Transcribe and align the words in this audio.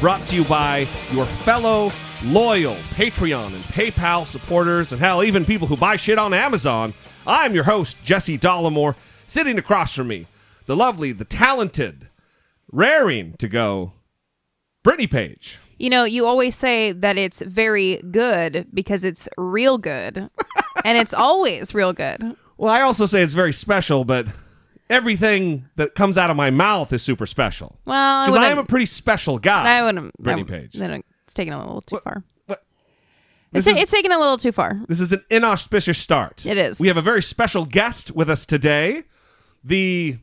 brought 0.00 0.26
to 0.26 0.36
you 0.36 0.44
by 0.44 0.86
your 1.10 1.24
fellow 1.26 1.90
loyal 2.22 2.74
Patreon 2.90 3.54
and 3.54 3.64
PayPal 3.64 4.26
supporters, 4.26 4.92
and 4.92 5.00
hell, 5.00 5.22
even 5.22 5.44
people 5.44 5.66
who 5.66 5.76
buy 5.76 5.96
shit 5.96 6.18
on 6.18 6.34
Amazon. 6.34 6.94
I'm 7.26 7.54
your 7.54 7.64
host, 7.64 7.96
Jesse 8.04 8.38
Dollemore. 8.38 8.94
Sitting 9.26 9.58
across 9.58 9.94
from 9.94 10.08
me, 10.08 10.26
the 10.66 10.76
lovely, 10.76 11.12
the 11.12 11.24
talented, 11.24 12.08
raring 12.70 13.34
to 13.38 13.48
go, 13.48 13.92
Brittany 14.82 15.06
Page. 15.06 15.58
You 15.78 15.90
know, 15.90 16.04
you 16.04 16.26
always 16.26 16.54
say 16.54 16.92
that 16.92 17.18
it's 17.18 17.42
very 17.42 18.00
good 18.10 18.66
because 18.72 19.04
it's 19.04 19.28
real 19.36 19.78
good. 19.78 20.30
and 20.84 20.98
it's 20.98 21.12
always 21.14 21.74
real 21.74 21.92
good. 21.92 22.36
Well, 22.56 22.72
I 22.72 22.82
also 22.82 23.04
say 23.06 23.22
it's 23.22 23.34
very 23.34 23.52
special, 23.52 24.04
but 24.04 24.26
everything 24.90 25.66
that 25.76 25.94
comes 25.94 26.16
out 26.18 26.30
of 26.30 26.36
my 26.36 26.50
mouth 26.50 26.92
is 26.92 27.02
super 27.02 27.26
special. 27.26 27.78
Well, 27.84 27.96
I 27.96 28.26
Because 28.26 28.44
I 28.44 28.50
am 28.50 28.58
a 28.58 28.64
pretty 28.64 28.86
special 28.86 29.38
guy. 29.38 29.78
I 29.78 29.82
wouldn't. 29.82 30.16
Brittany 30.18 30.44
that- 30.44 30.52
Page. 30.52 30.72
then 30.74 31.02
It's 31.24 31.34
taken 31.34 31.52
a 31.52 31.58
little 31.58 31.80
too 31.80 32.00
far. 32.04 32.22
what- 32.46 32.64
It's, 33.52 33.64
This 33.66 33.74
is- 33.76 33.82
it's 33.82 33.90
taking 33.92 34.12
a 34.12 34.18
little 34.18 34.38
too 34.38 34.52
far. 34.52 34.80
This 34.88 35.00
is 35.00 35.12
an 35.12 35.24
inauspicious 35.30 35.98
start. 35.98 36.44
It 36.46 36.56
is. 36.56 36.78
We 36.80 36.88
have 36.88 36.96
a 36.96 37.02
very 37.02 37.22
special 37.22 37.64
guest 37.64 38.10
with 38.12 38.28
us 38.30 38.46
today. 38.46 39.04
The 39.64 40.18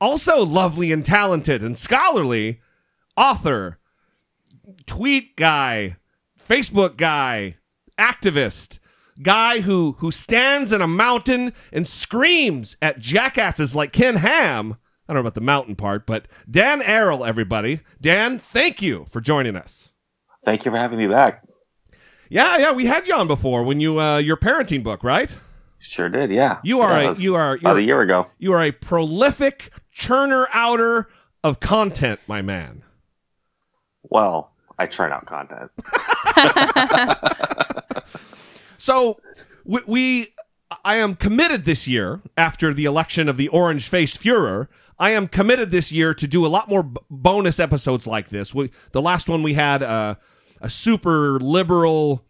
also 0.00 0.44
lovely 0.44 0.90
and 0.92 1.04
talented 1.04 1.62
and 1.62 1.76
scholarly 1.76 2.60
author, 3.16 3.78
tweet 4.86 5.36
guy, 5.36 5.96
Facebook 6.48 6.96
guy, 6.96 7.56
activist, 7.98 8.78
guy 9.22 9.60
who 9.60 9.96
who 9.98 10.10
stands 10.10 10.72
in 10.72 10.80
a 10.80 10.86
mountain 10.86 11.52
and 11.72 11.86
screams 11.86 12.76
at 12.82 12.98
jackasses 12.98 13.74
like 13.74 13.92
Ken 13.92 14.16
Ham. 14.16 14.76
I 15.08 15.12
don't 15.14 15.16
know 15.22 15.28
about 15.28 15.34
the 15.34 15.40
mountain 15.40 15.74
part, 15.76 16.06
but 16.06 16.26
Dan 16.50 16.80
Arel, 16.82 17.26
everybody. 17.26 17.80
Dan, 18.00 18.38
thank 18.38 18.82
you 18.82 19.06
for 19.10 19.20
joining 19.20 19.56
us. 19.56 19.90
Thank 20.44 20.64
you 20.64 20.70
for 20.70 20.76
having 20.76 20.98
me 20.98 21.06
back. 21.06 21.44
Yeah, 22.30 22.58
yeah, 22.58 22.72
we 22.72 22.84
had 22.86 23.06
you 23.08 23.14
on 23.14 23.26
before 23.26 23.64
when 23.64 23.80
you 23.80 23.98
uh, 23.98 24.18
your 24.18 24.36
parenting 24.36 24.82
book, 24.82 25.02
right? 25.02 25.30
Sure 25.80 26.08
did, 26.08 26.30
yeah. 26.30 26.58
You 26.62 26.80
are 26.80 26.90
Yeah, 26.90 26.98
a- 26.98 27.02
that 27.02 27.08
was 27.08 27.22
you 27.22 27.34
are- 27.36 27.54
about 27.56 27.70
you're- 27.70 27.82
a 27.82 27.86
year 27.86 28.00
ago. 28.02 28.26
You 28.38 28.52
are 28.52 28.62
a 28.62 28.72
prolific 28.72 29.70
churner 29.96 30.46
outer 30.52 31.08
of 31.42 31.60
content, 31.60 32.20
my 32.26 32.42
man. 32.42 32.82
Well, 34.02 34.52
I 34.78 34.86
churn 34.86 35.12
out 35.12 35.24
content. 35.26 35.70
So 38.88 39.20
we, 39.66 39.80
we 39.86 40.34
I 40.82 40.96
am 40.96 41.14
committed 41.14 41.66
this 41.66 41.86
year 41.86 42.22
after 42.38 42.72
the 42.72 42.86
election 42.86 43.28
of 43.28 43.36
the 43.36 43.48
orange 43.48 43.86
faced 43.86 44.18
Fuhrer. 44.18 44.68
I 44.98 45.10
am 45.10 45.28
committed 45.28 45.70
this 45.70 45.92
year 45.92 46.14
to 46.14 46.26
do 46.26 46.46
a 46.46 46.48
lot 46.48 46.70
more 46.70 46.82
b- 46.82 46.98
bonus 47.10 47.60
episodes 47.60 48.06
like 48.06 48.30
this. 48.30 48.54
We, 48.54 48.70
the 48.92 49.02
last 49.02 49.28
one 49.28 49.42
we 49.42 49.52
had 49.52 49.82
uh, 49.82 50.14
a 50.62 50.70
super 50.70 51.38
liberal, 51.38 52.24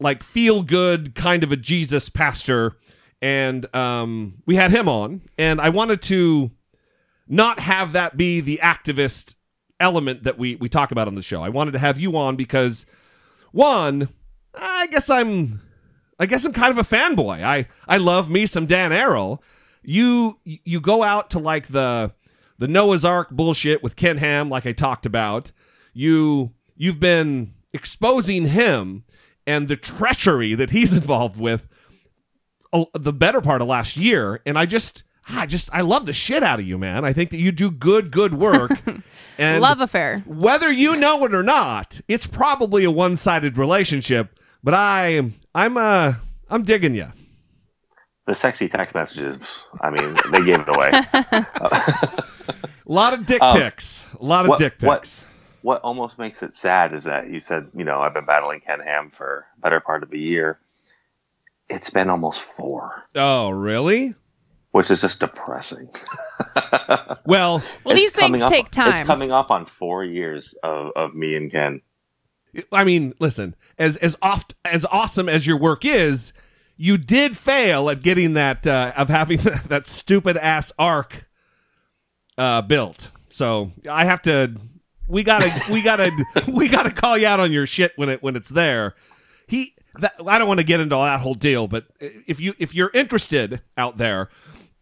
like 0.00 0.22
feel 0.22 0.62
good 0.62 1.14
kind 1.14 1.44
of 1.44 1.52
a 1.52 1.56
Jesus 1.56 2.08
pastor, 2.08 2.78
and 3.20 3.66
um, 3.76 4.36
we 4.46 4.56
had 4.56 4.70
him 4.70 4.88
on. 4.88 5.20
And 5.36 5.60
I 5.60 5.68
wanted 5.68 6.00
to 6.02 6.50
not 7.28 7.60
have 7.60 7.92
that 7.92 8.16
be 8.16 8.40
the 8.40 8.58
activist 8.62 9.34
element 9.78 10.24
that 10.24 10.38
we 10.38 10.56
we 10.56 10.70
talk 10.70 10.92
about 10.92 11.08
on 11.08 11.14
the 11.14 11.20
show. 11.20 11.42
I 11.42 11.50
wanted 11.50 11.72
to 11.72 11.78
have 11.78 11.98
you 12.00 12.16
on 12.16 12.36
because 12.36 12.86
one, 13.52 14.08
I 14.54 14.86
guess 14.86 15.10
I'm 15.10 15.60
I 16.18 16.26
guess 16.26 16.44
I'm 16.44 16.52
kind 16.52 16.70
of 16.70 16.78
a 16.78 16.96
fanboy. 16.96 17.42
I 17.42 17.66
I 17.88 17.96
love 17.98 18.30
me 18.30 18.46
some 18.46 18.66
Dan 18.66 18.90
Arel. 18.92 19.40
You 19.82 20.38
you 20.44 20.80
go 20.80 21.02
out 21.02 21.30
to 21.30 21.38
like 21.38 21.68
the 21.68 22.12
the 22.58 22.68
Noah's 22.68 23.04
Ark 23.04 23.30
bullshit 23.30 23.82
with 23.82 23.96
Ken 23.96 24.18
Ham 24.18 24.48
like 24.48 24.64
I 24.66 24.72
talked 24.72 25.06
about. 25.06 25.50
You 25.92 26.52
you've 26.76 27.00
been 27.00 27.54
exposing 27.72 28.46
him 28.48 29.04
and 29.46 29.68
the 29.68 29.76
treachery 29.76 30.54
that 30.54 30.70
he's 30.70 30.92
involved 31.00 31.38
with 31.40 31.66
a- 32.72 32.86
the 32.94 33.12
better 33.12 33.40
part 33.40 33.60
of 33.62 33.68
last 33.68 33.96
year 33.96 34.40
and 34.46 34.58
I 34.58 34.66
just 34.66 35.02
I 35.28 35.46
just 35.46 35.68
I 35.72 35.80
love 35.80 36.06
the 36.06 36.12
shit 36.12 36.42
out 36.42 36.60
of 36.60 36.66
you, 36.66 36.78
man. 36.78 37.04
I 37.04 37.12
think 37.12 37.30
that 37.30 37.38
you 37.38 37.50
do 37.52 37.70
good 37.70 38.10
good 38.10 38.34
work. 38.34 38.70
and 39.38 39.60
Love 39.60 39.80
affair. 39.80 40.22
whether 40.26 40.70
you 40.70 40.96
know 40.96 41.24
it 41.24 41.34
or 41.34 41.42
not, 41.42 42.00
it's 42.08 42.26
probably 42.26 42.84
a 42.84 42.90
one-sided 42.90 43.58
relationship. 43.58 44.38
But 44.62 44.74
I, 44.74 45.32
I'm, 45.54 45.76
uh, 45.76 46.14
I'm 46.50 46.64
digging 46.64 46.94
you. 46.94 47.12
The 48.26 48.34
sexy 48.34 48.68
text 48.68 48.94
messages, 48.94 49.36
I 49.80 49.90
mean, 49.90 50.16
they 50.32 50.44
gave 50.44 50.60
it 50.60 50.68
away. 50.68 50.90
A 52.86 52.92
lot 52.92 53.12
of 53.14 53.26
dick 53.26 53.42
Um, 53.42 53.58
pics. 53.58 54.04
A 54.20 54.24
lot 54.24 54.44
of 54.44 54.48
what, 54.50 54.58
dick 54.58 54.78
pics. 54.78 54.82
what, 54.82 55.30
what 55.62 55.80
almost 55.82 56.18
makes 56.18 56.42
it 56.42 56.54
sad 56.54 56.92
is 56.94 57.04
that 57.04 57.28
you 57.30 57.38
said, 57.40 57.68
you 57.74 57.84
know, 57.84 58.00
I've 58.00 58.14
been 58.14 58.24
battling 58.24 58.60
Ken 58.60 58.80
Ham 58.80 59.10
for 59.10 59.46
a 59.56 59.60
better 59.60 59.80
part 59.80 60.02
of 60.02 60.12
a 60.12 60.18
year. 60.18 60.58
It's 61.68 61.90
been 61.90 62.10
almost 62.10 62.40
four, 62.40 63.04
Oh, 63.14 63.50
really? 63.50 64.14
which 64.72 64.90
is 64.90 65.00
just 65.02 65.20
depressing. 65.20 65.88
Well, 67.26 67.62
Well, 67.84 67.94
these 67.94 68.12
things 68.12 68.42
up- 68.42 68.50
take 68.50 68.70
time. 68.70 68.92
It's 68.92 69.02
coming 69.06 69.32
up 69.32 69.50
on 69.50 69.64
four 69.64 70.04
years 70.04 70.54
of, 70.62 70.90
of 70.94 71.14
me 71.14 71.34
and 71.36 71.50
Ken. 71.50 71.80
I 72.72 72.84
mean, 72.84 73.14
listen. 73.18 73.54
As 73.78 73.96
as 73.96 74.16
oft 74.22 74.54
as 74.64 74.84
awesome 74.86 75.28
as 75.28 75.46
your 75.46 75.56
work 75.56 75.84
is, 75.84 76.32
you 76.76 76.96
did 76.98 77.36
fail 77.36 77.90
at 77.90 78.02
getting 78.02 78.34
that 78.34 78.66
uh, 78.66 78.92
of 78.96 79.08
having 79.08 79.38
that 79.66 79.86
stupid 79.86 80.36
ass 80.36 80.72
arc 80.78 81.26
uh, 82.38 82.62
built. 82.62 83.10
So 83.28 83.72
I 83.90 84.04
have 84.04 84.22
to. 84.22 84.54
We 85.06 85.22
gotta. 85.22 85.50
we 85.72 85.82
gotta. 85.82 86.10
we 86.48 86.68
gotta 86.68 86.90
call 86.90 87.18
you 87.18 87.26
out 87.26 87.40
on 87.40 87.52
your 87.52 87.66
shit 87.66 87.92
when 87.96 88.08
it 88.08 88.22
when 88.22 88.36
it's 88.36 88.50
there. 88.50 88.94
He. 89.46 89.74
That, 90.00 90.14
I 90.26 90.38
don't 90.38 90.48
want 90.48 90.58
to 90.58 90.66
get 90.66 90.80
into 90.80 90.96
that 90.96 91.20
whole 91.20 91.34
deal, 91.34 91.68
but 91.68 91.86
if 92.00 92.40
you 92.40 92.54
if 92.58 92.74
you're 92.74 92.90
interested 92.92 93.60
out 93.76 93.96
there 93.96 94.28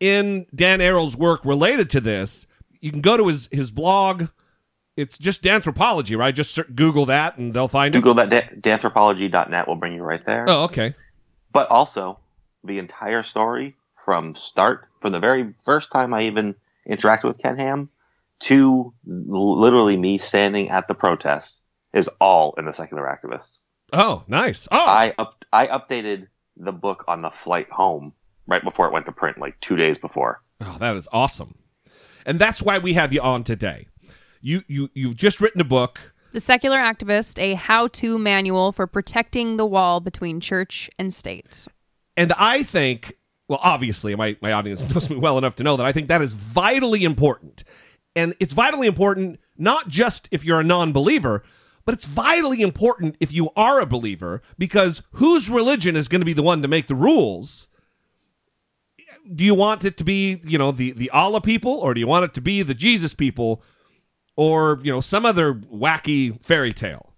in 0.00 0.46
Dan 0.54 0.80
Arel's 0.80 1.16
work 1.18 1.44
related 1.44 1.90
to 1.90 2.00
this, 2.00 2.46
you 2.80 2.90
can 2.90 3.02
go 3.02 3.18
to 3.18 3.26
his 3.26 3.48
his 3.52 3.70
blog. 3.70 4.28
It's 4.96 5.16
just 5.18 5.42
Danthropology, 5.42 6.16
right? 6.18 6.34
Just 6.34 6.52
ser- 6.52 6.64
Google 6.74 7.06
that 7.06 7.38
and 7.38 7.54
they'll 7.54 7.68
find 7.68 7.94
it. 7.94 7.98
Google 7.98 8.14
that, 8.14 8.30
da- 8.30 8.76
danthropology.net 8.76 9.66
will 9.66 9.76
bring 9.76 9.94
you 9.94 10.02
right 10.02 10.24
there. 10.24 10.44
Oh, 10.48 10.64
okay. 10.64 10.94
but 11.52 11.68
also 11.70 12.18
the 12.64 12.78
entire 12.78 13.22
story 13.22 13.74
from 14.04 14.34
start 14.34 14.88
from 15.00 15.12
the 15.12 15.20
very 15.20 15.54
first 15.64 15.90
time 15.92 16.12
I 16.14 16.22
even 16.22 16.54
interacted 16.88 17.24
with 17.24 17.38
Ken 17.38 17.56
Ham 17.56 17.88
to 18.40 18.92
literally 19.06 19.96
me 19.96 20.18
standing 20.18 20.68
at 20.70 20.88
the 20.88 20.94
protest 20.94 21.62
is 21.92 22.08
all 22.20 22.54
in 22.58 22.64
the 22.64 22.72
secular 22.72 23.04
activist. 23.04 23.58
Oh, 23.92 24.24
nice. 24.26 24.66
Oh, 24.70 24.76
I 24.78 25.14
up, 25.18 25.44
I 25.52 25.66
updated 25.68 26.28
the 26.56 26.72
book 26.72 27.04
on 27.08 27.22
the 27.22 27.30
flight 27.30 27.70
home 27.70 28.12
right 28.46 28.62
before 28.64 28.86
it 28.86 28.92
went 28.92 29.06
to 29.06 29.12
print, 29.12 29.38
like 29.38 29.58
two 29.60 29.76
days 29.76 29.98
before. 29.98 30.40
oh, 30.60 30.76
that 30.80 30.96
is 30.96 31.08
awesome. 31.12 31.54
And 32.26 32.38
that's 32.38 32.62
why 32.62 32.78
we 32.78 32.94
have 32.94 33.12
you 33.12 33.20
on 33.20 33.44
today. 33.44 33.86
You 34.42 34.62
you 34.66 34.90
you've 34.92 35.16
just 35.16 35.40
written 35.40 35.60
a 35.60 35.64
book. 35.64 36.12
The 36.32 36.40
Secular 36.40 36.78
Activist, 36.78 37.38
a 37.38 37.54
how 37.54 37.88
to 37.88 38.18
manual 38.18 38.72
for 38.72 38.86
protecting 38.86 39.56
the 39.56 39.66
wall 39.66 40.00
between 40.00 40.40
church 40.40 40.90
and 40.98 41.12
state. 41.12 41.66
And 42.16 42.32
I 42.34 42.62
think, 42.62 43.18
well, 43.48 43.60
obviously, 43.62 44.14
my, 44.16 44.36
my 44.40 44.52
audience 44.52 44.80
knows 44.94 45.10
me 45.10 45.16
well 45.16 45.38
enough 45.38 45.54
to 45.56 45.62
know 45.62 45.76
that 45.76 45.86
I 45.86 45.92
think 45.92 46.08
that 46.08 46.22
is 46.22 46.32
vitally 46.34 47.04
important. 47.04 47.64
And 48.16 48.34
it's 48.40 48.54
vitally 48.54 48.86
important 48.86 49.40
not 49.56 49.88
just 49.88 50.28
if 50.30 50.44
you're 50.44 50.60
a 50.60 50.64
non 50.64 50.92
believer, 50.92 51.42
but 51.84 51.94
it's 51.94 52.06
vitally 52.06 52.62
important 52.62 53.16
if 53.20 53.32
you 53.32 53.50
are 53.56 53.80
a 53.80 53.86
believer 53.86 54.42
because 54.58 55.02
whose 55.12 55.50
religion 55.50 55.96
is 55.96 56.08
going 56.08 56.20
to 56.20 56.26
be 56.26 56.32
the 56.32 56.42
one 56.42 56.62
to 56.62 56.68
make 56.68 56.86
the 56.86 56.94
rules? 56.94 57.68
Do 59.34 59.44
you 59.44 59.54
want 59.54 59.84
it 59.84 59.96
to 59.98 60.04
be, 60.04 60.40
you 60.44 60.58
know, 60.58 60.72
the, 60.72 60.92
the 60.92 61.10
Allah 61.10 61.40
people, 61.40 61.72
or 61.72 61.94
do 61.94 62.00
you 62.00 62.06
want 62.06 62.24
it 62.24 62.34
to 62.34 62.40
be 62.40 62.62
the 62.62 62.74
Jesus 62.74 63.14
people, 63.14 63.62
or, 64.36 64.80
you 64.82 64.92
know, 64.92 65.00
some 65.00 65.24
other 65.26 65.54
wacky 65.54 66.40
fairy 66.42 66.72
tale? 66.72 67.12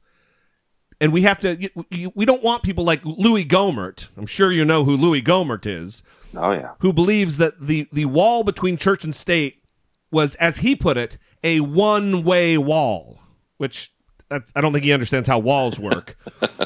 and 1.00 1.12
we 1.12 1.22
have 1.22 1.40
to. 1.40 1.68
We 2.14 2.24
don't 2.24 2.42
want 2.42 2.62
people 2.62 2.84
like 2.84 3.04
Louis 3.04 3.44
Gohmert. 3.44 4.08
I'm 4.16 4.26
sure 4.26 4.50
you 4.52 4.64
know 4.64 4.84
who 4.84 4.96
Louis 4.96 5.20
Gohmert 5.20 5.66
is, 5.66 6.02
Oh 6.36 6.52
yeah, 6.52 6.72
who 6.80 6.92
believes 6.92 7.36
that 7.38 7.60
the 7.60 7.88
the 7.92 8.06
wall 8.06 8.44
between 8.44 8.76
church 8.76 9.04
and 9.04 9.14
state 9.14 9.62
was, 10.10 10.34
as 10.36 10.58
he 10.58 10.74
put 10.74 10.96
it, 10.96 11.18
a 11.42 11.60
one 11.60 12.24
way 12.24 12.58
wall. 12.58 13.20
Which 13.56 13.92
I 14.30 14.60
don't 14.60 14.72
think 14.72 14.84
he 14.84 14.92
understands 14.92 15.28
how 15.28 15.38
walls 15.38 15.78
work. 15.78 16.16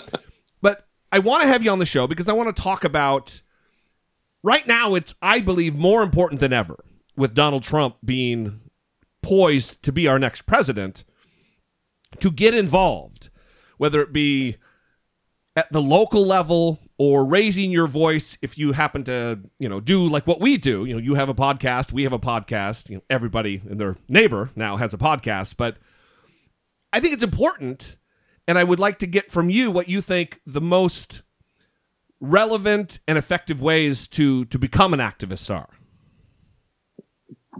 but 0.62 0.86
I 1.12 1.18
want 1.18 1.42
to 1.42 1.48
have 1.48 1.62
you 1.62 1.70
on 1.70 1.78
the 1.78 1.86
show 1.86 2.06
because 2.06 2.28
I 2.28 2.32
want 2.32 2.54
to 2.54 2.62
talk 2.62 2.84
about 2.84 3.42
right 4.42 4.66
now. 4.66 4.94
It's 4.94 5.14
I 5.20 5.40
believe 5.40 5.76
more 5.76 6.02
important 6.02 6.40
than 6.40 6.52
ever 6.52 6.82
with 7.16 7.34
Donald 7.34 7.62
Trump 7.62 7.96
being 8.04 8.60
poised 9.28 9.82
to 9.82 9.92
be 9.92 10.08
our 10.08 10.18
next 10.18 10.46
president 10.46 11.04
to 12.18 12.30
get 12.30 12.54
involved, 12.54 13.28
whether 13.76 14.00
it 14.00 14.10
be 14.10 14.56
at 15.54 15.70
the 15.70 15.82
local 15.82 16.24
level 16.24 16.78
or 16.96 17.26
raising 17.26 17.70
your 17.70 17.86
voice. 17.86 18.38
If 18.40 18.56
you 18.56 18.72
happen 18.72 19.04
to 19.04 19.40
you 19.58 19.68
know 19.68 19.80
do 19.80 20.06
like 20.06 20.26
what 20.26 20.40
we 20.40 20.56
do 20.56 20.86
you 20.86 20.94
know 20.94 21.00
you 21.00 21.14
have 21.14 21.28
a 21.28 21.34
podcast 21.34 21.92
we 21.92 22.04
have 22.04 22.12
a 22.14 22.18
podcast 22.18 22.88
you 22.88 22.96
know 22.96 23.02
everybody 23.10 23.60
and 23.68 23.78
their 23.78 23.98
neighbor 24.08 24.50
now 24.56 24.78
has 24.78 24.94
a 24.94 24.98
podcast. 24.98 25.58
But 25.58 25.76
i 26.90 27.00
think 27.00 27.12
it's 27.12 27.22
important 27.22 27.96
and 28.46 28.56
i 28.56 28.64
would 28.64 28.80
like 28.80 28.98
to 29.00 29.06
get 29.06 29.30
from 29.30 29.50
you 29.50 29.70
what 29.70 29.90
you 29.90 30.00
think 30.00 30.40
the 30.46 30.62
most 30.62 31.20
relevant 32.18 32.98
and 33.06 33.18
effective 33.18 33.60
ways 33.60 34.08
to 34.08 34.46
to 34.46 34.58
become 34.58 34.94
an 34.94 35.00
activist 35.00 35.54
are. 35.54 35.68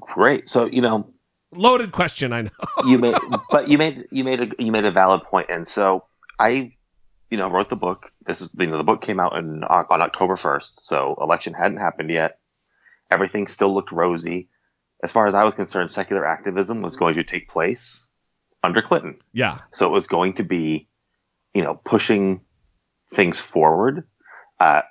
Great. 0.00 0.49
So 0.49 0.64
you 0.64 0.81
know, 0.81 1.12
loaded 1.53 1.93
question 1.93 2.33
i 2.33 2.43
know 2.43 2.50
you 2.87 2.99
made, 2.99 3.15
but 3.50 3.69
you 3.69 3.79
made 3.79 4.06
you 4.11 4.25
made 4.25 4.41
a 4.41 4.49
you 4.59 4.73
made 4.73 4.85
a 4.85 4.91
valid 4.91 5.23
point, 5.23 5.49
and 5.50 5.67
so 5.67 6.05
I, 6.39 6.73
you 7.31 7.39
know, 7.39 7.50
wrote 7.50 7.69
the 7.69 7.77
book. 7.77 8.11
This 8.27 8.41
is 8.41 8.55
you 8.59 8.67
know 8.67 8.77
the 8.77 8.85
book 8.85 9.00
came 9.00 9.21
out 9.21 9.37
in 9.37 9.65
on 9.65 9.87
on 9.91 10.03
October 10.03 10.37
first, 10.37 10.81
so 10.81 11.17
election 11.21 11.55
hadn't 11.55 11.79
happened 11.79 12.11
yet. 12.11 12.39
Everything 13.11 13.47
still 13.47 13.75
looked 13.75 13.93
rosy. 13.93 14.49
As 15.03 15.12
far 15.12 15.27
as 15.27 15.35
I 15.35 15.45
was 15.45 15.55
concerned, 15.55 15.91
secular 15.91 16.27
activism 16.27 16.83
was 16.83 16.97
going 16.97 17.15
to 17.15 17.25
take 17.25 17.49
place 17.49 18.06
under 18.65 18.83
Clinton. 18.83 19.19
yeah 19.33 19.59
So 19.71 19.87
it 19.87 19.93
was 19.93 20.09
going 20.09 20.35
to 20.35 20.43
be, 20.43 20.89
you 21.55 21.62
know, 21.62 21.77
pushing 21.85 22.41
things 23.15 23.39
forward, 23.39 24.05
uh, 24.59 24.83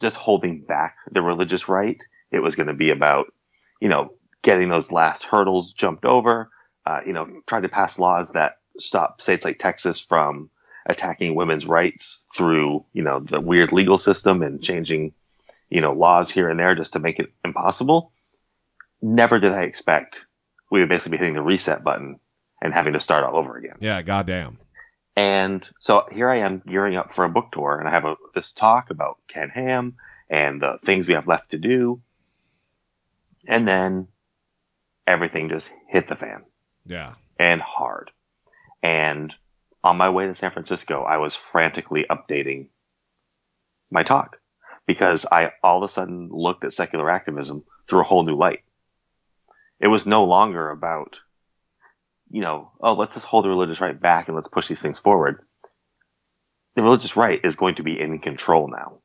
just 0.00 0.16
holding 0.16 0.62
back 0.62 0.96
the 1.10 1.22
religious 1.22 1.68
right. 1.68 2.02
It 2.32 2.40
was 2.40 2.56
going 2.56 2.66
to 2.66 2.74
be 2.74 2.90
about, 2.90 3.26
you 3.80 3.88
know, 3.88 4.14
getting 4.44 4.68
those 4.68 4.92
last 4.92 5.24
hurdles 5.24 5.72
jumped 5.72 6.04
over, 6.04 6.50
uh, 6.86 7.00
you 7.04 7.14
know, 7.14 7.26
trying 7.46 7.62
to 7.62 7.68
pass 7.68 7.98
laws 7.98 8.32
that 8.32 8.58
stop 8.78 9.20
states 9.20 9.44
like 9.44 9.58
Texas 9.58 9.98
from 9.98 10.50
attacking 10.86 11.34
women's 11.34 11.66
rights 11.66 12.26
through, 12.32 12.84
you 12.92 13.02
know, 13.02 13.18
the 13.20 13.40
weird 13.40 13.72
legal 13.72 13.96
system 13.96 14.42
and 14.42 14.62
changing, 14.62 15.14
you 15.70 15.80
know, 15.80 15.92
laws 15.92 16.30
here 16.30 16.50
and 16.50 16.60
there 16.60 16.74
just 16.74 16.92
to 16.92 16.98
make 16.98 17.18
it 17.18 17.32
impossible. 17.42 18.12
Never 19.00 19.40
did 19.40 19.52
I 19.52 19.62
expect 19.62 20.26
we 20.70 20.80
would 20.80 20.90
basically 20.90 21.16
be 21.16 21.18
hitting 21.18 21.34
the 21.34 21.42
reset 21.42 21.82
button 21.82 22.20
and 22.60 22.74
having 22.74 22.92
to 22.92 23.00
start 23.00 23.24
all 23.24 23.36
over 23.36 23.56
again. 23.56 23.76
yeah 23.80 24.02
goddamn 24.02 24.58
And 25.16 25.66
so 25.78 26.06
here 26.12 26.28
I 26.28 26.38
am 26.38 26.62
gearing 26.66 26.96
up 26.96 27.14
for 27.14 27.24
a 27.24 27.30
book 27.30 27.50
tour, 27.52 27.78
and 27.78 27.88
I 27.88 27.92
have 27.92 28.04
a, 28.04 28.16
this 28.34 28.52
talk 28.52 28.90
about 28.90 29.18
Ken 29.26 29.48
Ham 29.48 29.96
and 30.28 30.60
the 30.60 30.78
things 30.84 31.06
we 31.06 31.14
have 31.14 31.26
left 31.26 31.52
to 31.52 31.58
do. 31.58 32.02
And 33.46 33.66
then 33.68 34.08
everything 35.06 35.48
just 35.48 35.70
hit 35.88 36.08
the 36.08 36.16
fan 36.16 36.44
yeah 36.86 37.14
and 37.38 37.60
hard. 37.60 38.10
And 38.82 39.34
on 39.82 39.96
my 39.96 40.10
way 40.10 40.26
to 40.26 40.34
San 40.34 40.50
Francisco, 40.50 41.02
I 41.02 41.18
was 41.18 41.34
frantically 41.34 42.06
updating 42.08 42.68
my 43.90 44.02
talk 44.02 44.38
because 44.86 45.26
I 45.30 45.52
all 45.62 45.78
of 45.78 45.88
a 45.88 45.92
sudden 45.92 46.28
looked 46.30 46.64
at 46.64 46.72
secular 46.72 47.10
activism 47.10 47.64
through 47.88 48.00
a 48.00 48.04
whole 48.04 48.24
new 48.24 48.36
light. 48.36 48.60
It 49.80 49.88
was 49.88 50.06
no 50.06 50.24
longer 50.24 50.70
about, 50.70 51.16
you 52.30 52.40
know, 52.40 52.70
oh, 52.80 52.94
let's 52.94 53.14
just 53.14 53.26
hold 53.26 53.44
the 53.44 53.50
religious 53.50 53.80
right 53.80 53.98
back 53.98 54.28
and 54.28 54.34
let's 54.34 54.48
push 54.48 54.68
these 54.68 54.80
things 54.80 54.98
forward. 54.98 55.42
The 56.74 56.82
religious 56.82 57.16
right 57.16 57.40
is 57.42 57.56
going 57.56 57.76
to 57.76 57.82
be 57.82 57.98
in 57.98 58.18
control 58.18 58.68
now. 58.68 58.98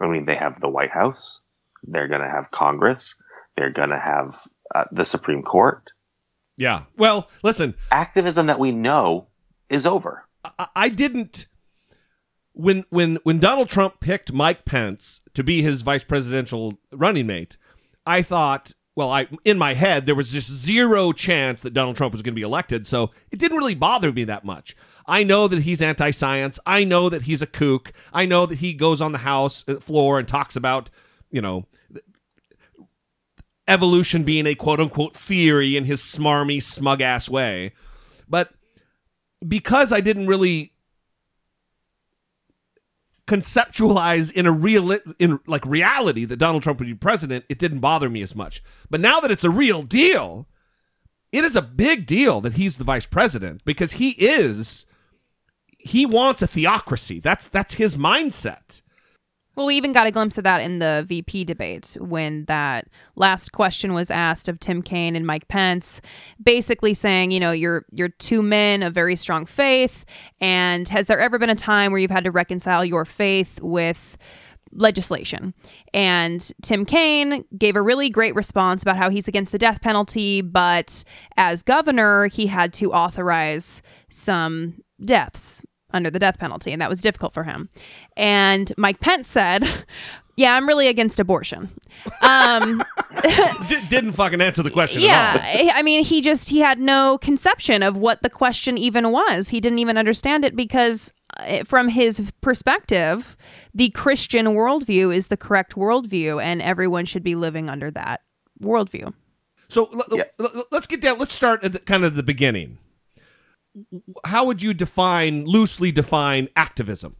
I 0.00 0.08
mean, 0.08 0.24
they 0.24 0.34
have 0.34 0.60
the 0.60 0.68
White 0.68 0.90
House, 0.90 1.40
they're 1.82 2.08
going 2.08 2.22
to 2.22 2.28
have 2.28 2.50
Congress, 2.50 3.22
they're 3.56 3.70
going 3.70 3.90
to 3.90 3.98
have 3.98 4.42
uh, 4.74 4.84
the 4.92 5.04
Supreme 5.04 5.42
Court. 5.42 5.90
yeah 6.56 6.84
well 6.96 7.28
listen 7.42 7.74
Activism 7.90 8.46
that 8.46 8.58
we 8.58 8.72
know 8.72 9.28
is 9.68 9.86
over. 9.86 10.24
I, 10.44 10.68
I 10.76 10.88
didn't 10.88 11.46
when 12.52 12.84
when 12.90 13.18
when 13.22 13.38
Donald 13.38 13.68
Trump 13.68 14.00
picked 14.00 14.32
Mike 14.32 14.64
Pence 14.64 15.20
to 15.34 15.42
be 15.42 15.62
his 15.62 15.82
vice 15.82 16.04
presidential 16.04 16.78
running 16.92 17.26
mate, 17.26 17.56
I 18.06 18.22
thought, 18.22 18.72
well, 18.94 19.10
I 19.10 19.28
in 19.44 19.58
my 19.58 19.74
head 19.74 20.06
there 20.06 20.14
was 20.14 20.30
just 20.30 20.50
zero 20.50 21.12
chance 21.12 21.62
that 21.62 21.72
Donald 21.72 21.96
Trump 21.96 22.12
was 22.12 22.22
going 22.22 22.34
to 22.34 22.38
be 22.38 22.42
elected, 22.42 22.86
so 22.86 23.10
it 23.30 23.38
didn't 23.38 23.56
really 23.56 23.74
bother 23.74 24.12
me 24.12 24.24
that 24.24 24.44
much. 24.44 24.76
I 25.06 25.22
know 25.22 25.48
that 25.48 25.62
he's 25.62 25.82
anti-science. 25.82 26.60
I 26.66 26.84
know 26.84 27.08
that 27.08 27.22
he's 27.22 27.42
a 27.42 27.46
kook. 27.46 27.92
I 28.12 28.26
know 28.26 28.46
that 28.46 28.58
he 28.58 28.74
goes 28.74 29.00
on 29.00 29.12
the 29.12 29.18
House 29.18 29.64
uh, 29.66 29.80
floor 29.80 30.18
and 30.18 30.28
talks 30.28 30.54
about, 30.54 30.90
you 31.30 31.40
know, 31.40 31.66
evolution 33.68 34.24
being 34.24 34.46
a 34.46 34.54
quote 34.54 34.80
unquote 34.80 35.16
theory 35.16 35.76
in 35.76 35.84
his 35.84 36.00
smarmy, 36.00 36.62
smug 36.62 37.00
ass 37.00 37.28
way. 37.28 37.72
But 38.28 38.50
because 39.46 39.92
I 39.92 40.00
didn't 40.00 40.26
really 40.26 40.72
conceptualize 43.26 44.32
in 44.32 44.46
a 44.46 44.52
real 44.52 44.92
in 45.18 45.40
like 45.46 45.64
reality 45.64 46.24
that 46.24 46.36
Donald 46.36 46.62
Trump 46.62 46.80
would 46.80 46.86
be 46.86 46.94
president, 46.94 47.44
it 47.48 47.58
didn't 47.58 47.80
bother 47.80 48.10
me 48.10 48.22
as 48.22 48.34
much. 48.34 48.62
But 48.90 49.00
now 49.00 49.20
that 49.20 49.30
it's 49.30 49.44
a 49.44 49.50
real 49.50 49.82
deal, 49.82 50.48
it 51.30 51.44
is 51.44 51.56
a 51.56 51.62
big 51.62 52.06
deal 52.06 52.40
that 52.40 52.54
he's 52.54 52.76
the 52.76 52.84
vice 52.84 53.06
president 53.06 53.64
because 53.64 53.92
he 53.92 54.10
is 54.10 54.86
he 55.78 56.04
wants 56.06 56.42
a 56.42 56.46
theocracy. 56.46 57.20
That's 57.20 57.48
that's 57.48 57.74
his 57.74 57.96
mindset. 57.96 58.81
Well, 59.54 59.66
we 59.66 59.76
even 59.76 59.92
got 59.92 60.06
a 60.06 60.10
glimpse 60.10 60.38
of 60.38 60.44
that 60.44 60.62
in 60.62 60.78
the 60.78 61.04
VP 61.06 61.44
debate 61.44 61.96
when 62.00 62.46
that 62.46 62.88
last 63.16 63.52
question 63.52 63.92
was 63.92 64.10
asked 64.10 64.48
of 64.48 64.58
Tim 64.58 64.80
Kaine 64.82 65.14
and 65.14 65.26
Mike 65.26 65.46
Pence, 65.48 66.00
basically 66.42 66.94
saying, 66.94 67.32
you 67.32 67.40
know, 67.40 67.52
you're 67.52 67.84
you're 67.92 68.08
two 68.08 68.42
men 68.42 68.82
of 68.82 68.94
very 68.94 69.14
strong 69.14 69.44
faith, 69.44 70.06
and 70.40 70.88
has 70.88 71.06
there 71.06 71.20
ever 71.20 71.38
been 71.38 71.50
a 71.50 71.54
time 71.54 71.92
where 71.92 72.00
you've 72.00 72.10
had 72.10 72.24
to 72.24 72.30
reconcile 72.30 72.82
your 72.82 73.04
faith 73.04 73.60
with 73.60 74.16
legislation? 74.72 75.52
And 75.92 76.50
Tim 76.62 76.86
Kaine 76.86 77.44
gave 77.58 77.76
a 77.76 77.82
really 77.82 78.08
great 78.08 78.34
response 78.34 78.82
about 78.82 78.96
how 78.96 79.10
he's 79.10 79.28
against 79.28 79.52
the 79.52 79.58
death 79.58 79.82
penalty, 79.82 80.40
but 80.40 81.04
as 81.36 81.62
governor, 81.62 82.28
he 82.28 82.46
had 82.46 82.72
to 82.74 82.90
authorize 82.90 83.82
some 84.08 84.82
deaths 85.04 85.60
under 85.92 86.10
the 86.10 86.18
death 86.18 86.38
penalty, 86.38 86.72
and 86.72 86.80
that 86.82 86.88
was 86.90 87.00
difficult 87.00 87.32
for 87.34 87.44
him. 87.44 87.68
And 88.16 88.72
Mike 88.76 89.00
Pence 89.00 89.28
said, 89.28 89.66
"Yeah, 90.36 90.54
I'm 90.54 90.66
really 90.66 90.88
against 90.88 91.18
abortion." 91.20 91.70
Um, 92.22 92.82
D- 93.68 93.80
didn't 93.88 94.12
fucking 94.12 94.40
answer 94.40 94.62
the 94.62 94.70
question 94.70 95.02
at 95.02 95.06
yeah, 95.06 95.72
I 95.74 95.82
mean, 95.82 96.02
he 96.04 96.20
just 96.20 96.48
he 96.50 96.58
had 96.60 96.78
no 96.78 97.18
conception 97.18 97.82
of 97.82 97.96
what 97.96 98.22
the 98.22 98.30
question 98.30 98.78
even 98.78 99.10
was. 99.12 99.50
He 99.50 99.60
didn't 99.60 99.78
even 99.78 99.96
understand 99.96 100.44
it 100.44 100.56
because, 100.56 101.12
uh, 101.38 101.64
from 101.64 101.88
his 101.88 102.32
perspective, 102.40 103.36
the 103.74 103.90
Christian 103.90 104.46
worldview 104.48 105.14
is 105.14 105.28
the 105.28 105.36
correct 105.36 105.74
worldview, 105.74 106.42
and 106.42 106.62
everyone 106.62 107.04
should 107.04 107.22
be 107.22 107.34
living 107.34 107.68
under 107.68 107.90
that 107.90 108.22
worldview. 108.62 109.12
So 109.68 109.86
l- 109.92 110.04
l- 110.10 110.18
Yeah. 110.18 110.24
l- 110.38 110.64
let's 110.70 110.86
get 110.86 111.00
down. 111.00 111.18
Let's 111.18 111.34
start 111.34 111.64
at 111.64 111.72
the, 111.72 111.78
kind 111.78 112.04
of 112.04 112.14
the 112.14 112.22
beginning. 112.22 112.78
How 114.24 114.44
would 114.44 114.62
you 114.62 114.74
define, 114.74 115.44
loosely 115.44 115.92
define, 115.92 116.48
activism? 116.56 117.16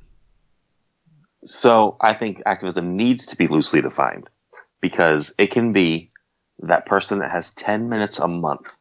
So 1.45 1.97
I 2.01 2.13
think 2.13 2.43
activism 2.47 2.97
needs 2.97 3.27
to 3.27 3.37
be 3.37 3.49
loosely 3.49 3.81
defined 3.81 4.29
because 4.81 5.35
it 5.39 5.49
can 5.49 5.73
be 5.73 6.11
that 6.61 6.87
person 6.87 7.19
that 7.21 7.31
has 7.31 7.55
10 7.55 7.89
minutes 7.89 8.19
a 8.19 8.29
month 8.29 8.75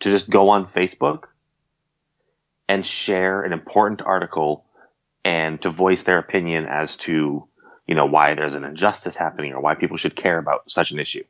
to 0.00 0.10
just 0.10 0.28
go 0.28 0.50
on 0.50 0.66
Facebook 0.66 1.24
and 2.68 2.84
share 2.84 3.42
an 3.42 3.52
important 3.52 4.02
article 4.02 4.64
and 5.24 5.60
to 5.62 5.70
voice 5.70 6.02
their 6.02 6.18
opinion 6.18 6.66
as 6.66 6.96
to, 6.96 7.46
you 7.86 7.94
know, 7.94 8.06
why 8.06 8.34
there's 8.34 8.54
an 8.54 8.64
injustice 8.64 9.16
happening 9.16 9.52
or 9.52 9.60
why 9.60 9.74
people 9.74 9.96
should 9.96 10.16
care 10.16 10.38
about 10.38 10.70
such 10.70 10.90
an 10.90 10.98
issue 10.98 11.24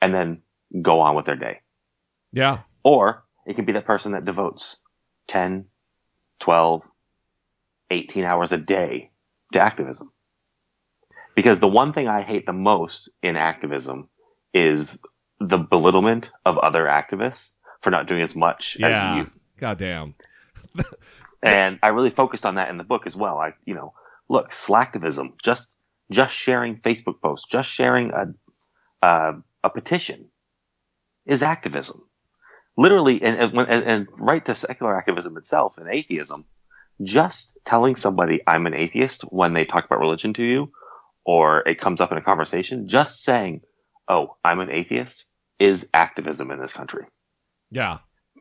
and 0.00 0.14
then 0.14 0.42
go 0.80 1.00
on 1.00 1.14
with 1.14 1.26
their 1.26 1.36
day. 1.36 1.60
Yeah, 2.32 2.60
Or 2.84 3.24
it 3.48 3.56
can 3.56 3.64
be 3.64 3.72
that 3.72 3.86
person 3.86 4.12
that 4.12 4.24
devotes 4.24 4.82
10, 5.28 5.64
12, 6.38 6.90
18 7.90 8.24
hours 8.24 8.52
a 8.52 8.58
day 8.58 9.10
to 9.52 9.60
activism. 9.60 10.12
Because 11.34 11.58
the 11.58 11.68
one 11.68 11.92
thing 11.92 12.08
I 12.08 12.20
hate 12.20 12.46
the 12.46 12.52
most 12.52 13.08
in 13.22 13.36
activism 13.36 14.08
is 14.52 15.00
the 15.40 15.58
belittlement 15.58 16.30
of 16.44 16.58
other 16.58 16.84
activists 16.84 17.54
for 17.80 17.90
not 17.90 18.06
doing 18.06 18.22
as 18.22 18.36
much 18.36 18.76
as 18.82 18.94
yeah. 18.94 19.16
you. 19.16 19.30
Goddamn. 19.58 20.14
And 21.42 21.78
I 21.82 21.88
really 21.88 22.10
focused 22.10 22.44
on 22.44 22.56
that 22.56 22.68
in 22.68 22.78
the 22.78 22.84
book 22.84 23.06
as 23.06 23.16
well. 23.16 23.38
I, 23.38 23.54
you 23.64 23.74
know, 23.74 23.94
look, 24.28 24.50
slacktivism, 24.50 25.34
just 25.42 25.76
just 26.10 26.34
sharing 26.34 26.80
Facebook 26.80 27.20
posts, 27.20 27.46
just 27.46 27.70
sharing 27.70 28.10
a 28.10 28.34
uh, 29.06 29.34
a 29.62 29.70
petition 29.70 30.30
is 31.26 31.42
activism. 31.42 32.07
Literally, 32.78 33.20
and 33.22 33.36
and, 33.38 33.84
and 33.84 34.08
right 34.16 34.44
to 34.46 34.54
secular 34.54 34.96
activism 34.96 35.36
itself 35.36 35.76
and 35.76 35.88
atheism, 35.92 36.46
just 37.02 37.58
telling 37.66 37.96
somebody 37.96 38.40
I'm 38.46 38.66
an 38.66 38.74
atheist 38.74 39.22
when 39.22 39.52
they 39.52 39.66
talk 39.66 39.84
about 39.84 39.98
religion 39.98 40.32
to 40.34 40.42
you, 40.42 40.72
or 41.26 41.68
it 41.68 41.74
comes 41.74 42.00
up 42.00 42.12
in 42.12 42.18
a 42.18 42.22
conversation, 42.22 42.88
just 42.88 43.22
saying, 43.22 43.60
"Oh, 44.08 44.36
I'm 44.42 44.60
an 44.60 44.70
atheist," 44.70 45.26
is 45.58 45.90
activism 45.92 46.50
in 46.50 46.60
this 46.60 46.72
country 46.72 47.04
Yeah. 47.70 47.98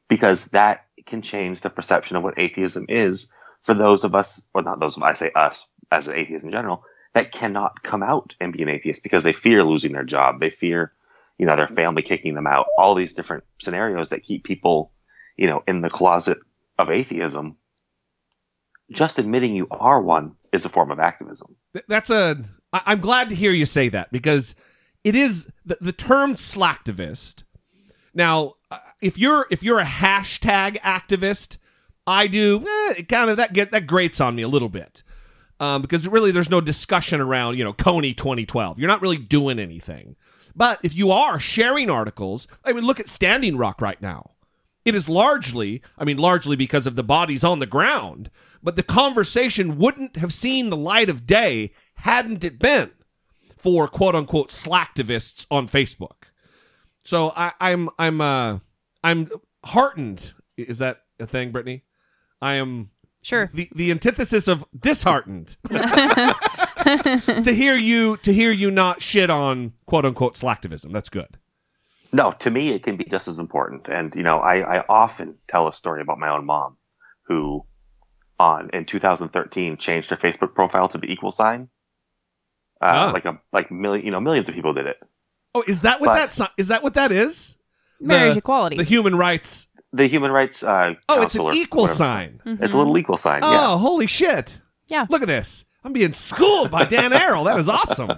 because 0.08 0.46
that 0.50 0.86
can 1.06 1.22
change 1.22 1.62
the 1.62 1.70
perception 1.70 2.16
of 2.16 2.24
what 2.24 2.36
atheism 2.38 2.86
is 2.88 3.32
for 3.64 3.74
those 3.74 4.04
of 4.04 4.16
us, 4.16 4.46
well, 4.54 4.64
not 4.64 4.80
those 4.80 4.98
of 4.98 5.04
I 5.04 5.14
say 5.14 5.32
us 5.36 5.70
as 5.92 6.08
an 6.08 6.16
atheist 6.16 6.46
in 6.46 6.52
general, 6.52 6.84
that 7.14 7.32
cannot 7.32 7.82
come 7.82 8.04
out 8.04 8.36
and 8.40 8.54
be 8.54 8.62
an 8.62 8.70
atheist 8.70 9.02
because 9.02 9.24
they 9.24 9.34
fear 9.34 9.64
losing 9.64 9.94
their 9.94 10.04
job, 10.04 10.40
they 10.40 10.52
fear, 10.52 10.94
you 11.38 11.46
know, 11.46 11.56
their 11.56 11.68
family 11.68 12.02
kicking 12.02 12.34
them 12.34 12.48
out. 12.48 12.68
All 12.78 12.96
these 12.96 13.14
different 13.14 13.44
scenarios 13.60 14.10
that 14.10 14.24
keep 14.24 14.44
people, 14.44 14.92
you 15.36 15.48
know, 15.48 15.64
in 15.68 15.82
the 15.82 15.90
closet 15.90 16.40
of 16.78 16.90
atheism. 16.90 17.58
Just 18.92 19.20
admitting 19.20 19.56
you 19.56 19.68
are 19.70 20.02
one 20.02 20.36
is 20.54 20.66
a 20.66 20.70
form 20.70 20.92
of 20.92 21.00
activism. 21.00 21.56
That's 21.88 22.10
a. 22.10 22.44
I'm 22.74 23.00
glad 23.00 23.30
to 23.30 23.36
hear 23.36 23.52
you 23.52 23.66
say 23.66 23.90
that 23.90 24.12
because 24.12 24.56
it 25.04 25.16
is 25.16 25.52
the, 25.66 25.78
the 25.82 25.92
term 25.92 26.34
slacktivist. 26.34 27.44
Now, 28.14 28.56
uh, 28.72 28.80
if 29.02 29.18
you're 29.18 29.46
if 29.52 29.62
you're 29.62 29.80
a 29.80 29.86
hashtag 29.86 30.80
activist, 30.80 31.58
I 32.06 32.28
do 32.28 32.66
eh, 32.90 33.04
kind 33.04 33.30
of 33.30 33.38
that 33.38 33.54
get 33.54 33.72
that 33.72 33.88
grates 33.88 34.22
on 34.22 34.36
me 34.36 34.42
a 34.42 34.48
little 34.48 34.70
bit 34.70 35.04
um, 35.60 35.82
because 35.82 36.08
really 36.08 36.32
there's 36.32 36.50
no 36.50 36.62
discussion 36.62 37.22
around 37.22 37.58
you 37.58 37.64
know 37.64 37.74
Kony 37.74 38.16
2012. 38.16 38.80
You're 38.80 38.88
not 38.88 39.02
really 39.02 39.18
doing 39.18 39.60
anything. 39.60 40.16
But 40.58 40.80
if 40.82 40.96
you 40.96 41.12
are 41.12 41.40
sharing 41.40 41.90
articles, 41.90 42.48
I 42.66 42.74
mean, 42.74 42.84
look 42.84 43.00
at 43.00 43.08
Standing 43.08 43.58
Rock 43.58 43.80
right 43.80 44.02
now. 44.02 44.32
It 44.84 44.96
is 44.96 45.08
largely, 45.08 45.84
I 45.98 46.04
mean, 46.04 46.18
largely 46.18 46.56
because 46.56 46.88
of 46.88 46.96
the 46.96 47.04
bodies 47.04 47.44
on 47.44 47.60
the 47.60 47.66
ground, 47.66 48.32
but 48.64 48.76
the 48.76 48.84
conversation 48.84 49.78
wouldn't 49.78 50.16
have 50.16 50.34
seen 50.34 50.70
the 50.70 50.78
light 50.78 51.10
of 51.10 51.28
day 51.28 51.74
hadn't 51.96 52.44
it 52.44 52.58
been 52.58 52.92
for 53.58 53.88
quote 53.88 54.16
unquote 54.16 54.50
slacktivists 54.50 55.46
on 55.52 55.68
Facebook. 55.68 56.24
So 57.06 57.34
I, 57.36 57.52
am 57.62 57.90
I'm 58.00 58.22
I'm 58.22 58.22
uh 58.22 58.60
I'm 59.04 59.30
heartened. 59.66 60.34
Is 60.58 60.80
that 60.80 61.02
a 61.20 61.28
thing, 61.28 61.52
Brittany? 61.52 61.84
I 62.42 62.56
am 62.56 62.90
Sure. 63.22 63.52
the 63.54 63.70
the 63.76 63.92
antithesis 63.92 64.48
of 64.48 64.64
disheartened 64.78 65.58
to 67.44 67.54
hear 67.54 67.76
you 67.76 68.18
to 68.18 68.34
hear 68.34 68.52
you 68.52 68.72
not 68.72 69.02
shit 69.02 69.30
on 69.30 69.74
quote 69.86 70.06
unquote 70.06 70.36
slacktivism. 70.36 70.92
That's 70.94 71.10
good. 71.10 71.38
No, 72.14 72.32
to 72.40 72.50
me, 72.50 72.70
it 72.70 72.84
can 72.84 72.96
be 72.96 73.04
just 73.04 73.28
as 73.28 73.38
important. 73.40 73.88
And, 73.90 74.16
you 74.16 74.24
know, 74.24 74.40
I, 74.40 74.78
I 74.80 74.86
often 74.88 75.38
tell 75.48 75.68
a 75.68 75.74
story 75.74 76.02
about 76.02 76.18
my 76.20 76.30
own 76.30 76.46
mom 76.46 76.78
who, 77.24 77.66
on 78.40 78.70
in 78.72 78.86
2013, 78.86 79.76
changed 79.76 80.10
her 80.12 80.16
Facebook 80.16 80.54
profile 80.56 80.88
to 80.88 80.98
the 80.98 81.12
equal 81.12 81.32
sign. 81.32 81.68
Uh, 82.82 82.86
Ah. 83.10 83.12
Like 83.12 83.26
a 83.26 83.40
like 83.52 83.72
million, 83.72 84.06
you 84.06 84.12
know, 84.12 84.22
millions 84.22 84.48
of 84.48 84.56
people 84.56 84.74
did 84.74 84.86
it. 84.86 84.98
Oh, 85.54 85.64
is 85.68 85.82
that 85.82 86.00
what 86.00 86.08
But- 86.08 86.16
that 86.16 86.34
si- 86.34 86.54
is 86.58 86.70
that 86.70 86.82
what 86.84 86.94
that 86.94 87.12
is? 87.12 87.56
Marriage 88.00 88.34
The- 88.36 88.38
equality. 88.40 88.78
The 88.78 88.84
human 88.84 89.16
rights. 89.16 89.68
The 89.92 90.08
human 90.08 90.32
rights. 90.32 90.64
Uh, 90.64 90.94
Oh, 91.10 91.22
it's 91.24 91.36
an 91.36 91.42
counselor- 91.42 91.54
equal 91.54 91.82
whatever. 91.84 91.96
sign. 91.98 92.42
It's 92.46 92.74
a 92.74 92.78
little 92.78 92.98
equal 92.98 93.18
sign. 93.18 93.40
Oh, 93.44 93.52
Yeah. 93.52 93.78
holy 93.80 94.08
shit. 94.08 94.62
Yeah. 94.88 95.08
Look 95.10 95.22
at 95.24 95.28
this. 95.28 95.66
I'm 95.88 95.94
being 95.94 96.12
schooled 96.12 96.70
by 96.70 96.84
Dan 96.84 97.12
Arel. 97.12 97.46
That 97.46 97.58
is 97.58 97.70
awesome. 97.70 98.12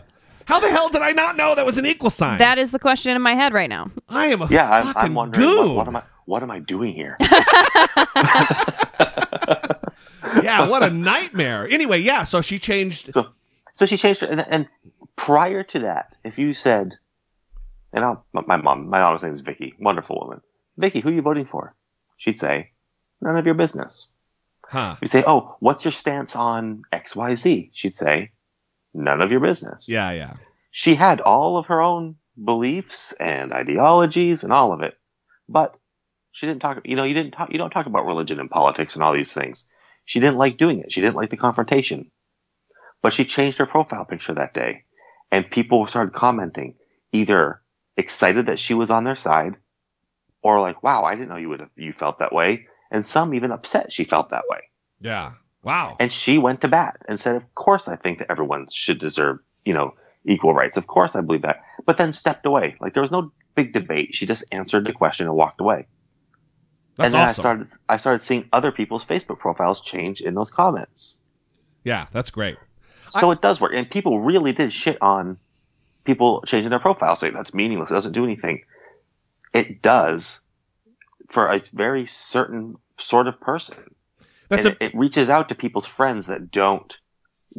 How 0.45 0.59
the 0.59 0.71
hell 0.71 0.89
did 0.89 1.03
I 1.03 1.11
not 1.11 1.37
know 1.37 1.53
that 1.53 1.63
was 1.67 1.77
an 1.77 1.85
equal 1.85 2.09
sign? 2.09 2.39
That 2.39 2.57
is 2.57 2.71
the 2.71 2.79
question 2.79 3.15
in 3.15 3.21
my 3.21 3.35
head 3.35 3.53
right 3.53 3.69
now. 3.69 3.91
I 4.09 4.25
am 4.25 4.41
a 4.41 4.47
Yeah, 4.49 4.67
I'm, 4.67 4.97
I'm 4.97 5.13
wondering 5.13 5.45
goon. 5.45 5.67
what, 5.75 5.75
what 5.75 5.87
am 5.87 5.95
I 5.97 6.01
what 6.25 6.41
am 6.41 6.49
I 6.49 6.57
doing 6.57 6.95
here? 6.95 7.15
yeah, 10.41 10.67
what 10.67 10.81
a 10.83 10.89
nightmare. 10.89 11.67
Anyway, 11.69 11.99
yeah, 11.99 12.23
so 12.23 12.41
she 12.41 12.57
changed. 12.57 13.13
so 13.13 13.27
so 13.73 13.85
she 13.85 13.97
changed 13.97 14.23
it, 14.23 14.31
and, 14.31 14.43
and 14.49 14.67
prior 15.15 15.61
to 15.61 15.79
that, 15.81 16.17
if 16.23 16.39
you 16.39 16.55
said, 16.55 16.95
and 17.93 18.03
I'll, 18.03 18.25
my 18.33 18.57
mom, 18.57 18.89
my 18.89 18.99
mom's 18.99 19.21
name 19.21 19.35
is 19.35 19.41
Vicky, 19.41 19.75
wonderful 19.79 20.19
woman. 20.19 20.41
Vicky, 20.75 21.01
who 21.01 21.09
are 21.09 21.13
you 21.13 21.21
voting 21.21 21.45
for? 21.45 21.75
She'd 22.17 22.39
say, 22.39 22.71
none 23.21 23.37
of 23.37 23.45
your 23.45 23.53
business. 23.53 24.07
Huh. 24.69 24.97
You 25.01 25.07
say, 25.07 25.23
oh, 25.25 25.55
what's 25.59 25.83
your 25.83 25.91
stance 25.91 26.35
on 26.35 26.83
X 26.91 27.15
Y 27.15 27.35
Z? 27.35 27.71
She'd 27.73 27.93
say, 27.93 28.31
none 28.93 29.21
of 29.23 29.31
your 29.31 29.39
business. 29.39 29.89
Yeah, 29.89 30.11
yeah. 30.11 30.33
she 30.71 30.95
had 30.95 31.21
all 31.21 31.57
of 31.57 31.67
her 31.67 31.81
own 31.81 32.15
beliefs 32.41 33.13
and 33.13 33.53
ideologies 33.53 34.43
and 34.43 34.53
all 34.53 34.71
of 34.71 34.81
it, 34.81 34.97
but 35.47 35.77
she 36.31 36.45
didn't 36.45 36.61
talk. 36.61 36.81
You 36.85 36.95
know, 36.95 37.03
you 37.03 37.13
didn't 37.13 37.31
talk. 37.31 37.51
You 37.51 37.57
don't 37.57 37.71
talk 37.71 37.87
about 37.87 38.05
religion 38.05 38.39
and 38.39 38.49
politics 38.49 38.93
and 38.95 39.03
all 39.03 39.13
these 39.13 39.33
things. 39.33 39.67
She 40.05 40.19
didn't 40.19 40.37
like 40.37 40.57
doing 40.57 40.79
it. 40.79 40.91
She 40.91 41.01
didn't 41.01 41.15
like 41.15 41.29
the 41.29 41.37
confrontation, 41.37 42.11
but 43.01 43.13
she 43.13 43.25
changed 43.25 43.57
her 43.57 43.65
profile 43.65 44.05
picture 44.05 44.33
that 44.35 44.53
day, 44.53 44.83
and 45.31 45.49
people 45.49 45.87
started 45.87 46.13
commenting, 46.13 46.75
either 47.11 47.61
excited 47.97 48.45
that 48.45 48.59
she 48.59 48.73
was 48.73 48.91
on 48.91 49.03
their 49.03 49.15
side, 49.15 49.55
or 50.43 50.61
like, 50.61 50.83
"Wow, 50.83 51.03
I 51.03 51.15
didn't 51.15 51.29
know 51.29 51.37
you 51.37 51.49
would 51.49 51.59
have 51.61 51.71
you 51.75 51.91
felt 51.91 52.19
that 52.19 52.33
way," 52.33 52.67
and 52.91 53.05
some 53.05 53.33
even 53.33 53.51
upset 53.51 53.91
she 53.91 54.03
felt 54.03 54.29
that 54.29 54.43
way. 54.49 54.59
Yeah. 55.01 55.33
Wow. 55.63 55.97
And 55.99 56.11
she 56.11 56.37
went 56.37 56.61
to 56.61 56.67
bat 56.67 56.97
and 57.07 57.19
said, 57.19 57.35
"Of 57.35 57.53
course, 57.55 57.87
I 57.87 57.95
think 57.95 58.19
that 58.19 58.31
everyone 58.31 58.67
should 58.71 58.99
deserve, 58.99 59.39
you 59.65 59.73
know, 59.73 59.93
equal 60.25 60.53
rights. 60.53 60.77
Of 60.77 60.87
course, 60.87 61.15
I 61.15 61.21
believe 61.21 61.41
that." 61.41 61.61
But 61.85 61.97
then 61.97 62.13
stepped 62.13 62.45
away. 62.45 62.75
Like 62.79 62.93
there 62.93 63.03
was 63.03 63.11
no 63.11 63.31
big 63.55 63.73
debate. 63.73 64.15
She 64.15 64.25
just 64.25 64.43
answered 64.51 64.85
the 64.85 64.93
question 64.93 65.27
and 65.27 65.35
walked 65.35 65.59
away. 65.59 65.87
That's 66.95 67.07
and 67.07 67.13
then 67.13 67.21
awesome. 67.21 67.29
I 67.29 67.33
started, 67.33 67.67
I 67.89 67.97
started 67.97 68.19
seeing 68.19 68.49
other 68.51 68.71
people's 68.71 69.05
Facebook 69.05 69.39
profiles 69.39 69.81
change 69.81 70.21
in 70.21 70.33
those 70.33 70.51
comments. 70.51 71.21
yeah, 71.83 72.07
that's 72.11 72.31
great. 72.31 72.57
So 73.11 73.31
it 73.31 73.41
does 73.41 73.59
work, 73.59 73.71
and 73.73 73.89
people 73.89 74.19
really 74.21 74.51
did 74.51 74.71
shit 74.71 74.97
on 75.01 75.37
people 76.03 76.41
changing 76.45 76.69
their 76.69 76.79
profile, 76.79 77.15
saying 77.15 77.33
that's 77.33 77.53
meaningless. 77.53 77.89
It 77.89 77.93
doesn't 77.93 78.11
do 78.11 78.23
anything. 78.23 78.63
It 79.53 79.81
does 79.81 80.41
for 81.29 81.47
a 81.47 81.61
very 81.73 82.05
certain 82.05 82.75
sort 82.97 83.27
of 83.27 83.39
person. 83.39 83.95
That's 84.49 84.65
and 84.65 84.75
a 84.75 84.83
it, 84.83 84.91
it 84.91 84.97
reaches 84.97 85.29
out 85.29 85.49
to 85.49 85.55
people's 85.55 85.85
friends 85.85 86.27
that 86.27 86.51
don't 86.51 86.97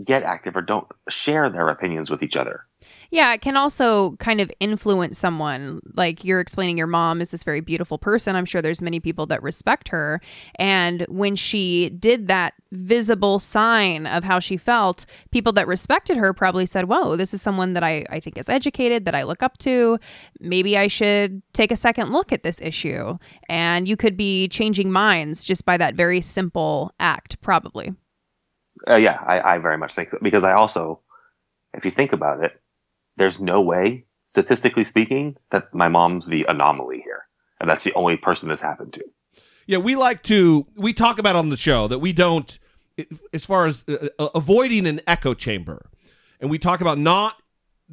get 0.03 0.23
active 0.25 0.57
or 0.57 0.63
don't 0.63 0.87
share 1.09 1.49
their 1.49 1.69
opinions 1.69 2.11
with 2.11 2.23
each 2.23 2.37
other. 2.37 2.67
Yeah, 3.11 3.35
it 3.35 3.41
can 3.41 3.57
also 3.57 4.13
kind 4.17 4.41
of 4.41 4.53
influence 4.61 5.19
someone. 5.19 5.81
Like 5.95 6.25
you're 6.25 6.39
explaining 6.39 6.79
your 6.79 6.87
mom 6.87 7.21
is 7.21 7.31
this 7.31 7.43
very 7.43 7.61
beautiful 7.61 7.99
person. 7.99 8.37
I'm 8.37 8.45
sure 8.45 8.63
there's 8.63 8.81
many 8.81 9.01
people 9.01 9.27
that 9.27 9.43
respect 9.43 9.89
her. 9.89 10.21
And 10.57 11.05
when 11.09 11.35
she 11.35 11.91
did 11.91 12.29
that 12.29 12.55
visible 12.71 13.41
sign 13.41 14.07
of 14.07 14.23
how 14.23 14.39
she 14.39 14.57
felt, 14.57 15.07
people 15.33 15.53
that 15.55 15.67
respected 15.67 16.17
her 16.17 16.33
probably 16.33 16.67
said, 16.67 16.89
Whoa, 16.89 17.17
this 17.17 17.35
is 17.35 17.43
someone 17.43 17.73
that 17.73 17.83
I, 17.83 18.07
I 18.11 18.21
think 18.21 18.39
is 18.39 18.49
educated, 18.49 19.05
that 19.07 19.15
I 19.15 19.25
look 19.25 19.43
up 19.43 19.59
to. 19.59 19.99
Maybe 20.39 20.79
I 20.79 20.87
should 20.87 21.43
take 21.53 21.73
a 21.73 21.77
second 21.77 22.13
look 22.13 22.33
at 22.33 22.45
this 22.45 22.61
issue. 22.61 23.19
And 23.49 23.89
you 23.89 23.97
could 23.97 24.17
be 24.17 24.47
changing 24.49 24.93
minds 24.93 25.43
just 25.43 25.65
by 25.65 25.77
that 25.79 25.97
very 25.97 26.21
simple 26.21 26.93
act, 27.01 27.41
probably. 27.41 27.93
Uh, 28.89 28.95
yeah, 28.97 29.21
I, 29.27 29.55
I 29.55 29.59
very 29.59 29.77
much 29.79 29.95
think 29.95 30.11
that 30.11 30.23
because 30.23 30.45
I 30.45 30.53
also, 30.53 31.01
if 31.75 31.85
you 31.85 31.91
think 31.91 32.13
about 32.13 32.45
it, 32.45 32.61
there's 33.17 33.41
no 33.41 33.61
way, 33.61 34.07
statistically 34.27 34.85
speaking, 34.85 35.37
that 35.51 35.75
my 35.75 35.89
mom's 35.89 36.27
the 36.27 36.47
anomaly 36.49 37.01
here. 37.05 37.27
And 37.61 37.69
that's 37.69 37.85
the 37.85 37.95
only 37.95 38.17
person 38.17 38.49
this 38.49 38.61
happened 38.61 38.95
to. 38.95 39.05
Yeah, 39.67 39.79
we 39.79 39.95
like 39.95 40.23
to 40.25 40.67
we 40.75 40.93
talk 40.93 41.19
about 41.19 41.37
on 41.37 41.51
the 41.51 41.57
show 41.57 41.87
that 41.89 41.99
we 41.99 42.13
don't 42.13 42.59
as 43.33 43.47
far 43.47 43.67
as 43.67 43.85
uh, 43.89 44.09
uh, 44.19 44.29
avoiding 44.35 44.87
an 44.87 45.01
echo 45.07 45.35
chamber. 45.35 45.91
And 46.41 46.51
we 46.51 46.59
talk 46.59 46.81
about 46.81 46.99
not 46.99 47.37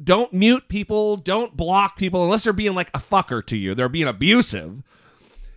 don't 0.02 0.32
mute 0.32 0.68
people, 0.68 1.16
don't 1.16 1.56
block 1.56 1.96
people 1.96 2.24
unless 2.24 2.44
they're 2.44 2.52
being 2.52 2.74
like 2.74 2.90
a 2.94 2.98
fucker 2.98 3.44
to 3.46 3.56
you. 3.56 3.74
They're 3.74 3.88
being 3.88 4.08
abusive. 4.08 4.82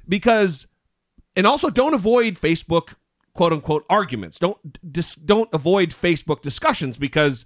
Because 0.10 0.68
and 1.36 1.48
also 1.48 1.70
don't 1.70 1.94
avoid 1.94 2.36
Facebook 2.36 2.96
quote 3.34 3.54
unquote 3.54 3.86
arguments. 3.90 4.40
Don't 4.40 4.92
dis, 4.92 5.16
don't 5.16 5.50
avoid 5.54 5.92
Facebook 5.92 6.42
discussions 6.42 6.98
because 6.98 7.46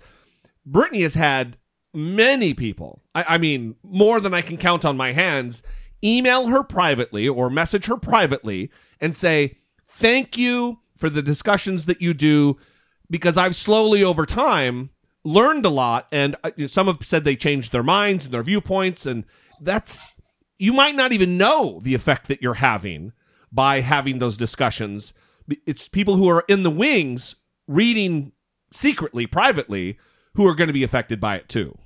Brittany 0.65 1.01
has 1.03 1.15
had 1.15 1.57
many 1.95 2.53
people, 2.53 3.01
I, 3.13 3.35
I 3.35 3.37
mean, 3.37 3.75
more 3.83 4.19
than 4.19 4.33
I 4.33 4.41
can 4.41 4.57
count 4.57 4.85
on 4.85 4.97
my 4.97 5.13
hands, 5.13 5.63
email 6.03 6.47
her 6.47 6.63
privately 6.63 7.27
or 7.27 7.49
message 7.49 7.85
her 7.85 7.97
privately 7.97 8.69
and 8.99 9.15
say, 9.15 9.57
Thank 9.87 10.37
you 10.37 10.79
for 10.97 11.09
the 11.09 11.21
discussions 11.21 11.85
that 11.85 12.01
you 12.01 12.13
do 12.13 12.57
because 13.09 13.37
I've 13.37 13.55
slowly 13.55 14.03
over 14.03 14.25
time 14.25 14.89
learned 15.23 15.65
a 15.65 15.69
lot. 15.69 16.07
And 16.11 16.35
uh, 16.43 16.51
some 16.67 16.87
have 16.87 16.99
said 17.03 17.23
they 17.23 17.35
changed 17.35 17.71
their 17.71 17.83
minds 17.83 18.25
and 18.25 18.33
their 18.33 18.43
viewpoints. 18.43 19.05
And 19.05 19.23
that's, 19.61 20.05
you 20.57 20.73
might 20.73 20.95
not 20.95 21.13
even 21.13 21.37
know 21.37 21.79
the 21.81 21.93
effect 21.95 22.27
that 22.27 22.41
you're 22.41 22.55
having 22.55 23.13
by 23.51 23.81
having 23.81 24.19
those 24.19 24.37
discussions. 24.37 25.13
It's 25.65 25.87
people 25.87 26.17
who 26.17 26.27
are 26.27 26.43
in 26.49 26.63
the 26.63 26.71
wings 26.71 27.35
reading 27.67 28.33
secretly, 28.71 29.25
privately, 29.27 29.97
who 30.33 30.45
are 30.45 30.55
going 30.55 30.67
to 30.67 30.73
be 30.73 30.83
affected 30.83 31.19
by 31.19 31.37
it 31.37 31.47
too. 31.47 31.77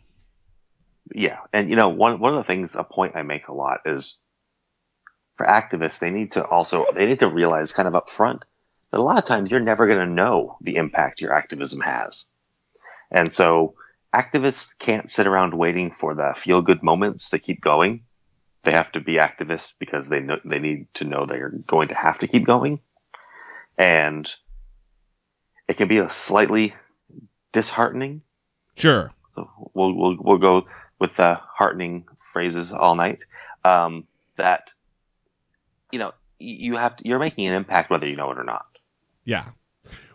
Yeah. 1.14 1.40
And, 1.54 1.70
you 1.70 1.76
know, 1.76 1.90
one, 1.90 2.20
one 2.20 2.34
of 2.34 2.38
the 2.38 2.44
things, 2.44 2.76
a 2.76 2.84
point 2.84 3.16
I 3.16 3.24
make 3.24 3.48
a 3.48 3.54
lot 3.54 3.82
is 3.86 4.20
for 5.36 5.46
activists, 5.46 6.00
they 6.00 6.12
need 6.12 6.34
to 6.34 6.46
also 6.46 6.86
they 6.94 7.06
need 7.06 7.20
to 7.20 7.30
realize 7.30 7.74
kind 7.74 7.88
of 7.88 7.96
up 7.96 8.10
front 8.10 8.44
that 8.92 9.00
a 9.00 9.04
lot 9.04 9.18
of 9.18 9.26
times 9.26 9.52
you're 9.52 9.60
never 9.60 9.88
going 9.88 10.00
to 10.00 10.14
know 10.14 10.58
the 10.62 10.76
impact 10.76 11.22
your 11.22 11.34
activism 11.34 11.80
has. 11.82 12.26
And 13.12 13.32
so 13.32 13.76
activists 14.14 14.78
can't 14.78 15.10
sit 15.10 15.28
around 15.28 15.54
waiting 15.54 15.92
for 15.92 16.14
the 16.14 16.34
feel 16.36 16.62
good 16.62 16.84
moments 16.84 17.30
to 17.30 17.40
keep 17.40 17.62
going. 17.62 18.04
They 18.64 18.72
have 18.72 18.92
to 18.92 19.00
be 19.00 19.14
activists 19.14 19.74
because 19.80 20.10
they 20.10 20.20
know 20.20 20.40
they 20.44 20.60
need 20.60 20.88
to 20.96 21.06
know 21.06 21.26
they're 21.26 21.54
going 21.66 21.88
to 21.88 21.96
have 21.96 22.20
to 22.20 22.28
keep 22.28 22.46
going. 22.46 22.80
And 23.78 24.30
it 25.70 25.78
can 25.78 25.88
be 25.88 26.00
a 26.00 26.10
slightly 26.10 26.76
disheartening. 27.54 28.24
Sure. 28.76 29.14
So 29.36 29.50
we'll 29.74 29.94
we'll, 29.96 30.18
we'll 30.20 30.38
go 30.38 30.64
with 31.00 31.16
the 31.16 31.36
heartening 31.36 32.06
phrases 32.20 32.72
all 32.72 32.96
night. 32.96 33.24
Um, 33.66 34.06
that 34.38 34.72
you 35.92 36.00
know 36.00 36.14
you 36.40 36.78
have 36.78 36.96
to, 36.98 37.08
you're 37.08 37.20
making 37.20 37.48
an 37.48 37.54
impact 37.54 37.90
whether 37.90 38.08
you 38.08 38.16
know 38.16 38.32
it 38.32 38.38
or 38.38 38.44
not. 38.44 38.66
Yeah. 39.26 39.46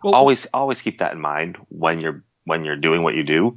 Well, 0.03 0.15
always 0.15 0.47
always 0.53 0.83
keep 0.83 0.99
that 0.99 1.13
in 1.13 1.21
mind 1.21 1.57
when 1.69 2.01
you're 2.01 2.23
when 2.45 2.65
you're 2.65 2.77
doing 2.77 3.03
what 3.03 3.15
you 3.15 3.23
do, 3.23 3.57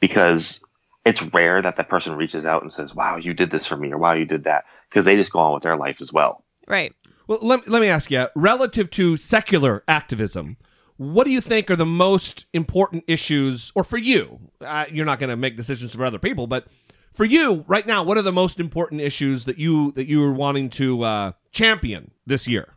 because 0.00 0.64
it's 1.04 1.22
rare 1.22 1.60
that 1.62 1.76
that 1.76 1.88
person 1.88 2.16
reaches 2.16 2.46
out 2.46 2.62
and 2.62 2.72
says, 2.72 2.94
"Wow, 2.94 3.16
you 3.16 3.34
did 3.34 3.50
this 3.50 3.66
for 3.66 3.76
me," 3.76 3.92
or 3.92 3.98
"Wow, 3.98 4.12
you 4.12 4.24
did 4.24 4.44
that," 4.44 4.64
because 4.88 5.04
they 5.04 5.16
just 5.16 5.32
go 5.32 5.38
on 5.38 5.54
with 5.54 5.62
their 5.62 5.76
life 5.76 6.00
as 6.00 6.12
well. 6.12 6.44
Right. 6.66 6.94
Well, 7.26 7.38
let, 7.40 7.68
let 7.68 7.80
me 7.80 7.88
ask 7.88 8.10
you, 8.10 8.26
relative 8.34 8.90
to 8.90 9.16
secular 9.16 9.82
activism, 9.88 10.58
what 10.96 11.24
do 11.24 11.30
you 11.30 11.40
think 11.40 11.70
are 11.70 11.76
the 11.76 11.86
most 11.86 12.46
important 12.52 13.04
issues, 13.06 13.72
or 13.74 13.84
for 13.84 13.98
you? 13.98 14.38
Uh, 14.60 14.86
you're 14.90 15.06
not 15.06 15.18
going 15.18 15.30
to 15.30 15.36
make 15.36 15.56
decisions 15.56 15.94
for 15.94 16.04
other 16.04 16.18
people, 16.18 16.46
but 16.46 16.66
for 17.12 17.24
you 17.24 17.64
right 17.66 17.86
now, 17.86 18.02
what 18.02 18.18
are 18.18 18.22
the 18.22 18.32
most 18.32 18.60
important 18.60 19.00
issues 19.00 19.44
that 19.44 19.58
you 19.58 19.92
that 19.92 20.06
you 20.06 20.22
are 20.22 20.32
wanting 20.32 20.70
to 20.70 21.02
uh, 21.02 21.32
champion 21.50 22.10
this 22.26 22.46
year? 22.46 22.74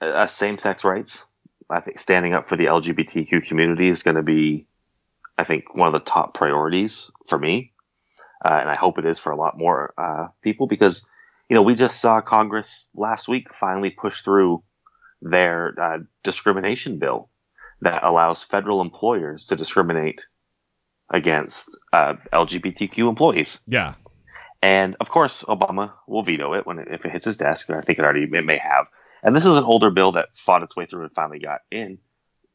Uh, 0.00 0.26
same-sex 0.26 0.84
rights. 0.84 1.26
I 1.70 1.80
think 1.80 1.98
standing 1.98 2.34
up 2.34 2.48
for 2.48 2.56
the 2.56 2.66
LGBTQ 2.66 3.46
community 3.46 3.88
is 3.88 4.02
going 4.02 4.16
to 4.16 4.22
be, 4.22 4.66
I 5.38 5.44
think, 5.44 5.76
one 5.76 5.86
of 5.86 5.94
the 5.94 6.00
top 6.00 6.34
priorities 6.34 7.10
for 7.28 7.38
me, 7.38 7.72
uh, 8.44 8.54
and 8.54 8.68
I 8.68 8.74
hope 8.74 8.98
it 8.98 9.06
is 9.06 9.18
for 9.18 9.30
a 9.30 9.36
lot 9.36 9.56
more 9.56 9.94
uh, 9.96 10.28
people 10.42 10.66
because 10.66 11.08
you 11.48 11.54
know 11.54 11.62
we 11.62 11.76
just 11.76 12.00
saw 12.00 12.20
Congress 12.20 12.88
last 12.94 13.28
week 13.28 13.54
finally 13.54 13.90
push 13.90 14.22
through 14.22 14.62
their 15.22 15.74
uh, 15.80 15.98
discrimination 16.22 16.98
bill 16.98 17.30
that 17.80 18.04
allows 18.04 18.44
federal 18.44 18.80
employers 18.80 19.46
to 19.46 19.56
discriminate 19.56 20.26
against 21.10 21.76
uh, 21.92 22.14
LGBTQ 22.32 23.08
employees. 23.08 23.62
Yeah. 23.66 23.94
And 24.62 24.96
of 25.00 25.08
course, 25.08 25.42
Obama 25.42 25.92
will 26.06 26.22
veto 26.22 26.54
it 26.54 26.66
when 26.66 26.78
it, 26.78 26.88
if 26.90 27.04
it 27.04 27.12
hits 27.12 27.24
his 27.24 27.36
desk. 27.36 27.68
and 27.68 27.78
I 27.78 27.82
think 27.82 27.98
it 27.98 28.04
already 28.04 28.24
it 28.24 28.44
may 28.44 28.58
have. 28.58 28.86
And 29.22 29.34
this 29.34 29.44
is 29.44 29.56
an 29.56 29.64
older 29.64 29.90
bill 29.90 30.12
that 30.12 30.28
fought 30.34 30.62
its 30.62 30.76
way 30.76 30.86
through 30.86 31.02
and 31.02 31.12
finally 31.12 31.38
got 31.38 31.60
in. 31.70 31.98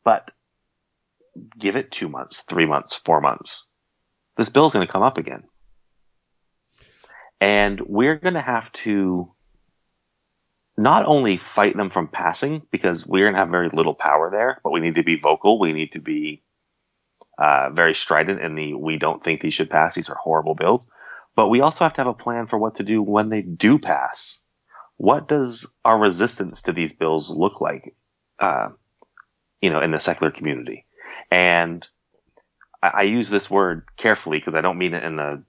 But 0.04 0.32
give 1.58 1.76
it 1.76 1.92
two 1.92 2.10
months, 2.10 2.42
three 2.42 2.66
months, 2.66 2.96
four 2.96 3.22
months. 3.22 3.68
This 4.38 4.50
bill 4.50 4.66
is 4.66 4.74
going 4.74 4.86
to 4.86 4.92
come 4.92 5.04
up 5.04 5.18
again. 5.18 5.44
And 7.40 7.80
we're 7.82 8.16
going 8.16 8.34
to 8.34 8.42
have 8.42 8.72
to 8.74 9.32
not 10.78 11.06
only 11.06 11.38
fight 11.38 11.76
them 11.76 11.90
from 11.90 12.08
passing 12.08 12.62
because 12.72 13.08
we're 13.08 13.26
going 13.26 13.34
to 13.34 13.40
have 13.40 13.50
very 13.50 13.70
little 13.74 13.96
power 13.96 14.30
there, 14.30 14.62
but 14.64 14.72
we 14.72 14.80
need 14.80 14.96
to 14.96 15.04
be 15.04 15.20
vocal. 15.20 15.60
We 15.60 15.74
need 15.74 15.94
to 15.94 16.00
be 16.00 16.44
uh, 17.38 17.72
very 17.72 17.96
strident 17.96 18.42
in 18.42 18.56
the 18.56 18.74
we 18.76 18.98
don't 18.98 19.22
think 19.22 19.42
these 19.42 19.56
should 19.56 19.70
pass. 19.70 19.96
These 19.96 20.10
are 20.10 20.16
horrible 20.16 20.54
bills. 20.54 20.90
But 21.36 21.50
we 21.50 21.62
also 21.62 21.84
have 21.84 21.94
to 21.94 22.02
have 22.02 22.08
a 22.08 22.14
plan 22.14 22.48
for 22.48 22.58
what 22.58 22.76
to 22.76 22.84
do 22.84 23.02
when 23.02 23.30
they 23.30 23.42
do 23.42 23.80
pass. 23.80 24.42
What 24.98 25.28
does 25.28 25.72
our 25.86 25.98
resistance 25.98 26.64
to 26.64 26.74
these 26.74 26.94
bills 26.94 27.30
look 27.30 27.62
like, 27.62 27.96
uh, 28.40 28.70
you 29.62 29.70
know, 29.70 29.82
in 29.82 29.92
the 29.92 30.00
secular 30.00 30.32
community? 30.32 30.86
And 31.32 31.88
I, 32.82 32.88
I 32.88 33.02
use 33.04 33.30
this 33.30 33.50
word 33.50 33.86
carefully 33.98 34.40
because 34.40 34.56
I 34.56 34.62
don't 34.62 34.78
mean 34.78 34.94
it 34.94 35.04
in 35.04 35.16
the 35.16 35.44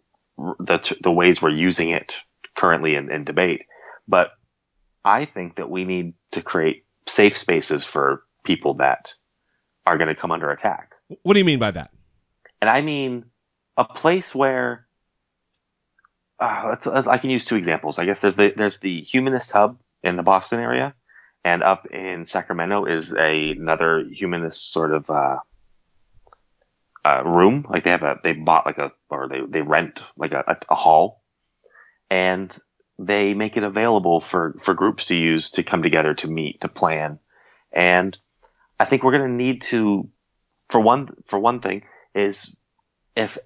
the, 0.61 0.97
the 1.03 1.11
ways 1.11 1.43
we're 1.43 1.51
using 1.51 1.91
it 1.91 2.17
currently 2.55 2.95
in, 2.95 3.11
in 3.11 3.25
debate. 3.25 3.65
But 4.07 4.31
I 5.05 5.25
think 5.25 5.57
that 5.57 5.71
we 5.71 5.85
need 5.85 6.15
to 6.33 6.43
create 6.43 6.85
safe 7.07 7.37
spaces 7.37 7.85
for 7.85 8.23
people 8.45 8.75
that 8.75 9.15
are 9.87 9.97
going 9.97 10.09
to 10.09 10.15
come 10.15 10.31
under 10.31 10.51
attack. 10.51 10.93
What 11.23 11.35
do 11.35 11.39
you 11.39 11.45
mean 11.45 11.59
by 11.59 11.71
that? 11.71 11.91
And 12.61 12.69
I 12.69 12.83
mean 12.83 13.25
a 13.77 13.85
place 13.85 14.35
where 14.35 14.87
uh, 16.41 16.67
let's, 16.69 16.87
let's, 16.87 17.09
I 17.09 17.19
can 17.19 17.31
use 17.31 17.45
two 17.45 17.57
examples. 17.57 17.99
I 17.99 18.05
guess 18.05 18.21
there's 18.21 18.37
the 18.37 18.53
there's 18.57 18.79
the 18.79 19.01
Humanist 19.01 19.51
Hub 19.53 19.79
in 20.03 20.17
the 20.17 20.23
Boston 20.23 20.61
area, 20.61 20.95
and 21.45 21.63
up 21.63 21.87
in 21.87 22.25
Sacramento 22.25 22.85
is 22.85 23.15
a, 23.15 23.53
another 23.53 24.05
humanist 24.05 24.73
sort 24.73 24.93
of 24.93 25.11
uh, 25.11 25.39
uh, 27.05 27.23
room. 27.25 27.67
Like 27.69 27.85
they 27.85 27.91
have 27.91 28.03
a 28.03 28.21
they 28.23 28.33
bought 28.33 28.67
like 28.67 28.79
a 28.79 28.93
or 29.11 29.29
they 29.29 29.41
they 29.49 29.63
rent 29.63 30.03
like 30.17 30.33
a, 30.33 30.45
a, 30.47 30.57
a 30.71 30.75
hall, 30.77 31.23
and 32.09 32.57
they 32.99 33.35
make 33.35 33.57
it 33.57 33.63
available 33.63 34.21
for 34.21 34.55
for 34.61 34.75
groups 34.75 35.07
to 35.07 35.15
use 35.15 35.51
to 35.53 35.63
come 35.63 35.83
together 35.83 36.15
to 36.15 36.29
meet 36.29 36.61
to 36.61 36.69
plan, 36.69 37.19
and 37.73 38.17
I 38.79 38.85
think 38.85 39.03
we're 39.03 39.17
going 39.17 39.31
to 39.31 39.45
need 39.45 39.63
to 39.63 40.09
for 40.69 40.81
one 40.81 41.09
for 41.27 41.39
one 41.39 41.61
thing 41.61 41.85
is 42.15 42.57
if 43.17 43.39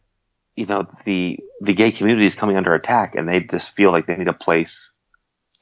you 0.57 0.67
know 0.67 0.87
the 1.05 1.39
the 1.61 1.75
gay 1.75 1.93
community 1.93 2.27
is 2.27 2.37
coming 2.37 2.57
under 2.57 2.75
attack 2.75 3.15
and 3.15 3.29
they 3.29 3.41
just 3.41 3.75
feel 3.75 3.91
like 3.91 4.07
they 4.07 4.17
need 4.17 4.29
a 4.29 4.35
place 4.35 4.95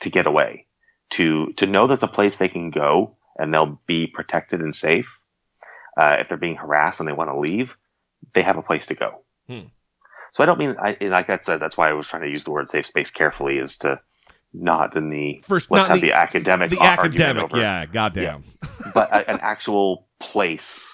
to 0.00 0.10
get 0.10 0.26
away 0.26 0.66
to 1.10 1.52
to 1.54 1.66
know 1.66 1.86
there's 1.86 2.02
a 2.02 2.08
place 2.08 2.36
they 2.36 2.48
can 2.48 2.70
go 2.70 3.16
and 3.38 3.52
they'll 3.52 3.80
be 3.86 4.06
protected 4.06 4.60
and 4.60 4.74
safe 4.74 5.20
uh, 5.96 6.16
if 6.20 6.28
they're 6.28 6.38
being 6.38 6.56
harassed 6.56 7.00
and 7.00 7.08
they 7.08 7.12
want 7.12 7.30
to 7.30 7.38
leave 7.38 7.76
they 8.34 8.42
have 8.42 8.56
a 8.56 8.62
place 8.62 8.86
to 8.86 8.94
go 8.94 9.22
Hmm. 9.50 9.66
So 10.32 10.42
i 10.42 10.46
don't 10.46 10.58
mean 10.58 10.74
I, 10.78 10.96
like 11.02 11.30
i 11.30 11.38
said 11.42 11.60
that's 11.60 11.76
why 11.76 11.88
i 11.90 11.92
was 11.92 12.06
trying 12.06 12.22
to 12.22 12.28
use 12.30 12.44
the 12.44 12.50
word 12.50 12.68
safe 12.68 12.86
space 12.86 13.10
carefully 13.10 13.58
is 13.58 13.78
to 13.78 14.00
not 14.52 14.96
in 14.96 15.10
the 15.10 15.42
First, 15.46 15.70
let's 15.70 15.88
have 15.88 16.00
the- 16.00 16.08
the, 16.08 16.12
academic 16.12 16.70
The 16.70 16.82
academic, 16.82 17.44
over- 17.44 17.58
yeah, 17.60 17.86
goddamn. 17.86 18.42
but 18.94 19.08
a, 19.10 19.30
an 19.30 19.38
actual 19.42 20.08
place 20.18 20.92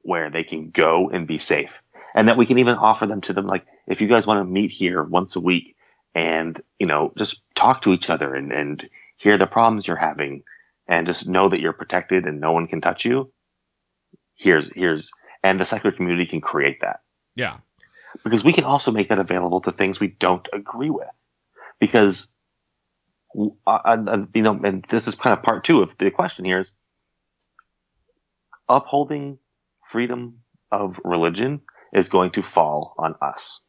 where 0.00 0.30
they 0.30 0.42
can 0.42 0.70
go 0.70 1.10
and 1.10 1.26
be 1.26 1.36
safe 1.38 1.82
and 2.14 2.28
that 2.28 2.36
we 2.38 2.46
can 2.46 2.58
even 2.58 2.76
offer 2.76 3.06
them 3.06 3.20
to 3.22 3.32
them 3.34 3.46
like 3.46 3.64
if 3.86 4.00
you 4.00 4.08
guys 4.08 4.26
want 4.26 4.38
to 4.40 4.44
meet 4.44 4.70
here 4.70 5.02
once 5.02 5.36
a 5.36 5.40
week 5.40 5.76
and 6.14 6.60
you 6.78 6.86
know 6.86 7.12
just 7.16 7.42
talk 7.54 7.82
to 7.82 7.92
each 7.92 8.08
other 8.10 8.34
and, 8.34 8.52
and 8.52 8.88
hear 9.18 9.36
the 9.38 9.46
problems 9.46 9.86
you're 9.86 9.96
having 9.96 10.42
and 10.88 11.06
just 11.06 11.28
know 11.28 11.48
that 11.50 11.60
you're 11.60 11.72
protected 11.72 12.26
and 12.26 12.40
no 12.40 12.52
one 12.52 12.66
can 12.66 12.80
touch 12.80 13.04
you 13.04 13.30
here's 14.34 14.72
here's 14.74 15.10
and 15.42 15.60
the 15.60 15.66
secular 15.66 15.94
community 15.94 16.26
can 16.26 16.40
create 16.40 16.80
that 16.80 17.00
Yeah. 17.36 17.58
Because 18.24 18.44
we 18.44 18.52
can 18.52 18.64
also 18.64 18.92
make 18.92 19.08
that 19.08 19.18
available 19.18 19.60
to 19.62 19.72
things 19.72 20.00
we 20.00 20.08
don't 20.08 20.46
agree 20.52 20.90
with. 20.90 21.08
Because 21.78 22.32
uh, 23.36 23.46
uh, 23.66 24.26
you 24.34 24.42
know 24.42 24.60
and 24.62 24.84
this 24.88 25.08
is 25.08 25.14
kind 25.14 25.32
of 25.32 25.42
part 25.42 25.64
two 25.64 25.80
of 25.80 25.96
the 25.98 26.10
question 26.10 26.44
here 26.44 26.58
is 26.58 26.76
upholding 28.68 29.38
freedom 29.82 30.40
of 30.70 31.00
religion 31.04 31.60
is 31.92 32.08
going 32.08 32.30
to 32.32 32.42
fall 32.42 32.94
on 32.98 33.14
us. 33.20 33.60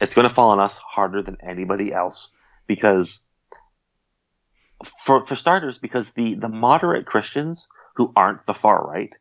It's 0.00 0.14
going 0.14 0.28
to 0.28 0.34
fall 0.34 0.50
on 0.50 0.60
us 0.60 0.78
harder 0.78 1.22
than 1.22 1.38
anybody 1.42 1.92
else 1.92 2.34
because 2.66 3.22
for 4.84 5.26
for 5.26 5.36
starters 5.36 5.78
because 5.78 6.12
the 6.12 6.34
the 6.34 6.48
moderate 6.48 7.06
christians 7.06 7.68
who 7.96 8.12
aren't 8.14 8.46
the 8.46 8.54
far 8.54 8.86
right 8.86 9.12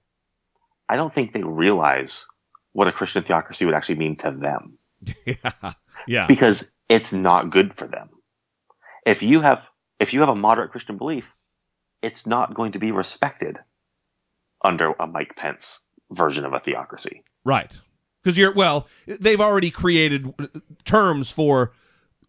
i 0.87 0.95
don't 0.95 1.13
think 1.13 1.31
they 1.31 1.43
realize 1.43 2.25
what 2.77 2.87
a 2.87 2.91
christian 2.91 3.23
theocracy 3.23 3.65
would 3.65 3.73
actually 3.73 3.95
mean 3.95 4.15
to 4.15 4.29
them 4.29 4.77
Yeah. 5.25 5.73
Yeah. 6.07 6.27
because 6.27 6.71
it's 6.89 7.13
not 7.13 7.49
good 7.49 7.73
for 7.73 7.87
them. 7.87 8.09
If 9.05 9.23
you 9.23 9.41
have 9.41 9.61
if 9.99 10.13
you 10.13 10.19
have 10.21 10.29
a 10.29 10.35
moderate 10.35 10.71
Christian 10.71 10.97
belief, 10.97 11.33
it's 12.01 12.27
not 12.27 12.53
going 12.53 12.73
to 12.73 12.79
be 12.79 12.91
respected 12.91 13.57
under 14.63 14.91
a 14.99 15.07
Mike 15.07 15.35
Pence 15.35 15.81
version 16.11 16.45
of 16.45 16.53
a 16.53 16.59
theocracy. 16.59 17.23
Right. 17.43 17.79
Because 18.23 18.37
you're, 18.37 18.53
well, 18.53 18.87
they've 19.07 19.41
already 19.41 19.71
created 19.71 20.33
terms 20.85 21.31
for 21.31 21.71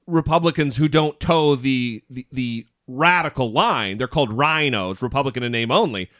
Republicans 0.07 0.77
who 0.77 0.89
don't 0.89 1.21
toe 1.21 1.57
the, 1.57 2.03
the, 2.09 2.27
the 2.33 2.67
radical 2.87 3.53
line. 3.53 3.99
They're 3.99 4.09
called 4.09 4.33
rhinos, 4.33 5.03
Republican 5.03 5.43
in 5.43 5.53
name 5.53 5.71
only. 5.71 6.11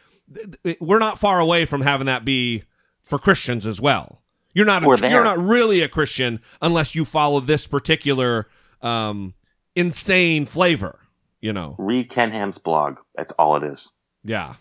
We're 0.81 0.99
not 0.99 1.19
far 1.19 1.41
away 1.41 1.65
from 1.65 1.81
having 1.81 2.07
that 2.07 2.25
be 2.25 2.65
for 3.09 3.19
Christians 3.19 3.67
as 3.67 3.81
well. 3.81 4.23
You're 4.55 4.67
not, 4.67 4.83
a, 4.83 5.09
you're 5.11 5.25
not 5.25 5.39
really 5.39 5.83
a 5.83 5.89
Christian 5.89 6.41
unless 6.61 6.95
you 6.95 7.05
follow 7.05 7.39
this 7.41 7.67
particular 7.67 8.49
um, 8.83 9.35
insane 9.77 10.47
flavor, 10.47 10.99
you 11.41 11.53
know? 11.53 11.77
Read 11.79 12.09
Ken 12.11 12.33
Ham's 12.33 12.59
blog. 12.59 12.97
That's 13.15 13.33
all 13.33 13.57
it 13.57 13.63
is. 13.63 13.93
Yeah. 14.25 14.55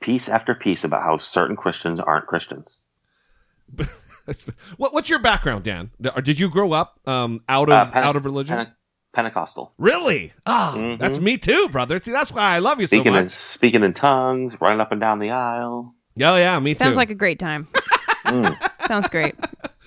Piece 0.00 0.28
after 0.28 0.54
piece 0.54 0.84
about 0.84 1.02
how 1.02 1.18
certain 1.18 1.56
Christians 1.56 2.00
aren't 2.00 2.26
Christians. 2.26 2.82
what, 4.76 4.92
what's 4.94 5.08
your 5.10 5.18
background, 5.18 5.64
Dan? 5.64 5.90
Did 6.22 6.38
you 6.38 6.48
grow 6.50 6.72
up 6.72 6.98
um, 7.06 7.42
out 7.48 7.68
of 7.68 7.74
Uh, 7.74 7.90
Pente- 7.90 8.02
out 8.02 8.16
of 8.16 8.24
religion? 8.24 8.58
Pente- 8.58 8.72
Pentecostal. 9.12 9.74
Really? 9.78 10.32
Ah, 10.46 10.74
Mhm. 10.76 10.98
that's 10.98 11.18
me 11.18 11.36
too, 11.36 11.68
brother. 11.70 11.98
See, 12.00 12.12
that's 12.12 12.32
why 12.32 12.42
I 12.42 12.58
love 12.60 12.80
you 12.80 12.86
so 12.86 12.96
Speaking 12.96 13.14
in 13.14 13.24
much. 13.24 13.30
speaking 13.32 13.82
in 13.84 13.92
tongues, 13.92 14.60
running 14.60 14.80
up 14.80 14.92
and 14.92 15.00
down 15.00 15.18
the 15.18 15.30
aisle. 15.32 15.94
Oh 16.22 16.36
yeah, 16.36 16.58
me 16.60 16.74
too. 16.74 16.78
Sounds 16.84 16.96
like 16.96 17.10
a 17.10 17.14
great 17.14 17.38
time. 17.38 17.66
Mm, 18.26 18.54
Sounds 18.86 19.08
great. 19.08 19.34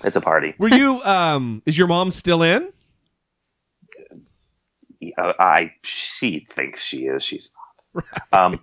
it's 0.02 0.16
a 0.16 0.20
party. 0.20 0.54
Were 0.58 0.68
you? 0.68 1.00
Um, 1.02 1.62
is 1.64 1.78
your 1.78 1.86
mom 1.86 2.10
still 2.10 2.42
in? 2.42 2.68
Uh, 5.16 5.32
I 5.38 5.72
she 5.82 6.46
thinks 6.54 6.82
she 6.82 7.06
is. 7.06 7.22
She's 7.22 7.50
not. 7.94 8.04
Um, 8.32 8.60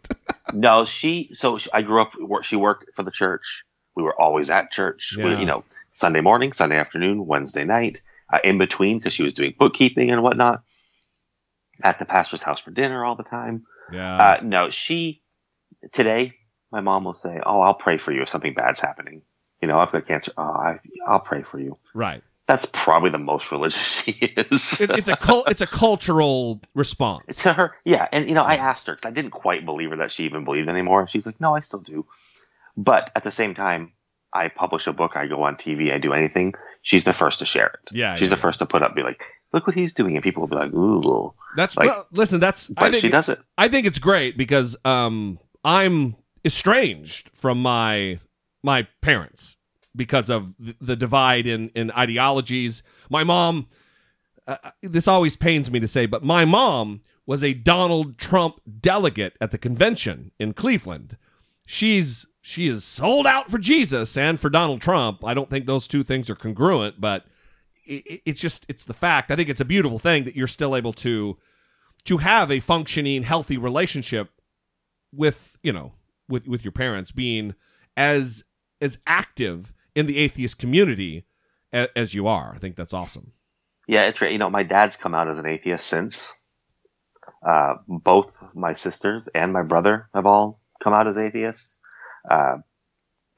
no, 0.54 0.86
she. 0.86 1.30
So 1.34 1.58
she, 1.58 1.70
I 1.74 1.82
grew 1.82 2.02
up. 2.02 2.12
wor- 2.20 2.44
She 2.44 2.56
worked 2.56 2.94
for 2.96 3.04
the 3.04 3.12
church. 3.12 3.64
We 3.96 4.04
were 4.04 4.20
always 4.20 4.50
at 4.50 4.72
church. 4.72 5.14
We- 5.18 5.24
Yeah. 5.24 5.40
you 5.40 5.46
know, 5.46 5.64
Sunday 5.90 6.22
morning, 6.22 6.54
Sunday 6.54 6.78
afternoon, 6.78 7.26
Wednesday 7.26 7.64
night. 7.64 8.02
Uh, 8.32 8.40
in 8.44 8.58
between, 8.58 8.98
because 8.98 9.14
she 9.14 9.24
was 9.24 9.34
doing 9.34 9.54
bookkeeping 9.58 10.12
and 10.12 10.22
whatnot. 10.24 10.64
At 11.84 12.00
the 12.00 12.06
pastor's 12.06 12.42
house 12.42 12.60
for 12.62 12.72
dinner 12.72 13.04
all 13.04 13.16
the 13.16 13.24
time. 13.24 13.66
Yeah. 13.92 14.18
Uh, 14.18 14.40
no, 14.44 14.70
she. 14.70 15.22
Today, 15.92 16.34
my 16.72 16.82
mom 16.82 17.04
will 17.04 17.14
say, 17.14 17.40
"Oh, 17.46 17.62
I'll 17.62 17.74
pray 17.74 17.98
for 17.98 18.12
you 18.12 18.22
if 18.24 18.30
something 18.30 18.54
bad's 18.54 18.80
happening." 18.80 19.22
You 19.62 19.68
know, 19.68 19.78
I've 19.80 19.92
got 19.92 20.08
cancer. 20.08 20.32
Oh, 20.38 20.42
I, 20.44 20.80
I'll 21.08 21.20
pray 21.20 21.44
for 21.44 21.60
you. 21.60 21.78
right. 21.94 22.24
That's 22.48 22.66
probably 22.74 23.12
the 23.12 23.18
most 23.20 23.50
religious 23.52 23.80
she 24.04 24.12
is. 24.12 24.82
It, 24.82 24.90
it's 24.92 25.08
a 25.08 25.16
cul- 25.16 25.46
it's 25.48 25.62
a 25.62 25.68
cultural 25.68 26.60
response. 26.74 27.44
to 27.44 27.54
her 27.54 27.76
yeah 27.86 28.08
and 28.12 28.28
you 28.28 28.36
know 28.36 28.44
i 28.44 28.56
asked 28.56 28.88
her 28.88 28.96
'cause 28.96 29.06
i 29.10 29.14
didn't 29.14 29.32
quite 29.32 29.64
believe 29.64 29.92
her 29.92 29.96
that 29.98 30.12
she 30.12 30.26
even 30.26 30.44
believed 30.44 30.68
anymore 30.68 31.08
she's 31.08 31.26
like 31.26 31.40
no 31.40 31.56
i 31.56 31.62
still 31.62 31.80
do 31.80 32.06
but 32.76 33.10
at 33.16 33.24
the 33.24 33.32
same 33.32 33.54
time 33.56 33.94
i 34.34 34.50
publish 34.50 34.88
a 34.88 34.92
book 34.94 35.16
i 35.16 35.28
go 35.28 35.44
on 35.44 35.56
tv 35.56 35.94
i 35.94 35.98
do 35.98 36.12
anything 36.12 36.54
she's 36.82 37.06
the 37.06 37.14
first 37.14 37.40
to 37.40 37.46
share 37.46 37.68
it 37.68 37.90
Yeah, 37.96 38.16
she's 38.16 38.24
yeah, 38.24 38.30
the 38.36 38.42
first 38.42 38.60
to 38.60 38.66
put 38.66 38.82
up 38.82 38.96
be 38.96 39.04
like 39.04 39.24
look 39.54 39.66
what 39.68 39.76
he's 39.76 39.94
doing 39.94 40.18
and 40.18 40.24
people 40.24 40.42
will 40.42 40.48
be 40.50 40.56
like 40.56 40.74
ooh 40.74 41.34
That's 41.56 41.78
like- 41.78 41.88
well, 41.88 42.08
listen. 42.12 42.40
That's 42.42 42.70
I 42.76 42.90
think 42.90 43.02
she 43.02 43.10
does 43.10 43.30
it 43.30 43.40
I 43.58 43.70
think 43.70 43.86
it's 43.86 44.00
great 44.00 44.36
because 44.36 44.76
um 44.84 45.40
I'm 45.64 46.16
estranged 46.44 47.30
from 47.34 47.62
my 47.62 48.20
my 48.64 48.88
parents 49.02 49.58
because 49.96 50.30
of 50.30 50.54
the 50.60 50.96
divide 50.96 51.46
in 51.48 51.70
in 51.76 51.92
ideologies. 51.92 52.84
My 53.10 53.24
mom 53.24 53.68
uh, 54.48 54.58
this 54.82 55.08
always 55.08 55.36
pains 55.36 55.70
me 55.70 55.80
to 55.80 55.88
say, 55.88 56.06
but 56.06 56.24
my 56.24 56.46
mom 56.46 57.02
was 57.26 57.44
a 57.44 57.54
Donald 57.54 58.18
Trump 58.18 58.60
delegate 58.80 59.38
at 59.40 59.52
the 59.52 59.58
convention 59.58 60.32
in 60.40 60.54
Cleveland. 60.54 61.18
She's 61.66 62.26
she 62.42 62.68
is 62.68 62.84
sold 62.84 63.28
out 63.28 63.52
for 63.52 63.60
Jesus 63.60 64.18
and 64.18 64.40
for 64.40 64.50
Donald 64.50 64.82
Trump. 64.82 65.24
I 65.24 65.34
don't 65.36 65.50
think 65.50 65.66
those 65.68 65.88
two 65.88 66.04
things 66.04 66.30
are 66.30 66.36
congruent, 66.36 67.00
but 67.00 67.26
it- 67.86 68.22
it's 68.26 68.42
just 68.42 68.66
it's 68.68 68.86
the 68.86 68.94
fact. 68.96 69.30
I 69.32 69.36
think 69.36 69.48
it's 69.50 69.62
a 69.62 69.66
beautiful 69.66 70.00
thing 70.00 70.24
that 70.24 70.36
you're 70.36 70.48
still 70.48 70.76
able 70.76 70.94
to 70.94 71.38
to 72.06 72.18
have 72.18 72.52
a 72.52 72.60
functioning, 72.60 73.22
healthy 73.24 73.58
relationship 73.58 74.32
with 75.14 75.58
you 75.62 75.72
know 75.72 75.94
with 76.32 76.48
with 76.48 76.64
your 76.66 76.72
parents, 76.72 77.12
being 77.12 77.54
as 77.96 78.44
as 78.80 78.98
active 79.06 79.74
in 79.94 80.06
the 80.08 80.18
atheist 80.18 80.58
community 80.58 81.26
as, 81.74 81.88
as 81.96 82.14
you 82.14 82.28
are. 82.28 82.54
I 82.56 82.58
think 82.58 82.76
that's 82.76 82.94
awesome. 82.94 83.34
yeah 83.88 84.04
it's 84.08 84.20
great 84.20 84.32
you 84.32 84.38
know 84.40 84.50
my 84.50 84.64
dad's 84.64 84.96
come 84.96 85.14
out 85.14 85.28
as 85.30 85.38
an 85.40 85.46
atheist 85.46 85.86
since 85.88 86.34
uh, 87.46 87.76
both 87.88 88.44
my 88.54 88.74
sisters 88.74 89.28
and 89.30 89.52
my 89.54 89.64
brother 89.64 90.08
have 90.14 90.26
all 90.26 90.60
come 90.84 90.94
out 90.94 91.08
as 91.08 91.18
atheists 91.18 91.80
uh, 92.30 92.58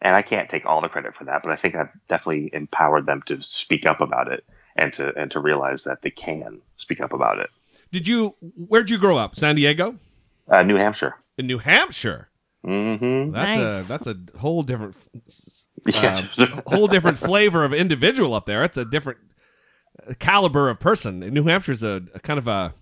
and 0.01 0.15
I 0.15 0.21
can't 0.21 0.49
take 0.49 0.65
all 0.65 0.81
the 0.81 0.89
credit 0.89 1.15
for 1.15 1.23
that, 1.25 1.43
but 1.43 1.51
I 1.53 1.55
think 1.55 1.75
I've 1.75 1.87
definitely 2.09 2.49
empowered 2.53 3.05
them 3.05 3.21
to 3.27 3.41
speak 3.41 3.85
up 3.85 4.01
about 4.01 4.29
it 4.29 4.43
and 4.75 4.91
to 4.93 5.13
and 5.17 5.31
to 5.31 5.39
realize 5.39 5.85
that 5.85 6.01
they 6.01 6.09
can 6.11 6.59
speak 6.75 6.99
up 6.99 7.13
about 7.13 7.37
it. 7.39 7.49
Did 7.93 8.05
you? 8.07 8.35
Where'd 8.57 8.89
you 8.89 8.97
grow 8.97 9.15
up? 9.15 9.37
San 9.37 9.55
Diego, 9.55 9.95
Uh, 10.49 10.63
New 10.63 10.75
Hampshire. 10.75 11.15
in 11.37 11.47
New 11.47 11.59
Hampshire. 11.59 12.27
Mm-hmm. 12.65 13.31
That's 13.33 13.55
Nice. 13.55 13.85
a 13.85 13.87
that's 13.89 14.07
a 14.07 14.37
whole 14.39 14.63
different 14.63 14.95
Yeah. 15.85 16.25
uh, 16.37 16.61
whole 16.67 16.87
different 16.87 17.17
flavor 17.17 17.65
of 17.65 17.73
individual 17.73 18.33
up 18.33 18.45
there. 18.45 18.63
It's 18.63 18.77
a 18.77 18.85
different 18.85 19.19
caliber 20.19 20.69
of 20.69 20.79
person. 20.79 21.19
New 21.19 21.43
Hampshire's 21.43 21.83
a, 21.83 22.03
a 22.15 22.19
kind 22.19 22.39
of 22.39 22.47
a 22.47 22.73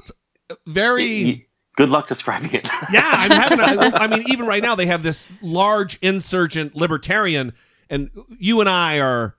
it's 0.00 0.10
a 0.50 0.54
very 0.66 1.48
Good 1.76 1.88
luck 1.88 2.06
describing 2.06 2.52
it. 2.54 2.68
yeah. 2.92 3.08
I'm 3.12 3.30
having. 3.32 3.60
A, 3.60 3.96
I 3.96 4.06
mean, 4.06 4.22
even 4.28 4.46
right 4.46 4.62
now 4.62 4.74
they 4.76 4.86
have 4.86 5.02
this 5.02 5.26
large 5.42 5.98
insurgent 6.00 6.76
libertarian, 6.76 7.52
and 7.90 8.10
you 8.38 8.60
and 8.60 8.68
I 8.70 9.00
are 9.00 9.34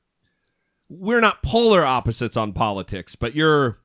we're 0.90 1.22
not 1.22 1.42
polar 1.42 1.86
opposites 1.86 2.36
on 2.38 2.52
politics, 2.54 3.16
but 3.16 3.36
you're. 3.36 3.78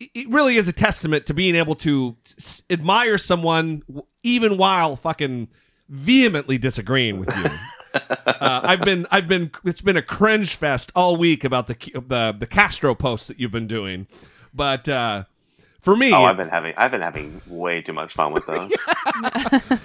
It 0.00 0.28
really 0.30 0.56
is 0.56 0.66
a 0.66 0.72
testament 0.72 1.26
to 1.26 1.34
being 1.34 1.54
able 1.54 1.74
to 1.76 2.16
s- 2.38 2.62
admire 2.70 3.18
someone 3.18 3.82
even 4.22 4.56
while 4.56 4.96
fucking 4.96 5.48
vehemently 5.88 6.56
disagreeing 6.56 7.18
with 7.18 7.34
you. 7.36 7.44
uh, 8.26 8.60
I've 8.64 8.80
been, 8.80 9.06
I've 9.10 9.28
been, 9.28 9.50
it's 9.64 9.82
been 9.82 9.96
a 9.96 10.02
cringe 10.02 10.56
fest 10.56 10.90
all 10.94 11.16
week 11.16 11.44
about 11.44 11.66
the 11.66 11.74
the 11.94 12.34
the 12.38 12.46
Castro 12.46 12.94
posts 12.94 13.26
that 13.26 13.38
you've 13.38 13.52
been 13.52 13.66
doing, 13.66 14.06
but 14.54 14.88
uh, 14.88 15.24
for 15.80 15.96
me, 15.96 16.12
oh, 16.12 16.24
I've 16.24 16.36
been 16.36 16.48
having 16.48 16.74
I've 16.76 16.90
been 16.90 17.02
having 17.02 17.42
way 17.46 17.82
too 17.82 17.92
much 17.92 18.14
fun 18.14 18.32
with 18.32 18.46
those. 18.46 18.72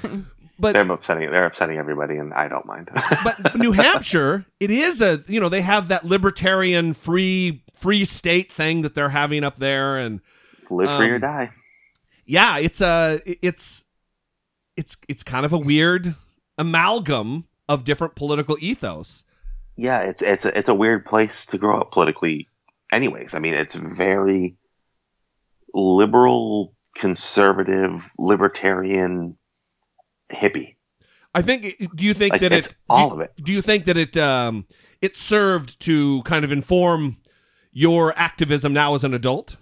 but 0.60 0.74
they're 0.74 0.92
upsetting 0.92 1.32
they're 1.32 1.46
upsetting 1.46 1.78
everybody, 1.78 2.18
and 2.18 2.34
I 2.34 2.48
don't 2.48 2.66
mind. 2.66 2.90
but 3.24 3.56
New 3.56 3.72
Hampshire, 3.72 4.46
it 4.60 4.72
is 4.72 5.02
a 5.02 5.24
you 5.28 5.40
know 5.40 5.50
they 5.50 5.62
have 5.62 5.88
that 5.90 6.06
libertarian 6.06 6.94
free 6.94 7.64
free 7.74 8.06
state 8.06 8.52
thing 8.52 8.82
that 8.84 8.96
they're 8.96 9.10
having 9.10 9.44
up 9.44 9.58
there, 9.58 9.98
and 9.98 10.22
Live 10.70 10.96
free 10.98 11.10
or 11.10 11.16
Um, 11.16 11.22
die. 11.22 11.52
yeah, 12.26 12.58
it's 12.58 12.82
a 12.82 13.22
it's 13.26 13.84
it's 14.76 14.98
it's 15.08 15.24
kind 15.24 15.46
of 15.46 15.54
a 15.54 15.58
weird 15.58 16.16
amalgam 16.58 17.46
of 17.70 17.84
different 17.84 18.16
political 18.16 18.58
ethos. 18.60 19.26
Yeah, 19.78 20.00
it's 20.02 20.22
it's 20.22 20.46
a, 20.46 20.58
it's 20.58 20.70
a 20.70 20.74
weird 20.76 21.06
place 21.06 21.46
to 21.48 21.58
grow 21.58 21.82
up 21.82 21.92
politically. 21.92 22.48
Anyways, 22.92 23.34
I 23.34 23.40
mean, 23.40 23.56
it's 23.56 23.76
very 23.76 24.56
liberal, 25.74 26.74
conservative, 26.96 28.10
libertarian, 28.18 29.38
hippie. 30.32 30.76
I 31.34 31.42
think. 31.42 31.78
Do 31.96 32.06
you 32.06 32.14
think 32.14 32.34
Like, 32.34 32.42
that 32.42 32.52
it's 32.54 32.68
it? 32.70 32.76
all 32.90 33.10
do, 33.10 33.16
of 33.16 33.22
it. 33.22 33.34
Do 33.42 33.52
you 33.54 33.62
think 33.62 33.86
that 33.86 33.98
it 33.98 34.18
um 34.18 34.66
it 35.02 35.18
served 35.18 35.80
to 35.82 36.22
kind 36.24 36.46
of 36.46 36.52
inform 36.52 37.18
your 37.72 38.18
activism 38.18 38.74
now 38.74 38.96
as 38.96 39.04
an 39.04 39.14
adult? 39.14 39.58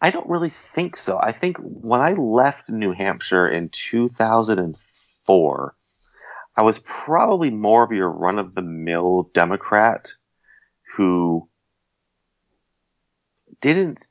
I 0.00 0.10
don't 0.10 0.28
really 0.28 0.48
think 0.48 0.96
so. 0.96 1.20
I 1.22 1.30
think 1.32 1.58
when 1.58 2.00
I 2.00 2.12
left 2.14 2.70
New 2.70 2.92
Hampshire 2.92 3.48
in 3.48 3.68
2004, 3.68 5.74
I 6.56 6.62
was 6.62 6.78
probably 6.80 7.50
more 7.50 7.84
of 7.84 7.92
your 7.92 8.10
run 8.10 8.38
of 8.38 8.54
the 8.54 8.62
mill 8.62 9.30
Democrat 9.34 10.12
who 10.96 11.48
didn't 13.60 14.08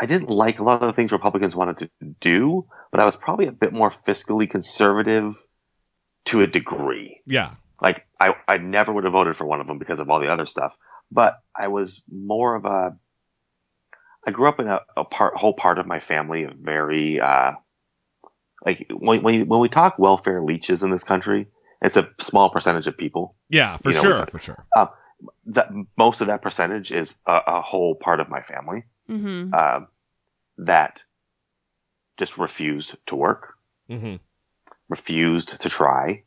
I 0.00 0.06
didn't 0.06 0.30
like 0.30 0.58
a 0.58 0.64
lot 0.64 0.80
of 0.80 0.88
the 0.88 0.94
things 0.94 1.12
Republicans 1.12 1.54
wanted 1.54 1.76
to 1.76 1.90
do, 2.20 2.66
but 2.90 3.00
I 3.00 3.04
was 3.04 3.16
probably 3.16 3.48
a 3.48 3.52
bit 3.52 3.74
more 3.74 3.90
fiscally 3.90 4.48
conservative 4.48 5.34
to 6.24 6.40
a 6.40 6.46
degree. 6.46 7.20
Yeah. 7.26 7.56
Like 7.82 8.06
I, 8.18 8.34
I 8.48 8.56
never 8.56 8.94
would 8.94 9.04
have 9.04 9.12
voted 9.12 9.36
for 9.36 9.44
one 9.44 9.60
of 9.60 9.66
them 9.66 9.78
because 9.78 10.00
of 10.00 10.08
all 10.08 10.18
the 10.18 10.32
other 10.32 10.46
stuff. 10.46 10.74
But 11.12 11.38
I 11.54 11.68
was 11.68 12.02
more 12.10 12.54
of 12.54 12.64
a. 12.64 12.96
I 14.26 14.30
grew 14.30 14.48
up 14.48 14.58
in 14.58 14.68
a, 14.68 14.80
a 14.96 15.04
part, 15.04 15.36
whole 15.36 15.52
part 15.52 15.78
of 15.78 15.86
my 15.86 16.00
family 16.00 16.44
of 16.44 16.54
very, 16.54 17.20
uh, 17.20 17.52
like 18.64 18.90
when 18.90 19.22
when, 19.22 19.34
you, 19.34 19.44
when 19.44 19.60
we 19.60 19.68
talk 19.68 19.98
welfare 19.98 20.42
leeches 20.42 20.82
in 20.82 20.88
this 20.88 21.04
country, 21.04 21.46
it's 21.82 21.98
a 21.98 22.08
small 22.18 22.48
percentage 22.48 22.86
of 22.86 22.96
people. 22.96 23.34
Yeah, 23.50 23.76
for 23.76 23.90
You 23.90 23.96
know, 23.96 24.00
sure, 24.00 24.26
for 24.30 24.38
sure. 24.38 24.66
That 25.46 25.68
most 25.98 26.22
of 26.22 26.28
that 26.28 26.40
percentage 26.40 26.90
is 26.90 27.18
a, 27.26 27.38
a 27.46 27.60
whole 27.60 27.94
part 27.94 28.20
of 28.20 28.30
my 28.30 28.40
family 28.40 28.84
Mm-hmm. 29.10 29.50
uh, 29.52 29.80
that 30.58 31.04
just 32.16 32.38
refused 32.38 32.96
to 33.06 33.16
work, 33.16 33.54
hmm 33.88 34.16
refused 34.88 35.60
to 35.60 35.68
try, 35.68 36.22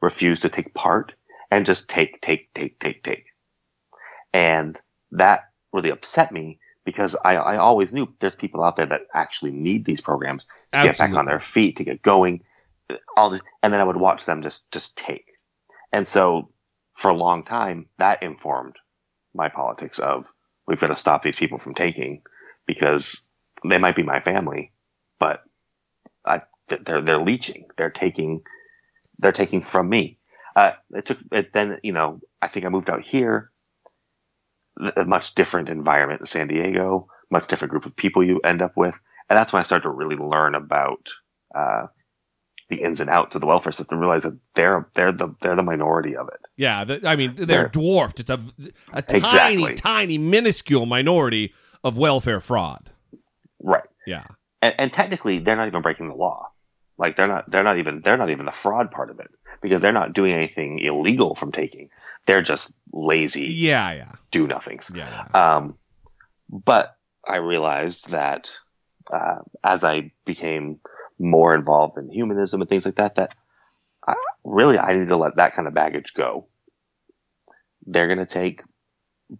refused 0.00 0.42
to 0.42 0.48
take 0.48 0.72
part, 0.72 1.14
and 1.50 1.66
just 1.66 1.88
take, 1.88 2.20
take, 2.20 2.52
take, 2.54 2.78
take, 2.78 3.02
take. 3.02 3.26
And 4.32 4.80
that 5.12 5.50
really 5.72 5.90
upset 5.90 6.32
me 6.32 6.60
because 6.84 7.16
I, 7.24 7.36
I 7.36 7.56
always 7.56 7.92
knew 7.92 8.14
there's 8.20 8.36
people 8.36 8.64
out 8.64 8.76
there 8.76 8.86
that 8.86 9.02
actually 9.12 9.50
need 9.50 9.84
these 9.84 10.00
programs 10.00 10.48
to 10.72 10.78
get 10.80 10.96
back 10.96 11.14
on 11.14 11.26
their 11.26 11.40
feet, 11.40 11.76
to 11.76 11.84
get 11.84 12.02
going, 12.02 12.42
all 13.16 13.30
this, 13.30 13.42
and 13.62 13.72
then 13.72 13.80
I 13.80 13.84
would 13.84 13.96
watch 13.96 14.24
them 14.24 14.42
just 14.42 14.70
just 14.70 14.96
take. 14.96 15.26
And 15.92 16.06
so 16.06 16.50
for 16.94 17.10
a 17.10 17.16
long 17.16 17.44
time, 17.44 17.86
that 17.98 18.22
informed 18.22 18.76
my 19.34 19.48
politics 19.48 19.98
of 19.98 20.32
we've 20.68 20.80
got 20.80 20.88
to 20.88 20.96
stop 20.96 21.22
these 21.22 21.36
people 21.36 21.58
from 21.58 21.74
taking 21.74 22.22
because 22.66 23.26
they 23.68 23.78
might 23.78 23.96
be 23.96 24.04
my 24.04 24.20
family, 24.20 24.72
but 25.20 25.42
I, 26.26 26.42
they're 26.68 27.02
they're 27.02 27.18
leeching, 27.22 27.66
they're 27.76 27.90
taking, 27.90 28.42
they're 29.18 29.32
taking 29.32 29.62
from 29.62 29.88
me. 29.90 30.18
Uh, 30.56 30.72
it 30.92 31.06
took 31.06 31.18
it 31.32 31.52
then 31.54 31.80
you 31.84 31.92
know 31.92 32.20
I 32.42 32.48
think 32.48 32.66
I 32.66 32.70
moved 32.70 32.90
out 32.90 33.04
here. 33.04 33.50
a 34.96 35.04
much 35.04 35.34
different 35.34 35.68
environment 35.68 36.20
in 36.20 36.26
San 36.26 36.48
Diego, 36.48 37.08
much 37.30 37.48
different 37.48 37.70
group 37.72 37.86
of 37.86 37.96
people 37.96 38.24
you 38.24 38.40
end 38.44 38.62
up 38.62 38.76
with, 38.76 38.94
and 39.28 39.38
that's 39.38 39.52
when 39.52 39.60
I 39.60 39.64
started 39.64 39.84
to 39.84 39.90
really 39.90 40.16
learn 40.16 40.54
about 40.54 41.08
uh, 41.54 41.86
the 42.68 42.82
ins 42.82 43.00
and 43.00 43.08
outs 43.10 43.34
of 43.34 43.40
the 43.40 43.46
welfare 43.46 43.72
system. 43.72 43.98
Realize 43.98 44.22
that 44.24 44.38
they're 44.54 44.88
they're 44.94 45.12
the 45.12 45.34
they're 45.42 45.56
the 45.56 45.62
minority 45.62 46.16
of 46.16 46.28
it. 46.28 46.40
Yeah, 46.56 46.84
the, 46.84 47.08
I 47.08 47.16
mean 47.16 47.34
they're 47.36 47.46
They're- 47.46 47.68
dwarfed. 47.68 48.20
It's 48.20 48.30
a 48.30 48.40
a 48.92 49.02
tiny, 49.02 49.18
Exactly. 49.24 49.74
tiny, 49.74 50.18
minuscule 50.18 50.86
minority 50.86 51.54
of 51.84 51.96
welfare 51.96 52.40
fraud. 52.40 52.90
Right. 53.60 53.84
Yeah, 54.06 54.24
and, 54.62 54.74
and 54.78 54.92
technically 54.92 55.38
they're 55.38 55.56
not 55.56 55.68
even 55.68 55.82
breaking 55.82 56.08
the 56.08 56.14
law 56.14 56.48
like 56.98 57.16
they're 57.16 57.28
not 57.28 57.48
they're 57.50 57.62
not 57.62 57.78
even 57.78 58.00
they're 58.00 58.16
not 58.16 58.30
even 58.30 58.44
the 58.44 58.52
fraud 58.52 58.90
part 58.90 59.10
of 59.10 59.20
it 59.20 59.28
because 59.62 59.80
they're 59.82 59.92
not 59.92 60.12
doing 60.12 60.32
anything 60.32 60.78
illegal 60.80 61.34
from 61.34 61.52
taking 61.52 61.88
they're 62.26 62.42
just 62.42 62.72
lazy 62.92 63.46
yeah, 63.46 63.92
yeah, 63.92 64.12
do 64.30 64.46
nothings 64.46 64.90
yeah. 64.94 65.26
yeah. 65.32 65.56
um, 65.56 65.76
but 66.50 66.96
i 67.26 67.36
realized 67.36 68.10
that 68.10 68.50
uh, 69.12 69.36
as 69.62 69.84
i 69.84 70.10
became 70.24 70.80
more 71.18 71.54
involved 71.54 71.98
in 71.98 72.10
humanism 72.10 72.60
and 72.60 72.68
things 72.68 72.84
like 72.84 72.96
that 72.96 73.16
that 73.16 73.34
I, 74.06 74.14
really 74.44 74.78
i 74.78 74.94
need 74.94 75.08
to 75.08 75.16
let 75.16 75.36
that 75.36 75.54
kind 75.54 75.66
of 75.66 75.74
baggage 75.74 76.14
go 76.14 76.46
they're 77.86 78.06
going 78.06 78.18
to 78.18 78.26
take 78.26 78.62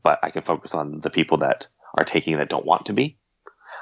but 0.02 0.18
i 0.22 0.30
can 0.30 0.42
focus 0.42 0.74
on 0.74 1.00
the 1.00 1.10
people 1.10 1.38
that 1.38 1.66
are 1.96 2.04
taking 2.04 2.36
that 2.36 2.48
don't 2.48 2.66
want 2.66 2.86
to 2.86 2.92
be 2.92 3.18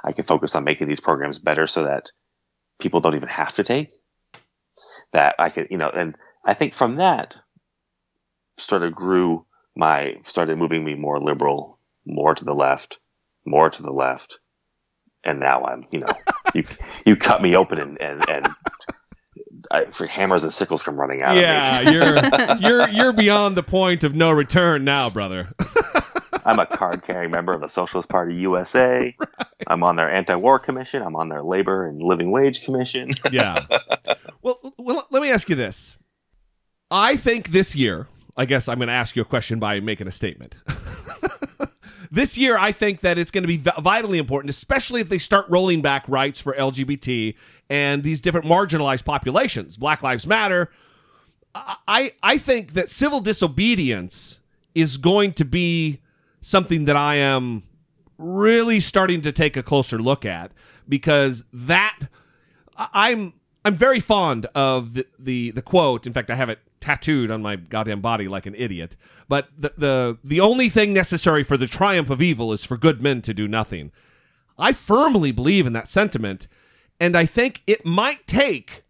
I 0.06 0.12
can 0.12 0.24
focus 0.24 0.54
on 0.54 0.64
making 0.64 0.86
these 0.86 1.00
programs 1.00 1.40
better 1.40 1.66
so 1.66 1.82
that 1.82 2.12
people 2.78 3.00
don't 3.00 3.16
even 3.16 3.28
have 3.28 3.54
to 3.54 3.64
take. 3.64 3.92
That 5.12 5.34
I 5.38 5.50
could, 5.50 5.66
you 5.70 5.78
know, 5.78 5.90
and 5.90 6.16
I 6.44 6.54
think 6.54 6.74
from 6.74 6.96
that 6.96 7.36
sort 8.58 8.84
of 8.84 8.94
grew 8.94 9.44
my 9.74 10.16
started 10.22 10.58
moving 10.58 10.84
me 10.84 10.94
more 10.94 11.20
liberal, 11.20 11.78
more 12.06 12.34
to 12.34 12.44
the 12.44 12.54
left, 12.54 12.98
more 13.44 13.68
to 13.68 13.82
the 13.82 13.92
left, 13.92 14.38
and 15.26 15.40
now 15.40 15.64
I'm, 15.64 15.86
you 15.90 16.00
know, 16.00 16.06
you 16.54 16.64
you 17.04 17.16
cut 17.16 17.42
me 17.42 17.54
open 17.54 17.78
and 17.78 18.00
and 18.00 18.28
and 18.28 18.48
I, 19.70 19.84
for 19.86 20.06
hammers 20.06 20.44
and 20.44 20.52
sickles 20.52 20.82
come 20.82 20.96
running 20.96 21.22
out. 21.22 21.36
Yeah, 21.36 21.80
of 21.80 21.86
me. 21.86 21.92
you're 21.92 22.58
you're 22.60 22.88
you're 22.88 23.12
beyond 23.12 23.56
the 23.56 23.62
point 23.62 24.04
of 24.04 24.14
no 24.14 24.30
return 24.30 24.84
now, 24.84 25.10
brother. 25.10 25.52
I'm 26.46 26.60
a 26.60 26.66
card 26.66 27.02
carrying 27.02 27.32
member 27.32 27.52
of 27.52 27.60
the 27.60 27.68
Socialist 27.68 28.08
Party 28.08 28.36
USA. 28.36 29.16
I'm 29.66 29.82
on 29.82 29.96
their 29.96 30.08
anti-war 30.08 30.60
commission. 30.60 31.02
I'm 31.02 31.16
on 31.16 31.28
their 31.28 31.42
labor 31.42 31.88
and 31.88 32.00
living 32.00 32.30
wage 32.30 32.64
commission. 32.64 33.10
yeah. 33.32 33.56
Well, 34.42 34.60
well, 34.78 35.08
let 35.10 35.22
me 35.22 35.30
ask 35.30 35.48
you 35.48 35.56
this. 35.56 35.98
I 36.88 37.16
think 37.16 37.48
this 37.48 37.74
year, 37.74 38.06
I 38.36 38.44
guess 38.44 38.68
I'm 38.68 38.78
going 38.78 38.86
to 38.86 38.94
ask 38.94 39.16
you 39.16 39.22
a 39.22 39.24
question 39.24 39.58
by 39.58 39.80
making 39.80 40.06
a 40.06 40.12
statement. 40.12 40.60
this 42.16 42.38
year, 42.38 42.56
I 42.56 42.72
think 42.72 43.00
that 43.00 43.18
it's 43.18 43.30
going 43.30 43.44
to 43.44 43.48
be 43.48 43.58
vitally 43.58 44.16
important, 44.18 44.48
especially 44.48 45.02
if 45.02 45.10
they 45.10 45.18
start 45.18 45.44
rolling 45.50 45.82
back 45.82 46.08
rights 46.08 46.40
for 46.40 46.54
LGBT 46.54 47.34
and 47.68 48.02
these 48.02 48.22
different 48.22 48.46
marginalized 48.46 49.04
populations. 49.04 49.76
Black 49.76 50.02
Lives 50.02 50.26
Matter. 50.26 50.70
I 51.54 52.12
I 52.22 52.38
think 52.38 52.72
that 52.72 52.88
civil 52.88 53.20
disobedience 53.20 54.40
is 54.74 54.96
going 54.96 55.34
to 55.34 55.44
be 55.44 56.00
something 56.40 56.86
that 56.86 56.96
I 56.96 57.16
am 57.16 57.64
really 58.16 58.80
starting 58.80 59.20
to 59.20 59.30
take 59.32 59.56
a 59.56 59.62
closer 59.62 59.98
look 59.98 60.24
at 60.24 60.52
because 60.88 61.44
that 61.52 61.98
I'm 62.76 63.34
I'm 63.66 63.74
very 63.74 63.98
fond 63.98 64.46
of 64.54 64.94
the, 64.94 65.06
the 65.18 65.50
the 65.50 65.60
quote. 65.60 66.06
In 66.06 66.12
fact, 66.12 66.30
I 66.30 66.36
have 66.36 66.48
it 66.48 66.60
tattooed 66.78 67.32
on 67.32 67.42
my 67.42 67.56
goddamn 67.56 68.00
body 68.00 68.28
like 68.28 68.46
an 68.46 68.54
idiot. 68.54 68.96
But 69.28 69.48
the 69.58 69.72
the 69.76 70.18
the 70.22 70.38
only 70.38 70.68
thing 70.68 70.92
necessary 70.92 71.42
for 71.42 71.56
the 71.56 71.66
triumph 71.66 72.08
of 72.08 72.22
evil 72.22 72.52
is 72.52 72.64
for 72.64 72.76
good 72.76 73.02
men 73.02 73.22
to 73.22 73.34
do 73.34 73.48
nothing. 73.48 73.90
I 74.56 74.72
firmly 74.72 75.32
believe 75.32 75.66
in 75.66 75.72
that 75.72 75.88
sentiment, 75.88 76.46
and 77.00 77.16
I 77.16 77.26
think 77.26 77.62
it 77.66 77.84
might 77.84 78.28
take 78.28 78.84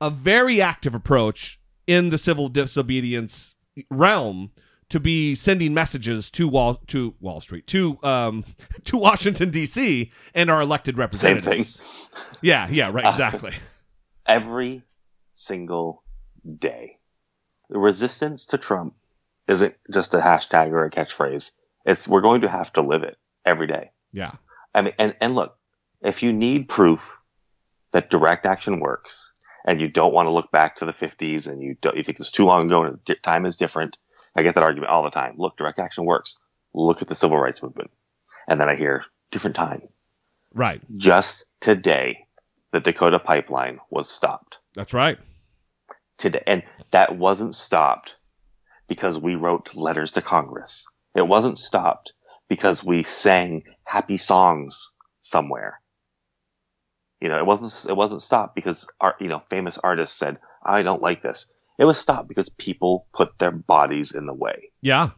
a 0.00 0.08
very 0.08 0.62
active 0.62 0.94
approach 0.94 1.58
in 1.88 2.10
the 2.10 2.18
civil 2.18 2.48
disobedience 2.48 3.56
realm 3.90 4.52
to 4.88 5.00
be 5.00 5.34
sending 5.34 5.74
messages 5.74 6.30
to 6.30 6.46
Wall 6.46 6.76
to 6.86 7.16
Wall 7.18 7.40
Street 7.40 7.66
to 7.66 7.98
um 8.04 8.44
to 8.84 8.96
Washington 8.96 9.50
D.C. 9.50 10.12
and 10.32 10.48
our 10.48 10.60
elected 10.60 10.96
representatives. 10.96 11.74
Same 11.74 12.14
thing. 12.14 12.38
Yeah, 12.40 12.68
yeah, 12.70 12.92
right, 12.92 13.04
exactly. 13.08 13.52
Every 14.30 14.82
single 15.32 16.02
day. 16.58 16.98
The 17.68 17.78
resistance 17.78 18.46
to 18.46 18.58
Trump 18.58 18.94
isn't 19.48 19.74
just 19.92 20.14
a 20.14 20.18
hashtag 20.18 20.70
or 20.70 20.84
a 20.84 20.90
catchphrase. 20.90 21.52
It's 21.84 22.08
we're 22.08 22.20
going 22.20 22.42
to 22.42 22.48
have 22.48 22.72
to 22.74 22.82
live 22.82 23.02
it 23.02 23.16
every 23.44 23.66
day. 23.66 23.90
Yeah. 24.12 24.32
I 24.74 24.82
mean, 24.82 24.94
and, 24.98 25.14
and 25.20 25.34
look, 25.34 25.56
if 26.02 26.22
you 26.22 26.32
need 26.32 26.68
proof 26.68 27.18
that 27.92 28.10
direct 28.10 28.46
action 28.46 28.80
works, 28.80 29.32
and 29.64 29.80
you 29.80 29.88
don't 29.88 30.14
want 30.14 30.26
to 30.26 30.30
look 30.30 30.50
back 30.50 30.76
to 30.76 30.84
the 30.86 30.92
50s, 30.92 31.46
and 31.46 31.62
you 31.62 31.76
don't, 31.80 31.96
you 31.96 32.02
think 32.02 32.18
it's 32.18 32.30
too 32.30 32.46
long 32.46 32.66
ago 32.66 32.84
and 32.84 32.98
time 33.22 33.46
is 33.46 33.56
different, 33.56 33.98
I 34.34 34.42
get 34.42 34.54
that 34.54 34.64
argument 34.64 34.90
all 34.90 35.02
the 35.02 35.10
time. 35.10 35.34
Look, 35.36 35.56
direct 35.56 35.78
action 35.78 36.04
works. 36.04 36.38
Look 36.72 37.02
at 37.02 37.08
the 37.08 37.14
civil 37.14 37.38
rights 37.38 37.62
movement, 37.62 37.90
and 38.48 38.60
then 38.60 38.68
I 38.68 38.76
hear 38.76 39.04
different 39.30 39.56
time. 39.56 39.82
Right. 40.54 40.80
Just 40.96 41.44
today, 41.60 42.26
the 42.72 42.80
Dakota 42.80 43.18
pipeline 43.18 43.78
was 43.90 44.08
stopped. 44.08 44.58
That's 44.74 44.94
right. 44.94 45.18
Today, 46.18 46.42
and 46.46 46.62
that 46.90 47.16
wasn't 47.16 47.54
stopped 47.54 48.16
because 48.88 49.18
we 49.18 49.34
wrote 49.34 49.74
letters 49.74 50.12
to 50.12 50.22
Congress. 50.22 50.86
It 51.14 51.26
wasn't 51.26 51.58
stopped 51.58 52.12
because 52.48 52.84
we 52.84 53.02
sang 53.02 53.62
happy 53.84 54.16
songs 54.16 54.90
somewhere. 55.20 55.80
You 57.20 57.28
know, 57.28 57.38
it 57.38 57.46
wasn't 57.46 57.90
it 57.90 57.96
wasn't 57.96 58.22
stopped 58.22 58.54
because 58.54 58.88
art, 59.00 59.16
you 59.20 59.28
know, 59.28 59.40
famous 59.50 59.78
artists 59.78 60.18
said, 60.18 60.38
"I 60.64 60.82
don't 60.82 61.02
like 61.02 61.22
this." 61.22 61.50
It 61.78 61.84
was 61.86 61.98
stopped 61.98 62.28
because 62.28 62.48
people 62.50 63.06
put 63.14 63.38
their 63.38 63.50
bodies 63.52 64.14
in 64.14 64.26
the 64.26 64.34
way 64.34 64.70
Yeah. 64.82 65.10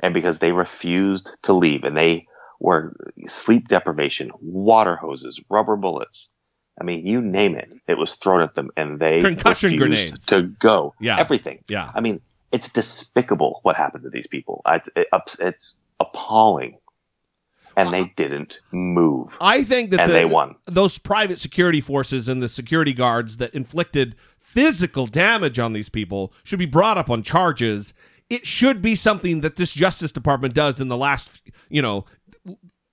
and 0.00 0.14
because 0.14 0.38
they 0.38 0.52
refused 0.52 1.36
to 1.42 1.52
leave 1.52 1.82
and 1.82 1.96
they 1.96 2.26
were 2.60 2.94
sleep 3.26 3.66
deprivation, 3.68 4.30
water 4.40 4.94
hoses, 4.96 5.42
rubber 5.50 5.76
bullets. 5.76 6.32
I 6.80 6.84
mean, 6.84 7.06
you 7.06 7.20
name 7.20 7.54
it, 7.56 7.72
it 7.86 7.98
was 7.98 8.14
thrown 8.16 8.40
at 8.40 8.54
them 8.54 8.70
and 8.76 8.98
they 8.98 9.20
Concussion 9.20 9.72
refused 9.78 10.06
grenades. 10.08 10.26
to 10.26 10.42
go. 10.42 10.94
Yeah. 10.98 11.18
Everything. 11.20 11.62
Yeah. 11.68 11.90
I 11.94 12.00
mean, 12.00 12.20
it's 12.52 12.68
despicable 12.70 13.60
what 13.62 13.76
happened 13.76 14.04
to 14.04 14.10
these 14.10 14.26
people. 14.26 14.62
It's, 14.66 14.88
it, 14.96 15.06
it's 15.40 15.76
appalling. 16.00 16.78
And 17.76 17.92
they 17.94 18.06
didn't 18.16 18.60
move. 18.72 19.36
I 19.40 19.62
think 19.62 19.90
that 19.90 20.00
And 20.00 20.10
the- 20.10 20.14
they 20.14 20.24
won. 20.24 20.56
those 20.66 20.98
private 20.98 21.38
security 21.38 21.80
forces 21.80 22.28
and 22.28 22.42
the 22.42 22.48
security 22.48 22.92
guards 22.92 23.36
that 23.36 23.54
inflicted 23.54 24.16
physical 24.40 25.06
damage 25.06 25.58
on 25.58 25.72
these 25.72 25.88
people 25.88 26.32
should 26.42 26.58
be 26.58 26.66
brought 26.66 26.98
up 26.98 27.08
on 27.10 27.22
charges. 27.22 27.94
It 28.28 28.44
should 28.46 28.82
be 28.82 28.94
something 28.94 29.40
that 29.42 29.56
this 29.56 29.72
Justice 29.72 30.12
Department 30.12 30.52
does 30.54 30.80
in 30.80 30.88
the 30.88 30.96
last, 30.96 31.40
you 31.68 31.80
know, 31.80 32.04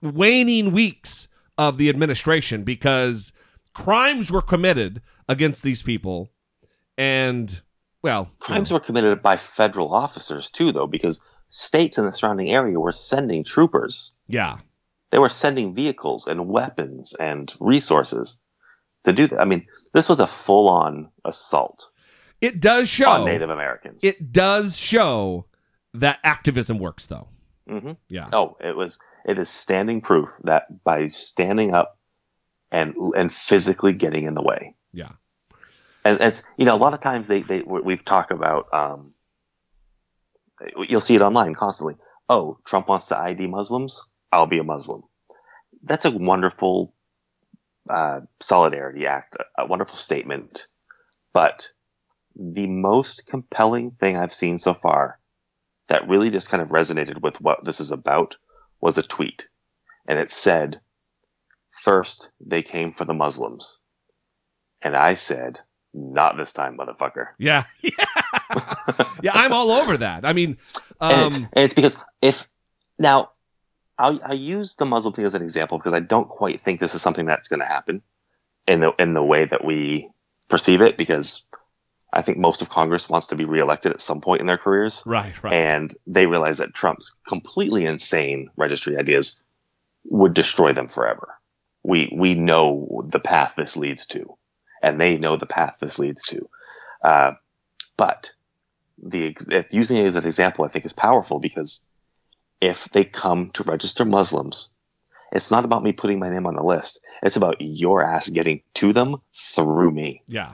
waning 0.02 0.72
weeks 0.72 1.28
of 1.58 1.78
the 1.78 1.90
administration 1.90 2.64
because 2.64 3.34
crimes 3.84 4.32
were 4.32 4.42
committed 4.42 5.02
against 5.30 5.64
these 5.64 5.84
people 5.84 6.30
and 6.98 7.62
well 8.04 8.30
Crimes 8.40 8.72
were 8.72 8.80
committed 8.80 9.22
by 9.22 9.38
federal 9.38 9.94
officers, 9.94 10.50
too, 10.50 10.72
though, 10.72 10.88
because 10.88 11.24
states 11.50 11.98
in 11.98 12.06
the 12.06 12.12
surrounding 12.14 12.50
area 12.50 12.80
were 12.80 12.92
sending 12.92 13.44
troopers. 13.44 14.14
yeah 14.28 14.58
they 15.12 15.20
were 15.20 15.30
sending 15.30 15.74
vehicles 15.74 16.28
and 16.28 16.50
weapons 16.50 17.14
and 17.14 17.54
resources 17.62 18.42
to 19.06 19.14
do 19.14 19.26
that. 19.28 19.40
I 19.40 19.46
mean, 19.46 19.66
this 19.94 20.10
was 20.10 20.20
a 20.20 20.28
full 20.28 20.68
on 20.68 21.10
assault 21.24 21.90
it 22.42 22.60
does 22.60 22.88
show 22.90 23.10
on 23.10 23.26
Native 23.26 23.50
Americans. 23.50 24.04
it 24.04 24.32
does 24.34 24.78
show 24.78 25.46
that 25.94 26.20
activism 26.24 26.78
works 26.80 27.06
though 27.06 27.28
hmm 27.70 27.94
yeah 28.10 28.26
Oh, 28.34 28.56
it 28.62 28.76
was. 28.76 28.98
It 29.26 29.38
is 29.40 29.50
standing 29.50 30.00
proof 30.02 30.30
that 30.44 30.84
by 30.86 31.08
standing 31.08 31.74
up 31.74 31.97
and 32.72 32.96
and 33.16 33.34
physically 33.34 33.94
getting 33.94 34.26
in 34.26 34.34
the 34.34 34.44
way, 34.44 34.76
yeah 34.94 35.12
and 36.08 36.22
it's 36.22 36.44
you 36.58 36.66
know 36.66 36.76
a 36.76 36.78
lot 36.78 36.94
of 36.94 37.02
times 37.02 37.28
they 37.28 37.42
they 37.42 37.62
we've 37.62 38.06
talked 38.06 38.32
about 38.32 38.74
um, 38.74 39.14
you'll 40.88 41.02
see 41.02 41.16
it 41.16 41.22
online 41.22 41.54
constantly. 41.54 41.96
Oh, 42.30 42.58
Trump 42.66 42.88
wants 42.88 43.08
to 43.08 43.18
ID 43.18 43.48
Muslims. 43.48 44.04
I'll 44.32 44.48
be 44.48 44.60
a 44.60 44.64
Muslim. 44.64 45.04
That's 45.84 46.06
a 46.06 46.12
wonderful 46.12 46.94
uh, 47.90 48.22
solidarity 48.40 49.08
act, 49.08 49.36
a, 49.36 49.64
a 49.64 49.66
wonderful 49.66 49.98
statement. 49.98 50.68
But 51.34 51.70
the 52.36 52.68
most 52.68 53.28
compelling 53.28 53.92
thing 53.92 54.18
I've 54.18 54.34
seen 54.34 54.58
so 54.58 54.74
far 54.74 55.20
that 55.88 56.08
really 56.08 56.30
just 56.30 56.50
kind 56.50 56.62
of 56.62 56.70
resonated 56.70 57.22
with 57.22 57.40
what 57.40 57.64
this 57.64 57.80
is 57.80 57.92
about 57.92 58.36
was 58.82 58.98
a 58.98 59.04
tweet. 59.04 59.48
And 60.08 60.20
it 60.20 60.30
said, 60.30 60.80
First, 61.82 62.30
they 62.40 62.62
came 62.62 62.92
for 62.94 63.06
the 63.06 63.14
Muslims. 63.14 63.80
And 64.82 64.96
I 64.96 65.16
said, 65.16 65.60
Not 65.94 66.38
this 66.38 66.54
time, 66.54 66.78
motherfucker. 66.78 67.28
yeah 67.40 67.64
yeah 67.82 67.92
yeah 69.22 69.32
i'm 69.34 69.52
all 69.52 69.72
over 69.72 69.98
that 69.98 70.24
i 70.26 70.32
mean 70.34 70.58
and, 71.02 71.14
um 71.14 71.28
it's, 71.28 71.38
and 71.38 71.50
it's 71.54 71.74
because 71.74 71.98
if 72.22 72.48
Now, 73.00 73.32
I'll, 74.00 74.20
I'll 74.24 74.36
use 74.36 74.76
the 74.76 74.86
Muslim 74.86 75.14
thing 75.14 75.26
as 75.26 75.34
an 75.34 75.42
example 75.44 75.78
because 75.78 75.94
I 75.94 76.00
don't 76.00 76.30
quite 76.30 76.62
think 76.62 76.80
this 76.80 76.94
is 76.96 77.02
something 77.02 77.26
that's 77.26 77.48
going 77.48 77.60
to 77.60 77.66
happen 77.66 78.02
in 78.68 78.80
the 78.82 78.92
in 79.00 79.14
the 79.14 79.24
way 79.24 79.46
that 79.46 79.64
we 79.66 80.10
perceive 80.50 80.82
it. 80.82 80.98
Because 80.98 81.44
I 82.14 82.22
think 82.22 82.38
most 82.38 82.62
of 82.62 82.70
Congress 82.70 83.10
wants 83.10 83.28
to 83.28 83.36
be 83.36 83.46
reelected 83.46 83.92
at 83.92 84.02
some 84.02 84.22
point 84.22 84.42
in 84.42 84.48
their 84.48 84.58
careers, 84.58 85.04
Right, 85.06 85.34
right. 85.44 85.54
and 85.54 85.96
they 86.08 86.26
realize 86.28 86.58
that 86.60 86.74
Trump's 86.74 87.16
completely 87.28 87.86
insane 87.86 88.50
registry 88.56 88.98
ideas 88.98 89.44
would 90.06 90.34
destroy 90.34 90.74
them 90.74 90.88
forever. 90.88 91.37
We 91.84 92.12
we 92.16 92.36
know 92.36 93.04
the 93.08 93.20
path 93.20 93.56
this 93.56 93.78
leads 93.78 94.06
to, 94.08 94.38
and 94.82 95.00
they 95.00 95.18
know 95.18 95.38
the 95.38 95.46
path 95.46 95.78
this 95.80 96.00
leads 96.00 96.24
to. 96.28 96.50
Uh, 97.04 97.32
but 97.98 98.32
the 99.02 99.36
if 99.50 99.74
using 99.74 99.98
it 99.98 100.06
as 100.06 100.16
an 100.16 100.26
example, 100.26 100.66
I 100.66 100.68
think 100.70 100.86
is 100.86 100.94
powerful 100.94 101.40
because 101.40 101.82
if 102.62 102.86
they 102.90 103.04
come 103.04 103.52
to 103.52 103.64
register 103.64 104.04
Muslims, 104.06 104.70
it's 105.32 105.52
not 105.52 105.64
about 105.66 105.84
me 105.84 105.92
putting 105.94 106.20
my 106.20 106.30
name 106.30 106.46
on 106.48 106.56
the 106.56 106.64
list. 106.64 107.00
It's 107.24 107.38
about 107.38 107.58
your 107.62 108.04
ass 108.04 108.30
getting 108.30 108.62
to 108.76 108.94
them 108.94 109.18
through 109.34 109.92
me. 109.92 110.24
yeah. 110.28 110.54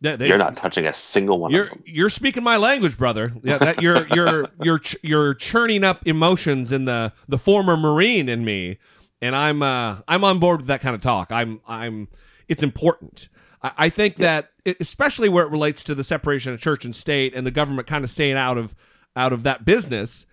They- 0.00 0.14
they- 0.14 0.28
You're 0.28 0.38
not 0.38 0.56
touching 0.56 0.86
a 0.86 0.92
single 0.92 1.40
one 1.40 1.50
You're 1.50 1.64
of 1.64 1.70
them. 1.70 1.82
you're 1.84 2.10
speaking 2.10 2.44
my 2.44 2.56
language, 2.56 2.96
brother. 2.96 3.32
Yeah, 3.42 3.58
that 3.58 3.82
you're 3.82 4.06
you're 4.14 4.46
you're 4.62 4.80
you're 5.02 5.34
churning 5.34 5.82
up 5.82 6.06
emotions 6.06 6.70
in 6.70 6.84
the 6.84 7.12
the 7.28 7.36
former 7.38 7.76
Marine 7.76 8.28
in 8.28 8.44
me, 8.44 8.78
and 9.20 9.34
I'm 9.36 9.62
uh 9.62 9.98
I'm 10.06 10.24
on 10.24 10.38
board 10.38 10.60
with 10.60 10.66
that 10.68 10.80
kind 10.80 10.94
of 10.94 11.02
talk. 11.02 11.30
I'm 11.32 11.60
I'm 11.66 12.08
it's 12.48 12.62
important. 12.62 13.28
I, 13.62 13.72
I 13.78 13.88
think 13.88 14.16
that 14.16 14.50
especially 14.80 15.28
where 15.28 15.44
it 15.44 15.50
relates 15.50 15.82
to 15.84 15.94
the 15.94 16.04
separation 16.04 16.52
of 16.52 16.60
church 16.60 16.84
and 16.84 16.94
state 16.94 17.34
and 17.34 17.46
the 17.46 17.50
government 17.50 17.88
kind 17.88 18.04
of 18.04 18.10
staying 18.10 18.36
out 18.36 18.58
of 18.58 18.74
out 19.16 19.32
of 19.32 19.42
that 19.44 19.64
business, 19.64 20.26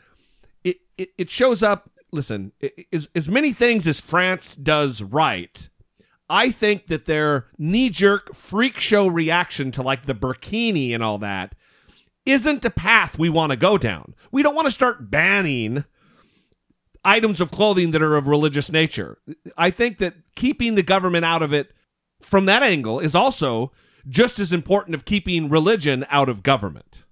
it 0.63 0.77
it, 0.97 1.09
it 1.17 1.29
shows 1.29 1.63
up. 1.63 1.89
Listen, 2.11 2.51
i- 2.63 2.71
i- 2.77 2.85
as 2.93 3.09
as 3.15 3.27
many 3.29 3.51
things 3.53 3.87
as 3.87 3.99
France 4.01 4.55
does 4.55 5.01
right. 5.01 5.69
I 6.27 6.49
think 6.49 6.87
that 6.87 7.05
their 7.05 7.45
knee 7.59 7.91
jerk 7.91 8.33
freak 8.33 8.79
show 8.79 9.05
reaction 9.05 9.71
to 9.73 9.83
like 9.83 10.07
the 10.07 10.15
burkini 10.15 10.91
and 10.91 11.03
all 11.03 11.19
that 11.19 11.53
isn't 12.25 12.65
a 12.65 12.71
path 12.71 13.19
we 13.19 13.29
want 13.29 13.51
to 13.51 13.55
go 13.55 13.77
down. 13.77 14.15
We 14.31 14.41
don't 14.41 14.55
want 14.55 14.65
to 14.65 14.71
start 14.71 15.11
banning 15.11 15.85
items 17.05 17.39
of 17.39 17.51
clothing 17.51 17.91
that 17.91 18.01
are 18.01 18.17
of 18.17 18.27
religious 18.27 18.71
nature. 18.71 19.17
I 19.57 19.69
think 19.69 19.99
that 19.99 20.15
keeping 20.35 20.75
the 20.75 20.83
government 20.83 21.23
out 21.23 21.41
of 21.41 21.53
it 21.53 21.71
from 22.21 22.47
that 22.47 22.63
angle 22.63 22.99
is 22.99 23.15
also 23.15 23.71
just 24.07 24.39
as 24.39 24.51
important 24.51 24.95
of 24.95 25.05
keeping 25.05 25.49
religion 25.49 26.05
out 26.09 26.29
of 26.29 26.43
government. 26.43 27.03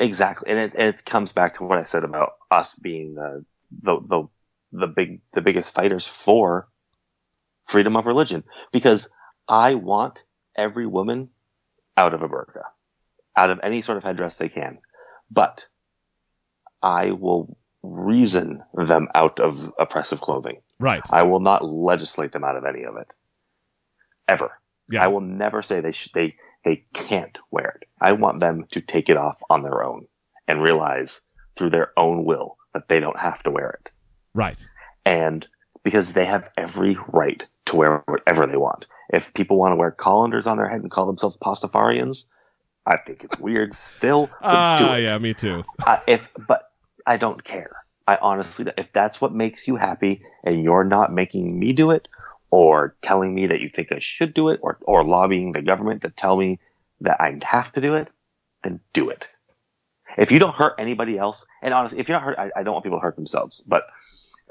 Exactly, 0.00 0.50
and 0.50 0.58
it, 0.58 0.74
it 0.74 1.04
comes 1.04 1.32
back 1.32 1.54
to 1.54 1.64
what 1.64 1.78
I 1.78 1.82
said 1.82 2.04
about 2.04 2.32
us 2.50 2.74
being 2.74 3.14
the 3.14 3.44
the 3.82 4.00
the 4.00 4.28
the 4.72 4.86
big 4.86 5.20
the 5.32 5.42
biggest 5.42 5.74
fighters 5.74 6.06
for 6.06 6.68
freedom 7.64 7.96
of 7.96 8.06
religion 8.06 8.42
because 8.72 9.10
I 9.48 9.74
want 9.74 10.24
every 10.56 10.86
woman 10.86 11.30
out 11.96 12.14
of 12.14 12.22
a 12.22 12.28
burqa, 12.28 12.62
out 13.36 13.50
of 13.50 13.60
any 13.62 13.82
sort 13.82 13.98
of 13.98 14.04
headdress 14.04 14.36
they 14.36 14.48
can, 14.48 14.78
but 15.30 15.66
I 16.82 17.12
will 17.12 17.56
reason 17.82 18.62
them 18.74 19.08
out 19.14 19.40
of 19.40 19.72
oppressive 19.78 20.20
clothing. 20.20 20.60
Right. 20.78 21.02
I 21.10 21.22
will 21.24 21.40
not 21.40 21.64
legislate 21.64 22.32
them 22.32 22.44
out 22.44 22.56
of 22.56 22.64
any 22.64 22.84
of 22.84 22.96
it, 22.96 23.12
ever. 24.28 24.58
Yeah. 24.90 25.04
I 25.04 25.08
will 25.08 25.20
never 25.20 25.62
say 25.62 25.80
they 25.80 25.92
should 25.92 26.12
they 26.12 26.36
they 26.64 26.84
can't 26.92 27.38
wear 27.50 27.78
it. 27.80 27.88
I 28.00 28.12
want 28.12 28.40
them 28.40 28.66
to 28.72 28.80
take 28.80 29.08
it 29.08 29.16
off 29.16 29.40
on 29.48 29.62
their 29.62 29.82
own 29.82 30.06
and 30.46 30.62
realize 30.62 31.20
through 31.56 31.70
their 31.70 31.92
own 31.96 32.24
will 32.24 32.56
that 32.74 32.88
they 32.88 33.00
don't 33.00 33.18
have 33.18 33.42
to 33.44 33.50
wear 33.50 33.70
it. 33.80 33.90
Right. 34.34 34.64
And 35.04 35.46
because 35.82 36.12
they 36.12 36.24
have 36.24 36.50
every 36.56 36.96
right 37.08 37.46
to 37.66 37.76
wear 37.76 38.02
whatever 38.06 38.46
they 38.46 38.56
want. 38.56 38.86
If 39.12 39.34
people 39.34 39.58
want 39.58 39.72
to 39.72 39.76
wear 39.76 39.90
colanders 39.90 40.46
on 40.46 40.56
their 40.56 40.68
head 40.68 40.80
and 40.80 40.90
call 40.90 41.06
themselves 41.06 41.36
Pastafarians, 41.36 42.28
I 42.86 42.96
think 42.98 43.24
it's 43.24 43.38
weird 43.38 43.74
still. 43.74 44.30
Ah, 44.40 44.96
yeah, 44.96 45.18
me 45.18 45.34
too. 45.34 45.64
Uh, 45.86 45.98
if 46.06 46.28
but 46.46 46.71
I 47.06 47.16
don't 47.16 47.42
care. 47.42 47.76
I 48.06 48.16
honestly, 48.20 48.70
if 48.76 48.92
that's 48.92 49.20
what 49.20 49.32
makes 49.32 49.68
you 49.68 49.76
happy, 49.76 50.22
and 50.44 50.62
you're 50.62 50.84
not 50.84 51.12
making 51.12 51.58
me 51.58 51.72
do 51.72 51.90
it, 51.90 52.08
or 52.50 52.94
telling 53.00 53.34
me 53.34 53.46
that 53.46 53.60
you 53.60 53.68
think 53.68 53.92
I 53.92 53.98
should 54.00 54.34
do 54.34 54.48
it, 54.50 54.60
or 54.62 54.78
or 54.82 55.04
lobbying 55.04 55.52
the 55.52 55.62
government 55.62 56.02
to 56.02 56.10
tell 56.10 56.36
me 56.36 56.58
that 57.00 57.20
I 57.20 57.38
have 57.44 57.72
to 57.72 57.80
do 57.80 57.94
it, 57.94 58.08
then 58.62 58.80
do 58.92 59.10
it. 59.10 59.28
If 60.18 60.30
you 60.32 60.38
don't 60.38 60.54
hurt 60.54 60.74
anybody 60.78 61.18
else, 61.18 61.46
and 61.62 61.72
honestly, 61.72 61.98
if 61.98 62.08
you're 62.08 62.18
not 62.18 62.24
hurt, 62.24 62.38
I, 62.38 62.50
I 62.56 62.62
don't 62.62 62.74
want 62.74 62.84
people 62.84 62.98
to 62.98 63.02
hurt 63.02 63.16
themselves. 63.16 63.60
But 63.60 63.84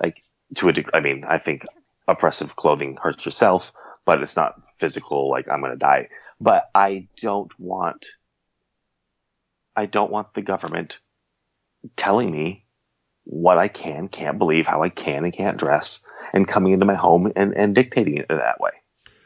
like 0.02 0.24
to 0.56 0.70
a 0.70 0.74
degree, 0.74 0.92
I 0.94 1.02
mean, 1.02 1.24
I 1.28 1.38
think 1.38 1.66
oppressive 2.08 2.56
clothing 2.56 2.98
hurts 3.02 3.26
yourself, 3.26 3.72
but 4.06 4.22
it's 4.22 4.36
not 4.36 4.66
physical. 4.80 5.30
Like 5.30 5.48
I'm 5.50 5.60
going 5.62 5.72
to 5.72 5.78
die. 5.78 6.10
But 6.40 6.70
I 6.74 7.08
don't 7.18 7.52
want. 7.60 8.06
I 9.76 9.86
don't 9.86 10.12
want 10.12 10.34
the 10.34 10.42
government 10.42 10.98
telling 11.96 12.32
me 12.32 12.66
what 13.24 13.58
I 13.58 13.68
can, 13.68 14.08
can't 14.08 14.38
believe, 14.38 14.66
how 14.66 14.84
I 14.84 14.90
can 14.90 15.24
and 15.24 15.34
can't 15.34 15.58
dress, 15.58 16.02
and 16.34 16.48
coming 16.48 16.74
into 16.74 16.86
my 16.86 16.96
home 16.96 17.32
and, 17.36 17.56
and 17.56 17.76
dictating 17.76 18.18
it 18.18 18.28
that 18.30 18.60
way. 18.60 18.72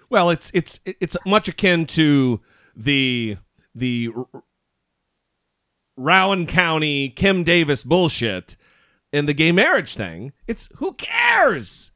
Well, 0.10 0.30
it's 0.30 0.52
it's 0.54 0.80
it's 0.86 1.18
much 1.26 1.48
akin 1.48 1.86
to 1.88 2.40
the 2.76 3.38
the 3.74 4.10
Rowan 5.98 6.46
County 6.46 7.10
Kim 7.10 7.44
Davis 7.44 7.84
bullshit 7.84 8.56
and 9.12 9.28
the 9.28 9.34
gay 9.34 9.52
marriage 9.52 9.96
thing. 9.96 10.34
It's 10.48 10.70
who 10.76 10.94
cares? 10.94 11.92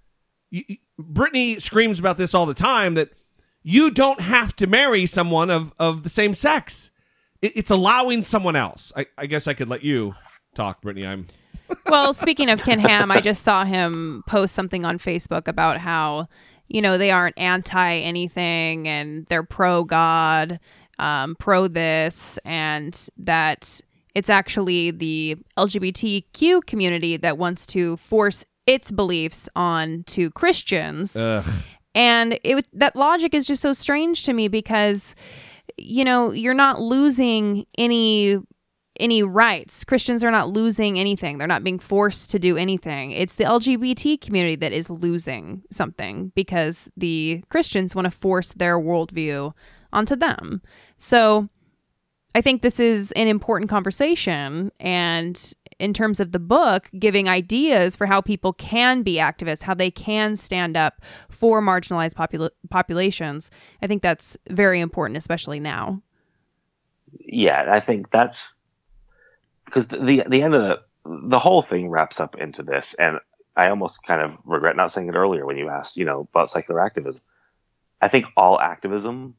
You, 0.49 0.63
Brittany 0.97 1.59
screams 1.59 1.99
about 1.99 2.17
this 2.17 2.33
all 2.33 2.45
the 2.45 2.53
time 2.53 2.95
that 2.95 3.11
you 3.61 3.91
don't 3.91 4.21
have 4.21 4.55
to 4.57 4.67
marry 4.67 5.05
someone 5.05 5.49
of 5.49 5.73
of 5.77 6.03
the 6.03 6.09
same 6.09 6.33
sex. 6.33 6.91
It, 7.41 7.55
it's 7.55 7.69
allowing 7.69 8.23
someone 8.23 8.55
else. 8.55 8.91
I, 8.95 9.05
I 9.17 9.25
guess 9.27 9.47
I 9.47 9.53
could 9.53 9.69
let 9.69 9.83
you 9.83 10.15
talk, 10.53 10.81
Brittany. 10.81 11.05
I'm 11.05 11.27
well, 11.87 12.13
speaking 12.13 12.49
of 12.49 12.63
Ken 12.63 12.79
Ham, 12.79 13.11
I 13.11 13.21
just 13.21 13.43
saw 13.43 13.65
him 13.65 14.23
post 14.27 14.55
something 14.55 14.85
on 14.85 14.97
Facebook 14.97 15.47
about 15.47 15.77
how, 15.77 16.27
you 16.67 16.81
know, 16.81 16.97
they 16.97 17.11
aren't 17.11 17.37
anti 17.37 17.97
anything 17.97 18.87
and 18.87 19.25
they're 19.27 19.43
pro 19.43 19.83
God, 19.83 20.59
um, 20.97 21.35
pro 21.35 21.67
this, 21.67 22.39
and 22.45 23.09
that 23.17 23.81
it's 24.15 24.29
actually 24.29 24.91
the 24.91 25.37
LGBTQ 25.57 26.65
community 26.65 27.17
that 27.17 27.37
wants 27.37 27.65
to 27.67 27.97
force 27.97 28.45
its 28.65 28.91
beliefs 28.91 29.49
on 29.55 30.03
to 30.07 30.29
Christians. 30.31 31.15
Ugh. 31.15 31.45
And 31.95 32.39
it 32.43 32.67
that 32.73 32.95
logic 32.95 33.33
is 33.33 33.47
just 33.47 33.61
so 33.61 33.73
strange 33.73 34.23
to 34.25 34.33
me 34.33 34.47
because 34.47 35.15
you 35.77 36.03
know, 36.03 36.31
you're 36.31 36.53
not 36.53 36.81
losing 36.81 37.65
any 37.77 38.37
any 38.99 39.23
rights. 39.23 39.83
Christians 39.83 40.23
are 40.23 40.31
not 40.31 40.49
losing 40.49 40.99
anything. 40.99 41.37
They're 41.37 41.47
not 41.47 41.63
being 41.63 41.79
forced 41.79 42.29
to 42.31 42.39
do 42.39 42.57
anything. 42.57 43.11
It's 43.11 43.35
the 43.35 43.43
LGBT 43.45 44.21
community 44.21 44.55
that 44.57 44.71
is 44.71 44.89
losing 44.89 45.63
something 45.71 46.31
because 46.35 46.89
the 46.97 47.43
Christians 47.49 47.95
want 47.95 48.05
to 48.05 48.11
force 48.11 48.53
their 48.53 48.79
worldview 48.79 49.53
onto 49.91 50.15
them. 50.15 50.61
So 50.97 51.49
I 52.35 52.41
think 52.41 52.61
this 52.61 52.79
is 52.79 53.11
an 53.13 53.27
important 53.27 53.69
conversation. 53.69 54.71
And 54.79 55.53
in 55.79 55.93
terms 55.93 56.19
of 56.19 56.31
the 56.31 56.39
book, 56.39 56.89
giving 56.99 57.27
ideas 57.27 57.95
for 57.95 58.05
how 58.05 58.21
people 58.21 58.53
can 58.53 59.01
be 59.01 59.15
activists, 59.15 59.63
how 59.63 59.73
they 59.73 59.89
can 59.89 60.35
stand 60.35 60.77
up 60.77 61.01
for 61.29 61.61
marginalized 61.61 62.13
popula- 62.13 62.51
populations, 62.69 63.49
I 63.81 63.87
think 63.87 64.03
that's 64.03 64.37
very 64.49 64.79
important, 64.79 65.17
especially 65.17 65.59
now. 65.59 66.01
Yeah, 67.19 67.65
I 67.69 67.79
think 67.79 68.11
that's 68.11 68.55
because 69.69 69.87
the, 69.87 69.97
the 69.97 70.23
the 70.27 70.41
end 70.41 70.55
of 70.55 70.61
the 70.61 70.79
the 71.05 71.39
whole 71.39 71.61
thing 71.61 71.89
wraps 71.89 72.19
up 72.19 72.37
into 72.37 72.63
this, 72.63 72.93
and 72.95 73.19
I 73.55 73.69
almost 73.69 74.03
kind 74.03 74.21
of 74.21 74.37
regret 74.45 74.75
not 74.75 74.91
saying 74.91 75.07
it 75.07 75.15
earlier 75.15 75.45
when 75.45 75.57
you 75.57 75.69
asked, 75.69 75.97
you 75.97 76.05
know, 76.05 76.27
about 76.31 76.49
secular 76.49 76.81
activism. 76.81 77.21
I 78.01 78.07
think 78.07 78.27
all 78.37 78.59
activism, 78.59 79.35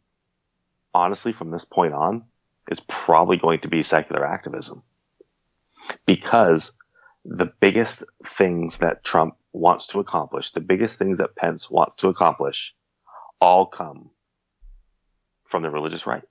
honestly, 0.92 1.32
from 1.32 1.50
this 1.50 1.64
point 1.64 1.94
on, 1.94 2.24
is 2.70 2.80
probably 2.80 3.36
going 3.36 3.60
to 3.60 3.68
be 3.68 3.82
secular 3.82 4.26
activism 4.26 4.82
because 6.06 6.74
the 7.24 7.52
biggest 7.60 8.04
things 8.24 8.78
that 8.78 9.04
Trump 9.04 9.36
wants 9.52 9.86
to 9.88 10.00
accomplish, 10.00 10.50
the 10.52 10.60
biggest 10.60 10.98
things 10.98 11.18
that 11.18 11.36
Pence 11.36 11.70
wants 11.70 11.96
to 11.96 12.08
accomplish, 12.08 12.74
all 13.40 13.66
come 13.66 14.10
from 15.44 15.62
the 15.62 15.70
religious 15.70 16.06
right. 16.06 16.22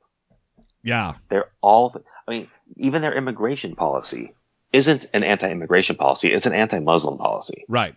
Yeah. 0.84 1.16
They're 1.30 1.52
all, 1.62 1.94
I 2.30 2.32
mean, 2.32 2.48
even 2.78 3.02
their 3.02 3.14
immigration 3.18 3.76
policy 3.76 4.34
isn't 4.72 5.08
an 5.14 5.24
anti 5.24 5.50
immigration 5.50 5.96
policy, 5.96 6.32
it's 6.32 6.46
an 6.46 6.54
anti 6.54 6.80
Muslim 6.80 7.18
policy. 7.18 7.66
Right. 7.68 7.96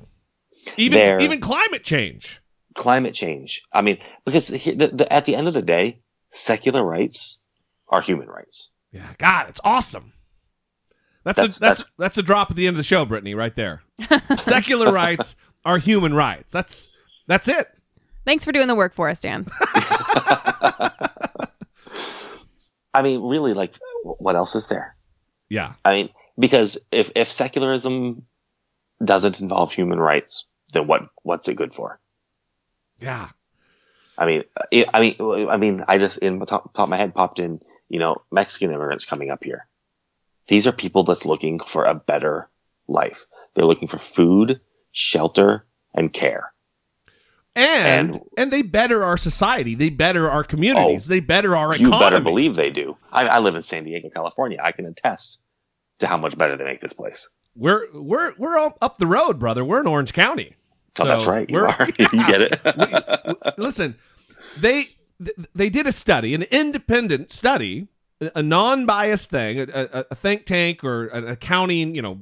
Even 0.76 0.98
They're- 0.98 1.20
even 1.20 1.40
climate 1.40 1.84
change. 1.84 2.40
Climate 2.74 3.12
change. 3.14 3.62
I 3.72 3.82
mean, 3.82 3.98
because 4.24 4.48
he- 4.48 4.72
the, 4.72 4.88
the, 4.88 5.12
at 5.12 5.26
the 5.26 5.36
end 5.36 5.48
of 5.48 5.54
the 5.54 5.60
day, 5.62 6.00
secular 6.30 6.82
rights 6.82 7.38
are 7.88 8.00
human 8.00 8.28
rights. 8.28 8.70
Yeah. 8.90 9.06
God, 9.18 9.48
it's 9.50 9.60
awesome. 9.64 10.12
That's 11.24 11.36
That's- 11.36 11.56
a, 11.58 11.60
that's 11.60 11.84
that's 11.98 12.18
a 12.18 12.22
drop 12.22 12.50
at 12.50 12.56
the 12.56 12.66
end 12.66 12.74
of 12.74 12.78
the 12.78 12.82
show, 12.84 13.04
Brittany, 13.04 13.34
right 13.34 13.54
there. 13.54 13.82
Secular 14.32 14.90
rights 14.92 15.36
are 15.64 15.76
human 15.78 16.14
rights. 16.14 16.52
That's 16.52 16.88
that's 17.28 17.48
it. 17.48 17.68
Thanks 18.24 18.44
for 18.44 18.52
doing 18.52 18.66
the 18.68 18.74
work 18.74 18.94
for 18.94 19.08
us, 19.08 19.20
Dan. 19.20 19.46
I 22.94 23.02
mean, 23.02 23.22
really, 23.22 23.54
like, 23.54 23.74
what 24.02 24.36
else 24.36 24.54
is 24.54 24.68
there? 24.68 24.96
Yeah. 25.48 25.74
I 25.84 25.92
mean, 25.92 26.08
because 26.38 26.78
if 26.90 27.10
if 27.14 27.30
secularism 27.30 28.26
doesn't 29.04 29.40
involve 29.40 29.72
human 29.72 29.98
rights, 29.98 30.46
then 30.72 30.86
what 30.86 31.02
what's 31.22 31.48
it 31.48 31.54
good 31.54 31.74
for? 31.74 32.00
Yeah. 33.00 33.28
I 34.16 34.26
mean, 34.26 34.44
uh, 34.56 34.64
it, 34.70 34.88
I 34.92 35.00
mean, 35.00 35.16
I 35.48 35.56
mean, 35.56 35.84
I 35.88 35.98
just 35.98 36.18
in 36.18 36.38
the 36.38 36.46
top, 36.46 36.72
top 36.74 36.84
of 36.84 36.88
my 36.88 36.96
head 36.96 37.14
popped 37.14 37.38
in, 37.38 37.60
you 37.88 37.98
know, 37.98 38.22
Mexican 38.30 38.70
immigrants 38.70 39.04
coming 39.04 39.30
up 39.30 39.42
here. 39.42 39.66
These 40.48 40.66
are 40.66 40.72
people 40.72 41.04
that's 41.04 41.24
looking 41.24 41.60
for 41.60 41.84
a 41.84 41.94
better 41.94 42.48
life. 42.88 43.26
They're 43.54 43.64
looking 43.64 43.88
for 43.88 43.98
food, 43.98 44.60
shelter, 44.92 45.66
and 45.94 46.12
care. 46.12 46.51
And, 47.54 48.14
And- 48.16 48.20
and 48.38 48.50
they 48.52 48.62
better 48.62 49.04
our 49.04 49.16
society. 49.18 49.74
They 49.74 49.90
better 49.90 50.30
our 50.30 50.42
communities. 50.44 51.06
Oh, 51.06 51.10
they 51.10 51.20
better 51.20 51.54
our 51.56 51.74
economy. 51.74 51.94
You 51.94 52.00
better 52.00 52.20
believe 52.20 52.56
they 52.56 52.70
do. 52.70 52.96
I, 53.10 53.26
I 53.28 53.38
live 53.40 53.54
in 53.54 53.62
San 53.62 53.84
Diego, 53.84 54.08
California. 54.08 54.58
I 54.62 54.72
can 54.72 54.86
attest 54.86 55.42
to 55.98 56.06
how 56.06 56.16
much 56.16 56.36
better 56.38 56.56
they 56.56 56.64
make 56.64 56.80
this 56.80 56.92
place. 56.94 57.28
We're 57.54 57.84
we're 57.92 58.32
we're 58.38 58.56
up, 58.56 58.78
up 58.80 58.96
the 58.96 59.06
road, 59.06 59.38
brother. 59.38 59.62
We're 59.64 59.80
in 59.80 59.86
Orange 59.86 60.14
County. 60.14 60.54
Oh, 60.98 61.04
that's 61.04 61.26
right. 61.26 61.48
You 61.50 61.58
are. 61.66 61.88
you 61.98 62.08
get 62.26 62.42
it. 62.42 62.62
W- 62.64 63.36
Listen, 63.58 63.96
they 64.58 64.86
they 65.54 65.68
did 65.68 65.86
a 65.86 65.92
study, 65.92 66.34
an 66.34 66.42
independent 66.44 67.30
study, 67.30 67.88
a 68.34 68.42
non-biased 68.42 69.30
thing, 69.30 69.60
a, 69.60 69.64
a, 69.72 70.04
a 70.10 70.14
think 70.14 70.44
tank 70.44 70.84
or 70.84 71.06
an 71.06 71.26
accounting, 71.26 71.94
you 71.94 72.02
know, 72.02 72.20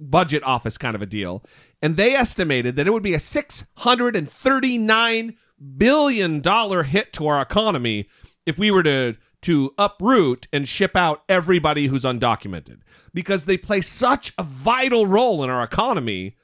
budget 0.00 0.42
office 0.42 0.76
kind 0.78 0.94
of 0.94 1.02
a 1.02 1.06
deal, 1.06 1.44
and 1.80 1.96
they 1.96 2.14
estimated 2.14 2.76
that 2.76 2.86
it 2.86 2.90
would 2.92 3.02
be 3.02 3.14
a 3.14 3.18
six 3.18 3.64
hundred 3.78 4.16
and 4.16 4.30
thirty-nine 4.30 5.36
billion 5.76 6.40
dollar 6.40 6.82
hit 6.84 7.12
to 7.14 7.26
our 7.26 7.40
economy 7.40 8.08
if 8.46 8.58
we 8.58 8.70
were 8.70 8.82
to 8.82 9.16
to 9.42 9.72
uproot 9.78 10.48
and 10.52 10.66
ship 10.66 10.96
out 10.96 11.22
everybody 11.28 11.86
who's 11.86 12.02
undocumented 12.02 12.80
because 13.14 13.44
they 13.44 13.56
play 13.56 13.80
such 13.80 14.32
a 14.36 14.42
vital 14.42 15.06
role 15.06 15.44
in 15.44 15.50
our 15.50 15.62
economy. 15.62 16.36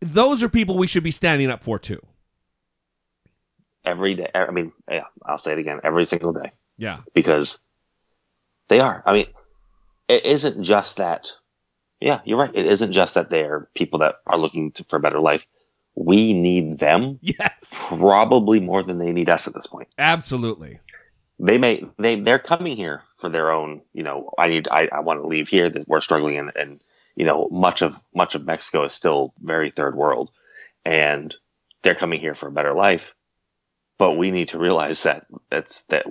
Those 0.00 0.42
are 0.42 0.48
people 0.48 0.76
we 0.76 0.86
should 0.86 1.04
be 1.04 1.10
standing 1.10 1.50
up 1.50 1.62
for 1.62 1.78
too. 1.78 2.00
Every 3.84 4.14
day. 4.14 4.30
I 4.34 4.50
mean, 4.50 4.72
yeah, 4.90 5.04
I'll 5.26 5.38
say 5.38 5.52
it 5.52 5.58
again. 5.58 5.80
Every 5.84 6.04
single 6.04 6.32
day. 6.32 6.50
Yeah. 6.78 7.00
because 7.14 7.60
they 8.72 8.80
are. 8.80 9.02
I 9.04 9.12
mean, 9.12 9.26
it 10.08 10.24
isn't 10.24 10.62
just 10.62 10.96
that. 10.96 11.32
Yeah, 12.00 12.20
you're 12.24 12.38
right. 12.38 12.50
It 12.54 12.64
isn't 12.66 12.92
just 12.92 13.14
that 13.14 13.28
they 13.28 13.44
are 13.44 13.68
people 13.74 13.98
that 13.98 14.16
are 14.26 14.38
looking 14.38 14.72
to, 14.72 14.84
for 14.84 14.96
a 14.96 15.00
better 15.00 15.20
life. 15.20 15.46
We 15.94 16.32
need 16.32 16.78
them 16.78 17.18
Yes. 17.20 17.86
probably 17.88 18.60
more 18.60 18.82
than 18.82 18.98
they 18.98 19.12
need 19.12 19.28
us 19.28 19.46
at 19.46 19.52
this 19.52 19.66
point. 19.66 19.88
Absolutely. 19.98 20.80
They 21.38 21.58
may 21.58 21.84
they 21.98 22.18
they're 22.18 22.38
coming 22.38 22.76
here 22.76 23.02
for 23.16 23.28
their 23.28 23.50
own. 23.50 23.82
You 23.92 24.04
know, 24.04 24.30
I 24.38 24.48
need 24.48 24.68
I, 24.68 24.88
I 24.90 25.00
want 25.00 25.20
to 25.20 25.26
leave 25.26 25.48
here. 25.48 25.68
That 25.68 25.86
we're 25.86 26.00
struggling 26.00 26.38
and 26.38 26.50
and 26.56 26.80
you 27.14 27.26
know 27.26 27.48
much 27.50 27.82
of 27.82 28.00
much 28.14 28.34
of 28.34 28.46
Mexico 28.46 28.84
is 28.84 28.94
still 28.94 29.34
very 29.42 29.70
third 29.70 29.94
world, 29.96 30.30
and 30.86 31.34
they're 31.82 31.94
coming 31.94 32.20
here 32.20 32.34
for 32.34 32.48
a 32.48 32.52
better 32.52 32.72
life. 32.72 33.14
But 33.98 34.12
we 34.12 34.30
need 34.30 34.48
to 34.48 34.58
realize 34.58 35.02
that 35.02 35.26
that's 35.50 35.82
that 35.82 36.06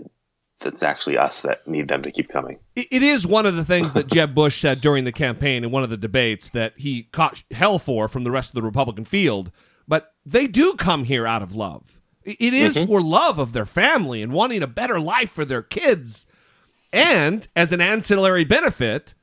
that's 0.62 0.84
actually 0.84 1.18
us 1.18 1.41
that 1.41 1.68
need 1.68 1.88
them 1.88 2.01
to 2.03 2.12
keep 2.12 2.30
coming. 2.30 2.59
It 2.76 3.03
is 3.03 3.28
one 3.28 3.45
of 3.45 3.55
the 3.55 3.66
things 3.66 3.93
that 3.93 4.07
Jeb 4.07 4.34
Bush 4.34 4.62
said 4.62 4.82
during 4.82 5.03
the 5.03 5.12
campaign 5.12 5.64
in 5.64 5.72
one 5.72 5.84
of 5.84 5.89
the 5.89 5.97
debates 5.97 6.49
that 6.49 6.74
he 6.78 7.03
caught 7.12 7.43
hell 7.51 7.78
for 7.80 8.07
from 8.07 8.24
the 8.24 8.32
rest 8.32 8.51
of 8.51 8.55
the 8.55 8.62
Republican 8.62 9.05
field. 9.05 9.51
But 9.88 10.14
they 10.26 10.47
do 10.47 10.74
come 10.74 11.03
here 11.05 11.28
out 11.28 11.41
of 11.41 11.55
love. 11.55 11.99
It 12.24 12.53
is 12.53 12.76
Mhm. 12.76 12.88
for 12.88 13.01
love 13.01 13.39
of 13.39 13.53
their 13.53 13.66
family 13.66 14.22
and 14.22 14.32
wanting 14.32 14.62
a 14.64 14.68
better 14.68 14.99
life 14.99 15.32
for 15.32 15.43
their 15.43 15.64
kids. 15.64 16.26
And 16.93 17.47
as 17.55 17.72
an 17.72 17.82
ancillary 17.82 18.43
benefit, 18.45 19.16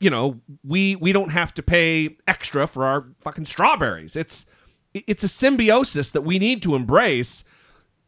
you 0.00 0.10
know, 0.10 0.40
we 0.62 0.94
we 0.94 1.10
don't 1.12 1.30
have 1.32 1.52
to 1.54 1.62
pay 1.62 2.16
extra 2.28 2.66
for 2.68 2.84
our 2.84 3.06
fucking 3.20 3.46
strawberries. 3.46 4.14
It's 4.14 4.46
it's 4.94 5.24
a 5.24 5.28
symbiosis 5.28 6.10
that 6.12 6.22
we 6.22 6.38
need 6.38 6.62
to 6.62 6.74
embrace 6.76 7.42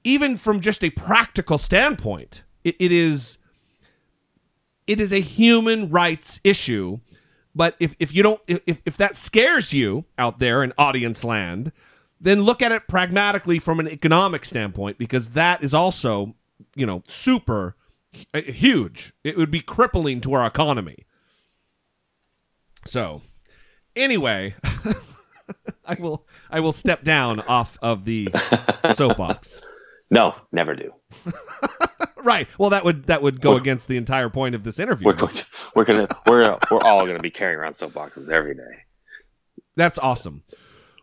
even 0.04 0.36
from 0.36 0.60
just 0.60 0.82
a 0.84 0.90
practical 0.90 1.58
standpoint. 1.58 2.42
It, 2.64 2.76
it 2.78 2.92
is 2.92 3.38
it 4.86 5.00
is 5.00 5.12
a 5.12 5.20
human 5.20 5.90
rights 5.90 6.40
issue. 6.42 6.98
But 7.54 7.74
if, 7.80 7.94
if 7.98 8.14
you 8.14 8.22
don't 8.22 8.40
if, 8.46 8.80
if 8.84 8.96
that 8.96 9.16
scares 9.16 9.72
you 9.72 10.04
out 10.18 10.38
there 10.38 10.62
in 10.62 10.72
audience 10.78 11.24
land, 11.24 11.72
then 12.20 12.42
look 12.42 12.60
at 12.62 12.72
it 12.72 12.86
pragmatically 12.88 13.58
from 13.58 13.80
an 13.80 13.88
economic 13.88 14.44
standpoint 14.44 14.98
because 14.98 15.30
that 15.30 15.62
is 15.62 15.72
also, 15.72 16.34
you 16.74 16.86
know, 16.86 17.02
super 17.08 17.76
uh, 18.34 18.42
huge. 18.42 19.12
It 19.24 19.36
would 19.36 19.50
be 19.50 19.60
crippling 19.60 20.20
to 20.22 20.34
our 20.34 20.46
economy. 20.46 21.06
So, 22.84 23.22
anyway, 23.96 24.54
I 25.84 25.96
will 26.00 26.26
I 26.50 26.60
will 26.60 26.72
step 26.72 27.02
down 27.04 27.40
off 27.40 27.78
of 27.82 28.04
the 28.04 28.28
soapbox. 28.90 29.60
No, 30.10 30.34
never 30.52 30.74
do. 30.74 30.92
Right. 32.22 32.48
Well, 32.58 32.70
that 32.70 32.84
would 32.84 33.06
that 33.06 33.22
would 33.22 33.40
go 33.40 33.56
against 33.56 33.88
the 33.88 33.96
entire 33.96 34.28
point 34.28 34.54
of 34.54 34.62
this 34.64 34.78
interview. 34.78 35.06
We're 35.06 35.14
going 35.14 35.32
to, 35.32 35.46
we're 35.74 35.84
gonna 35.84 36.08
we're 36.26 36.58
we're 36.70 36.80
all 36.82 37.06
gonna 37.06 37.18
be 37.18 37.30
carrying 37.30 37.58
around 37.58 37.72
soapboxes 37.72 38.30
every 38.30 38.54
day. 38.54 38.84
That's 39.76 39.98
awesome. 39.98 40.44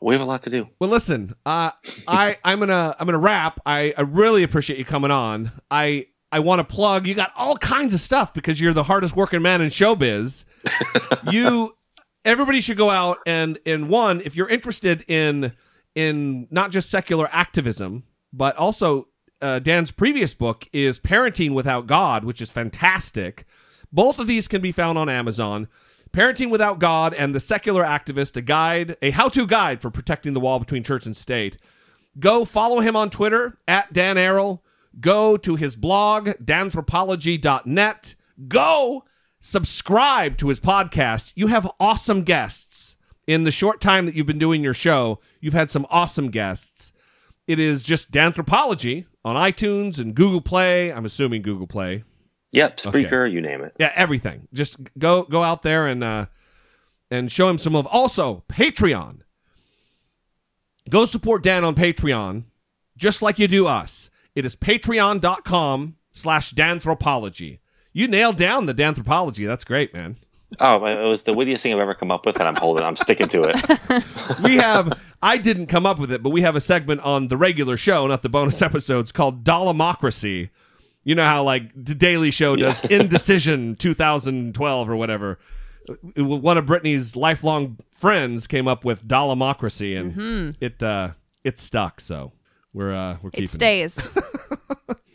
We 0.01 0.13
have 0.13 0.21
a 0.21 0.25
lot 0.25 0.43
to 0.43 0.49
do. 0.49 0.67
Well, 0.79 0.89
listen, 0.89 1.33
uh, 1.45 1.71
I 2.07 2.37
I'm 2.43 2.59
gonna 2.59 2.95
I'm 2.99 3.07
gonna 3.07 3.17
wrap. 3.17 3.59
I, 3.65 3.93
I 3.97 4.01
really 4.01 4.43
appreciate 4.43 4.77
you 4.77 4.85
coming 4.85 5.11
on. 5.11 5.51
I 5.71 6.07
I 6.31 6.39
want 6.39 6.59
to 6.59 6.63
plug. 6.63 7.07
You 7.07 7.15
got 7.15 7.31
all 7.35 7.57
kinds 7.57 7.93
of 7.93 7.99
stuff 7.99 8.33
because 8.33 8.61
you're 8.61 8.73
the 8.73 8.83
hardest 8.83 9.15
working 9.15 9.41
man 9.41 9.61
in 9.61 9.69
showbiz. 9.69 10.45
you 11.31 11.71
everybody 12.25 12.61
should 12.61 12.77
go 12.77 12.89
out 12.89 13.17
and 13.25 13.57
and 13.65 13.89
one 13.89 14.21
if 14.21 14.35
you're 14.35 14.49
interested 14.49 15.03
in 15.07 15.53
in 15.95 16.47
not 16.51 16.69
just 16.69 16.91
secular 16.91 17.27
activism 17.31 18.03
but 18.33 18.55
also 18.57 19.07
uh, 19.41 19.59
Dan's 19.59 19.91
previous 19.91 20.33
book 20.33 20.67
is 20.73 20.99
Parenting 20.99 21.53
Without 21.53 21.87
God, 21.87 22.23
which 22.23 22.41
is 22.41 22.49
fantastic. 22.49 23.45
Both 23.91 24.19
of 24.19 24.27
these 24.27 24.47
can 24.47 24.61
be 24.61 24.71
found 24.71 24.97
on 24.97 25.09
Amazon. 25.09 25.67
Parenting 26.11 26.49
Without 26.49 26.79
God 26.79 27.13
and 27.13 27.35
The 27.35 27.39
Secular 27.39 27.83
Activist, 27.83 28.35
a 28.37 28.41
guide, 28.41 28.97
a 29.01 29.11
how-to 29.11 29.45
guide 29.45 29.81
for 29.81 29.89
protecting 29.89 30.33
the 30.33 30.39
wall 30.39 30.59
between 30.59 30.83
church 30.83 31.05
and 31.05 31.15
state. 31.15 31.57
Go 32.19 32.45
follow 32.45 32.79
him 32.79 32.95
on 32.95 33.09
Twitter 33.09 33.59
at 33.67 33.93
Dan 33.93 34.15
Arel. 34.15 34.61
Go 34.99 35.37
to 35.37 35.55
his 35.55 35.75
blog, 35.75 36.29
danthropology.net. 36.43 38.15
Go 38.47 39.03
subscribe 39.39 40.37
to 40.37 40.49
his 40.49 40.59
podcast. 40.59 41.33
You 41.35 41.47
have 41.47 41.69
awesome 41.79 42.23
guests. 42.23 42.95
In 43.27 43.43
the 43.43 43.51
short 43.51 43.81
time 43.81 44.05
that 44.05 44.15
you've 44.15 44.25
been 44.25 44.39
doing 44.39 44.63
your 44.63 44.73
show, 44.73 45.19
you've 45.41 45.53
had 45.53 45.69
some 45.69 45.85
awesome 45.89 46.31
guests. 46.31 46.93
It 47.45 47.59
is 47.59 47.83
just 47.83 48.11
Danthropology 48.11 49.05
on 49.27 49.35
iTunes 49.35 49.99
and 49.99 50.15
Google 50.15 50.39
Play. 50.39 50.91
I'm 50.91 51.05
assuming 51.05 51.41
Google 51.41 51.67
Play. 51.67 52.05
Yep, 52.53 52.77
Spreaker, 52.77 53.29
you 53.29 53.41
name 53.41 53.61
it. 53.61 53.75
Yeah, 53.77 53.91
everything. 53.93 54.47
Just 54.53 54.77
go 54.97 55.23
go 55.23 55.43
out 55.43 55.63
there 55.63 55.85
and 55.85 56.01
uh 56.01 56.27
and 57.11 57.29
show 57.29 57.49
him 57.49 57.57
some 57.57 57.73
love. 57.73 57.87
Also, 57.87 58.45
Patreon. 58.49 59.19
Go 60.89 61.05
support 61.05 61.43
Dan 61.43 61.65
on 61.65 61.75
Patreon, 61.75 62.45
just 62.95 63.21
like 63.21 63.37
you 63.37 63.49
do 63.49 63.67
us. 63.67 64.09
It 64.33 64.45
is 64.45 64.55
patreon.com 64.55 65.97
slash 66.13 66.53
danthropology. 66.53 67.59
You 67.91 68.07
nailed 68.07 68.37
down 68.37 68.65
the 68.65 68.73
danthropology. 68.73 69.45
That's 69.45 69.65
great, 69.65 69.93
man. 69.93 70.15
Oh, 70.59 70.85
it 70.85 71.07
was 71.07 71.23
the 71.23 71.33
wittiest 71.33 71.61
thing 71.61 71.73
I've 71.73 71.79
ever 71.79 71.93
come 71.93 72.09
up 72.09 72.25
with, 72.25 72.39
and 72.39 72.47
I'm 72.47 72.55
holding. 72.55 72.85
I'm 72.85 72.95
sticking 72.95 73.27
to 73.27 73.43
it. 73.43 74.41
we 74.43 74.55
have 74.55 74.93
I 75.21 75.37
didn't 75.37 75.67
come 75.67 75.85
up 75.85 75.99
with 75.99 76.11
it, 76.11 76.23
but 76.23 76.29
we 76.29 76.41
have 76.41 76.55
a 76.55 76.61
segment 76.61 77.01
on 77.01 77.27
the 77.27 77.37
regular 77.37 77.75
show, 77.75 78.07
not 78.07 78.21
the 78.21 78.29
bonus 78.29 78.61
episodes, 78.61 79.11
called 79.11 79.43
Dollemocracy. 79.43 80.49
You 81.03 81.15
know 81.15 81.25
how 81.25 81.43
like 81.43 81.71
the 81.75 81.95
Daily 81.95 82.31
Show 82.31 82.55
does 82.55 82.83
Indecision 82.85 83.75
2012 83.79 84.89
or 84.89 84.95
whatever. 84.95 85.39
One 86.15 86.57
of 86.57 86.65
Brittany's 86.65 87.15
lifelong 87.15 87.77
friends 87.91 88.45
came 88.47 88.67
up 88.67 88.83
with 88.83 89.07
Dollemocracy, 89.07 89.97
and 89.99 90.57
it 90.59 90.81
uh, 90.81 91.11
it 91.43 91.59
stuck. 91.59 92.01
So 92.01 92.31
we're 92.73 92.93
uh, 92.93 93.17
we're 93.21 93.31
keeping 93.31 93.43
It 93.45 93.49
stays. 93.49 94.07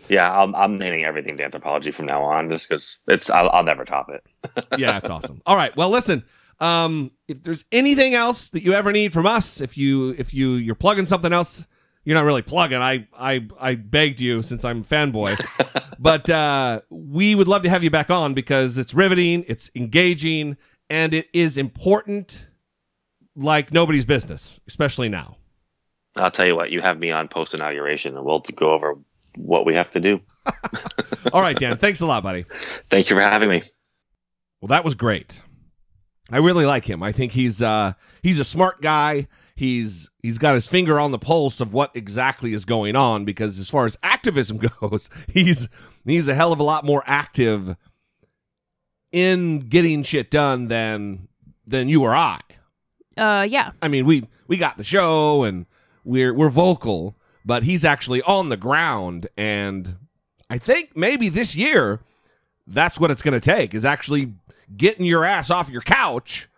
Yeah, 0.09 0.31
I'm, 0.31 0.55
I'm 0.55 0.79
naming 0.79 1.05
everything 1.05 1.37
to 1.37 1.45
anthropology 1.45 1.91
from 1.91 2.07
now 2.07 2.23
on, 2.23 2.51
just 2.51 2.69
because 2.69 2.99
it's. 3.09 3.31
I'll, 3.31 3.49
I'll 3.51 3.63
never 3.63 3.85
top 3.85 4.11
it. 4.11 4.25
yeah, 4.79 4.99
it's 4.99 5.11
awesome. 5.11 5.43
All 5.47 5.57
right. 5.57 5.77
Well, 5.77 5.91
listen. 5.91 6.25
Um, 6.61 7.11
if 7.27 7.43
there's 7.43 7.65
anything 7.73 8.15
else 8.15 8.51
that 8.51 8.63
you 8.63 8.75
ever 8.75 8.93
need 8.93 9.13
from 9.13 9.27
us, 9.27 9.61
if 9.61 9.77
you 9.77 10.11
if 10.11 10.33
you 10.33 10.55
you're 10.55 10.75
plugging 10.75 11.05
something 11.05 11.33
else, 11.33 11.67
you're 12.05 12.15
not 12.15 12.25
really 12.25 12.43
plugging. 12.43 12.79
I 12.79 13.09
I 13.17 13.47
I 13.59 13.75
begged 13.75 14.21
you 14.21 14.43
since 14.43 14.65
I'm 14.65 14.83
a 14.83 14.85
fanboy, 14.85 15.35
but 15.99 16.29
uh, 16.31 16.83
we 16.91 17.35
would 17.35 17.49
love 17.49 17.63
to 17.63 17.69
have 17.69 17.83
you 17.83 17.91
back 17.91 18.11
on 18.11 18.35
because 18.35 18.79
it's 18.79 18.95
riveting, 18.95 19.45
it's 19.49 19.71
engaging, 19.75 20.57
and 20.91 21.15
it 21.15 21.29
is 21.33 21.57
important 21.57 22.47
like 23.35 23.73
nobody's 23.73 24.05
business, 24.05 24.61
especially 24.67 25.09
now. 25.09 25.37
I'll 26.19 26.31
tell 26.31 26.47
you 26.47 26.57
what, 26.57 26.71
you 26.71 26.81
have 26.83 26.99
me 26.99 27.11
on 27.11 27.29
post 27.29 27.55
inauguration 27.55 28.17
and 28.17 28.25
we'll 28.25 28.41
go 28.41 28.73
over 28.73 28.99
what 29.37 29.65
we 29.67 29.75
have 29.75 29.91
to 29.91 30.01
do. 30.01 30.21
All 31.33 31.41
right, 31.41 31.57
Dan, 31.57 31.79
thanks 31.79 32.01
a 32.01 32.07
lot, 32.07 32.23
buddy. 32.23 32.45
Thank 32.91 33.11
you 33.11 33.17
for 33.17 33.23
having 33.23 33.49
me. 33.49 33.63
Well, 34.61 34.69
that 34.69 34.85
was 34.85 34.95
great. 34.95 35.41
I 36.31 36.39
really 36.39 36.65
like 36.65 36.89
him. 36.89 37.03
I 37.03 37.13
think 37.13 37.33
he's 37.33 37.61
uh 37.61 37.93
he's 38.23 38.39
a 38.39 38.45
smart 38.45 38.81
guy. 38.81 39.29
He's 39.55 40.11
he's 40.23 40.39
got 40.39 40.55
his 40.55 40.67
finger 40.67 40.99
on 40.99 41.11
the 41.13 41.19
pulse 41.19 41.61
of 41.61 41.75
what 41.75 41.95
exactly 41.95 42.55
is 42.55 42.65
going 42.65 42.97
on 42.97 43.25
because 43.25 43.59
as 43.59 43.69
far 43.69 43.85
as 43.85 43.99
activism 44.03 44.59
goes, 44.81 45.11
he's 45.29 45.69
he's 46.05 46.29
a 46.29 46.35
hell 46.35 46.53
of 46.53 46.59
a 46.59 46.65
lot 46.65 46.85
more 46.85 47.03
active 47.07 47.77
in 49.11 49.61
getting 49.61 50.03
shit 50.03 50.31
done 50.31 50.69
than 50.69 51.29
than 51.67 51.89
you 51.89 52.03
or 52.03 52.15
I. 52.15 52.41
Uh, 53.17 53.47
yeah. 53.49 53.73
I 53.83 53.89
mean, 53.89 54.07
we 54.07 54.27
we 54.49 54.57
got 54.57 54.79
the 54.79 54.85
show 54.85 55.45
and 55.45 55.67
we're 56.05 56.33
we're 56.35 56.49
vocal, 56.49 57.17
but 57.45 57.65
he's 57.65 57.85
actually 57.85 58.23
on 58.23 58.49
the 58.49 58.57
ground 58.57 59.29
and 59.37 59.97
I 60.51 60.59
think 60.59 60.97
maybe 60.97 61.29
this 61.31 61.57
year 61.57 62.01
that's 62.67 63.01
what 63.01 63.11
it's 63.11 63.23
going 63.23 63.39
to 63.39 63.41
take 63.41 63.75
is 63.75 63.85
actually 63.85 64.35
getting 64.77 65.07
your 65.07 65.25
ass 65.25 65.51
off 65.51 65.69
your 65.71 65.81
couch 65.83 66.49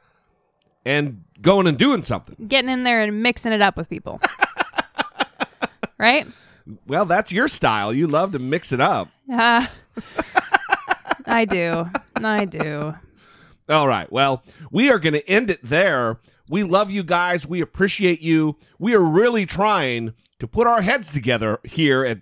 and 0.84 1.24
going 1.40 1.66
and 1.66 1.78
doing 1.78 2.02
something. 2.02 2.48
Getting 2.48 2.70
in 2.70 2.84
there 2.84 3.02
and 3.02 3.22
mixing 3.22 3.52
it 3.52 3.62
up 3.62 3.76
with 3.76 3.88
people. 3.88 4.20
right? 5.98 6.26
Well, 6.86 7.04
that's 7.04 7.32
your 7.32 7.48
style. 7.48 7.92
You 7.92 8.06
love 8.06 8.32
to 8.32 8.38
mix 8.38 8.72
it 8.72 8.80
up. 8.80 9.08
Uh, 9.32 9.66
I 11.26 11.44
do. 11.44 11.88
I 12.16 12.44
do. 12.44 12.94
All 13.68 13.88
right. 13.88 14.10
Well, 14.10 14.42
we 14.70 14.90
are 14.90 14.98
going 14.98 15.14
to 15.14 15.28
end 15.28 15.50
it 15.50 15.60
there. 15.62 16.18
We 16.48 16.62
love 16.62 16.90
you 16.90 17.02
guys. 17.02 17.46
We 17.46 17.60
appreciate 17.60 18.20
you. 18.20 18.56
We 18.78 18.94
are 18.94 19.02
really 19.02 19.46
trying 19.46 20.14
to 20.44 20.48
put 20.48 20.66
our 20.66 20.82
heads 20.82 21.10
together 21.10 21.58
here 21.64 22.04
at 22.04 22.18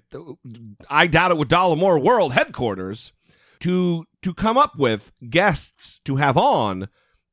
I 0.89 1.09
doubt 1.09 1.33
it 1.33 1.37
with 1.37 1.49
Dollemore 1.49 2.01
World 2.01 2.33
headquarters 2.33 3.11
to 3.59 4.05
to 4.23 4.33
come 4.33 4.57
up 4.57 4.79
with 4.79 5.11
guests 5.29 6.01
to 6.05 6.16
have 6.16 6.37
on 6.37 6.89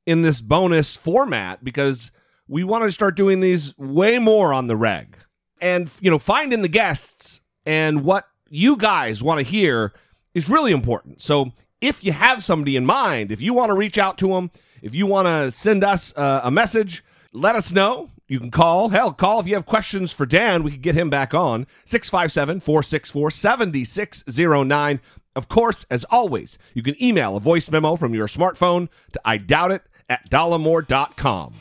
in 0.07 0.23
this 0.23 0.41
bonus 0.41 0.97
format 0.97 1.63
because 1.63 2.11
we 2.47 2.63
want 2.63 2.85
to 2.85 2.91
start 2.91 3.15
doing 3.15 3.39
these 3.39 3.77
way 3.77 4.17
more 4.17 4.51
on 4.51 4.65
the 4.65 4.75
reg. 4.75 5.15
And 5.61 5.91
you 6.01 6.09
know, 6.09 6.17
finding 6.17 6.63
the 6.63 6.67
guests 6.67 7.39
and 7.67 8.03
what 8.03 8.25
you 8.49 8.75
guys 8.75 9.21
want 9.21 9.37
to 9.37 9.43
hear 9.43 9.93
is 10.33 10.49
really 10.49 10.71
important. 10.71 11.21
So 11.21 11.51
if 11.81 12.03
you 12.03 12.13
have 12.13 12.43
somebody 12.43 12.75
in 12.75 12.85
mind, 12.87 13.31
if 13.31 13.43
you 13.43 13.53
want 13.53 13.69
to 13.69 13.75
reach 13.75 13.99
out 13.99 14.17
to 14.19 14.29
them, 14.29 14.49
if 14.81 14.95
you 14.95 15.05
want 15.05 15.27
to 15.27 15.51
send 15.51 15.83
us 15.83 16.17
uh, 16.17 16.41
a 16.43 16.49
message, 16.49 17.03
let 17.31 17.55
us 17.55 17.71
know. 17.71 18.09
You 18.29 18.39
can 18.39 18.51
call. 18.51 18.89
Hell, 18.89 19.11
call 19.11 19.39
if 19.39 19.47
you 19.47 19.55
have 19.55 19.65
questions 19.65 20.13
for 20.13 20.27
Dan. 20.27 20.61
We 20.61 20.71
can 20.71 20.81
get 20.81 20.93
him 20.95 21.09
back 21.09 21.33
on. 21.33 21.65
657 21.85 22.59
464 22.59 23.31
7609. 23.31 25.01
Of 25.35 25.49
course, 25.49 25.85
as 25.89 26.03
always, 26.05 26.59
you 26.75 26.83
can 26.83 27.01
email 27.03 27.35
a 27.35 27.39
voice 27.39 27.69
memo 27.71 27.95
from 27.95 28.13
your 28.13 28.27
smartphone 28.27 28.87
to 29.13 29.21
I 29.25 29.37
doubt 29.37 29.71
it 29.71 29.81
at 30.09 30.29
dollemore.com. 30.29 31.55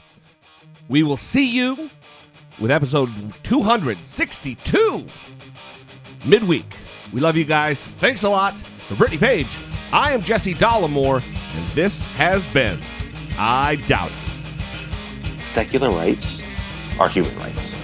We 0.89 1.03
will 1.03 1.16
see 1.16 1.51
you 1.51 1.91
with 2.61 2.71
episode 2.71 3.11
262 3.45 5.07
midweek. 6.27 6.75
We 7.14 7.21
love 7.21 7.37
you 7.37 7.45
guys. 7.45 7.87
Thanks 7.99 8.25
a 8.25 8.29
lot. 8.29 8.55
For 8.89 8.95
Brittany 8.95 9.19
Page, 9.19 9.59
I 9.93 10.12
am 10.12 10.23
Jesse 10.23 10.55
Dollemore, 10.55 11.23
and 11.55 11.69
this 11.71 12.07
has 12.07 12.49
been 12.49 12.83
I 13.39 13.77
Doubt 13.87 14.11
It. 14.12 15.43
Secular 15.43 15.91
rights 15.91 16.43
are 16.99 17.09
human 17.09 17.34
rights. 17.36 17.74